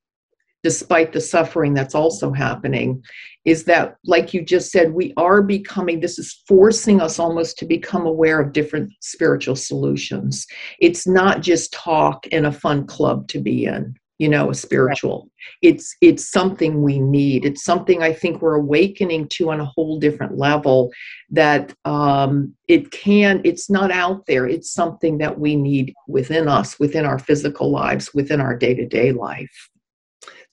despite 0.62 1.12
the 1.12 1.20
suffering 1.20 1.72
that's 1.72 1.94
also 1.94 2.30
happening, 2.30 3.02
is 3.44 3.64
that, 3.64 3.96
like 4.04 4.34
you 4.34 4.42
just 4.42 4.70
said, 4.70 4.92
we 4.92 5.14
are 5.16 5.40
becoming, 5.40 6.00
this 6.00 6.18
is 6.18 6.42
forcing 6.46 7.00
us 7.00 7.18
almost 7.18 7.58
to 7.58 7.64
become 7.64 8.06
aware 8.06 8.40
of 8.40 8.52
different 8.52 8.92
spiritual 9.00 9.56
solutions. 9.56 10.46
It's 10.78 11.06
not 11.06 11.40
just 11.40 11.72
talk 11.72 12.26
and 12.32 12.46
a 12.46 12.52
fun 12.52 12.86
club 12.86 13.28
to 13.28 13.40
be 13.40 13.64
in 13.64 13.94
you 14.22 14.28
know 14.28 14.50
a 14.50 14.54
spiritual 14.54 15.28
it's 15.62 15.96
it's 16.00 16.30
something 16.30 16.80
we 16.80 17.00
need 17.00 17.44
it's 17.44 17.64
something 17.64 18.04
i 18.04 18.12
think 18.12 18.40
we're 18.40 18.54
awakening 18.54 19.26
to 19.26 19.50
on 19.50 19.58
a 19.58 19.64
whole 19.64 19.98
different 19.98 20.38
level 20.38 20.92
that 21.28 21.74
um 21.84 22.54
it 22.68 22.92
can 22.92 23.40
it's 23.42 23.68
not 23.68 23.90
out 23.90 24.24
there 24.26 24.46
it's 24.46 24.72
something 24.72 25.18
that 25.18 25.40
we 25.40 25.56
need 25.56 25.92
within 26.06 26.46
us 26.46 26.78
within 26.78 27.04
our 27.04 27.18
physical 27.18 27.68
lives 27.72 28.14
within 28.14 28.40
our 28.40 28.56
day-to-day 28.56 29.10
life 29.10 29.68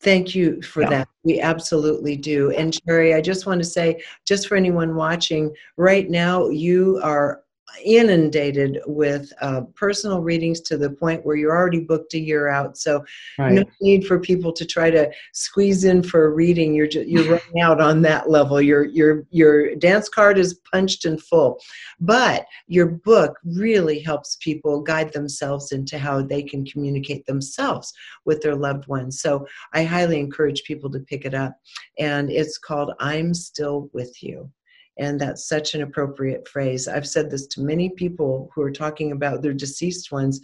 Thank 0.02 0.34
you 0.34 0.62
for 0.62 0.84
yeah. 0.84 0.90
that. 0.90 1.08
We 1.26 1.42
absolutely 1.42 2.16
do. 2.16 2.52
And 2.52 2.74
Sherrie, 2.74 3.14
I 3.14 3.20
just 3.20 3.46
want 3.46 3.62
to 3.62 3.68
say, 3.68 4.02
just 4.26 4.48
for 4.48 4.56
anyone 4.56 4.96
watching, 4.96 5.54
right 5.76 6.10
now 6.10 6.48
you 6.48 7.02
are 7.04 7.42
inundated 7.84 8.80
with 8.86 9.32
uh, 9.42 9.62
personal 9.76 10.22
readings 10.22 10.62
to 10.62 10.78
the 10.78 10.90
point 10.90 11.26
where 11.26 11.36
you're 11.36 11.56
already 11.56 11.80
booked 11.80 12.14
a 12.14 12.20
year 12.20 12.50
out. 12.50 12.78
So 12.78 13.04
right. 13.38 13.54
no 13.54 13.64
need 13.82 14.06
for 14.06 14.20
people 14.20 14.52
to 14.54 14.66
try 14.66 14.90
to 14.92 15.12
squeeze 15.34 15.84
in 15.84 16.04
for 16.04 16.26
a 16.26 16.30
reading. 16.30 16.74
You're 16.74 16.88
just, 16.88 17.08
you're 17.08 17.24
running 17.54 17.62
out 17.62 17.82
on 17.82 18.02
that 18.04 18.30
level. 18.30 18.62
Your 18.62 18.86
your 18.86 19.26
your 19.30 19.76
dance 19.76 20.10
card 20.10 20.38
is 20.38 20.60
punched 20.72 21.06
and 21.06 21.22
full, 21.22 21.60
but 22.00 22.46
your 22.68 22.88
book 22.88 23.38
really 23.44 24.00
helps 24.00 24.38
people 24.42 24.82
guide 24.82 25.14
themselves 25.14 25.72
into 25.72 25.98
how 25.98 26.22
they 26.22 26.44
can 26.44 26.66
communicate 26.66 27.26
themselves 27.26 27.94
with 28.26 28.42
their 28.42 28.56
loved 28.56 28.88
ones. 28.88 29.22
So 29.22 29.48
I 29.74 29.84
highly 29.84 30.20
encourage 30.20 30.64
people 30.64 30.90
to 30.92 31.00
pick 31.00 31.26
it 31.26 31.34
up, 31.34 31.58
and 31.98 32.30
it's 32.30 32.58
called 32.58 32.94
"I'm 33.00 33.34
Still 33.34 33.90
with 33.94 34.22
You." 34.22 34.52
And 35.00 35.20
that's 35.20 35.48
such 35.48 35.74
an 35.74 35.82
appropriate 35.82 36.48
phrase. 36.48 36.88
I've 36.88 37.08
said 37.08 37.32
this 37.32 37.48
to 37.48 37.62
many 37.62 37.90
people 37.90 38.50
who 38.54 38.62
are 38.62 38.72
talking 38.72 39.12
about 39.12 39.42
their 39.42 39.54
deceased 39.54 40.12
ones. 40.12 40.42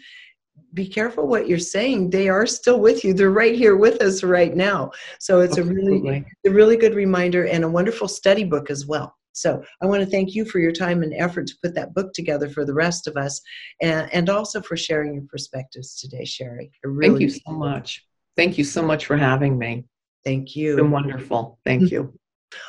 Be 0.73 0.87
careful 0.87 1.27
what 1.27 1.47
you're 1.47 1.59
saying. 1.59 2.09
They 2.09 2.29
are 2.29 2.47
still 2.47 2.79
with 2.79 3.03
you. 3.03 3.13
They're 3.13 3.31
right 3.31 3.55
here 3.55 3.75
with 3.75 4.01
us 4.01 4.23
right 4.23 4.55
now. 4.55 4.91
So 5.19 5.41
it's 5.41 5.57
Absolutely. 5.57 5.83
a 5.83 6.01
really, 6.01 6.25
a 6.47 6.49
really 6.49 6.77
good 6.77 6.95
reminder 6.95 7.45
and 7.45 7.63
a 7.63 7.69
wonderful 7.69 8.07
study 8.07 8.45
book 8.45 8.69
as 8.69 8.85
well. 8.85 9.15
So 9.33 9.61
I 9.81 9.85
want 9.85 10.01
to 10.01 10.09
thank 10.09 10.33
you 10.33 10.45
for 10.45 10.59
your 10.59 10.71
time 10.71 11.03
and 11.03 11.13
effort 11.13 11.47
to 11.47 11.55
put 11.61 11.75
that 11.75 11.93
book 11.93 12.13
together 12.13 12.49
for 12.49 12.63
the 12.63 12.73
rest 12.73 13.05
of 13.05 13.17
us, 13.17 13.41
and, 13.81 14.09
and 14.13 14.29
also 14.29 14.61
for 14.61 14.77
sharing 14.77 15.13
your 15.13 15.25
perspectives 15.27 15.99
today, 15.99 16.23
Sherrie. 16.23 16.71
Really 16.85 17.09
thank 17.09 17.21
you 17.21 17.29
so 17.29 17.51
much. 17.51 18.05
Thank 18.37 18.57
you 18.57 18.63
so 18.63 18.81
much 18.81 19.05
for 19.05 19.17
having 19.17 19.57
me. 19.57 19.83
Thank 20.23 20.55
you. 20.55 20.71
It's 20.71 20.81
been 20.81 20.91
wonderful. 20.91 21.59
Thank 21.65 21.91
you. 21.91 22.17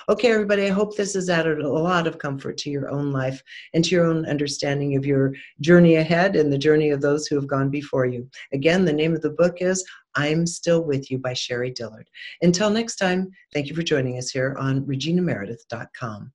Okay, 0.09 0.31
everybody, 0.31 0.67
I 0.67 0.71
hope 0.71 0.97
this 0.97 1.15
has 1.15 1.29
added 1.29 1.61
a 1.61 1.69
lot 1.69 2.07
of 2.07 2.19
comfort 2.19 2.57
to 2.59 2.71
your 2.71 2.91
own 2.91 3.13
life 3.13 3.43
and 3.75 3.85
to 3.85 3.91
your 3.95 4.07
own 4.07 4.27
understanding 4.27 4.97
of 4.97 5.05
your 5.05 5.33
journey 5.61 5.97
ahead 5.97 6.37
and 6.37 6.53
the 6.53 6.59
journey 6.59 6.91
of 6.91 7.01
those 7.01 7.27
who 7.27 7.37
have 7.37 7.47
gone 7.47 7.71
before 7.71 8.07
you. 8.07 8.29
Again, 8.53 8.85
the 8.85 8.93
name 8.93 9.15
of 9.15 9.23
the 9.23 9.31
book 9.31 9.59
is 9.61 9.85
I'm 10.15 10.47
Still 10.47 10.85
With 10.85 11.11
You 11.11 11.19
by 11.19 11.35
Sherrie 11.35 11.73
Dillard. 11.73 12.09
Until 12.43 12.71
next 12.71 12.97
time, 12.97 13.31
thank 13.53 13.69
you 13.69 13.75
for 13.75 13.83
joining 13.83 14.19
us 14.19 14.31
here 14.31 14.57
on 14.59 14.85
reginameredith.com. 14.87 16.33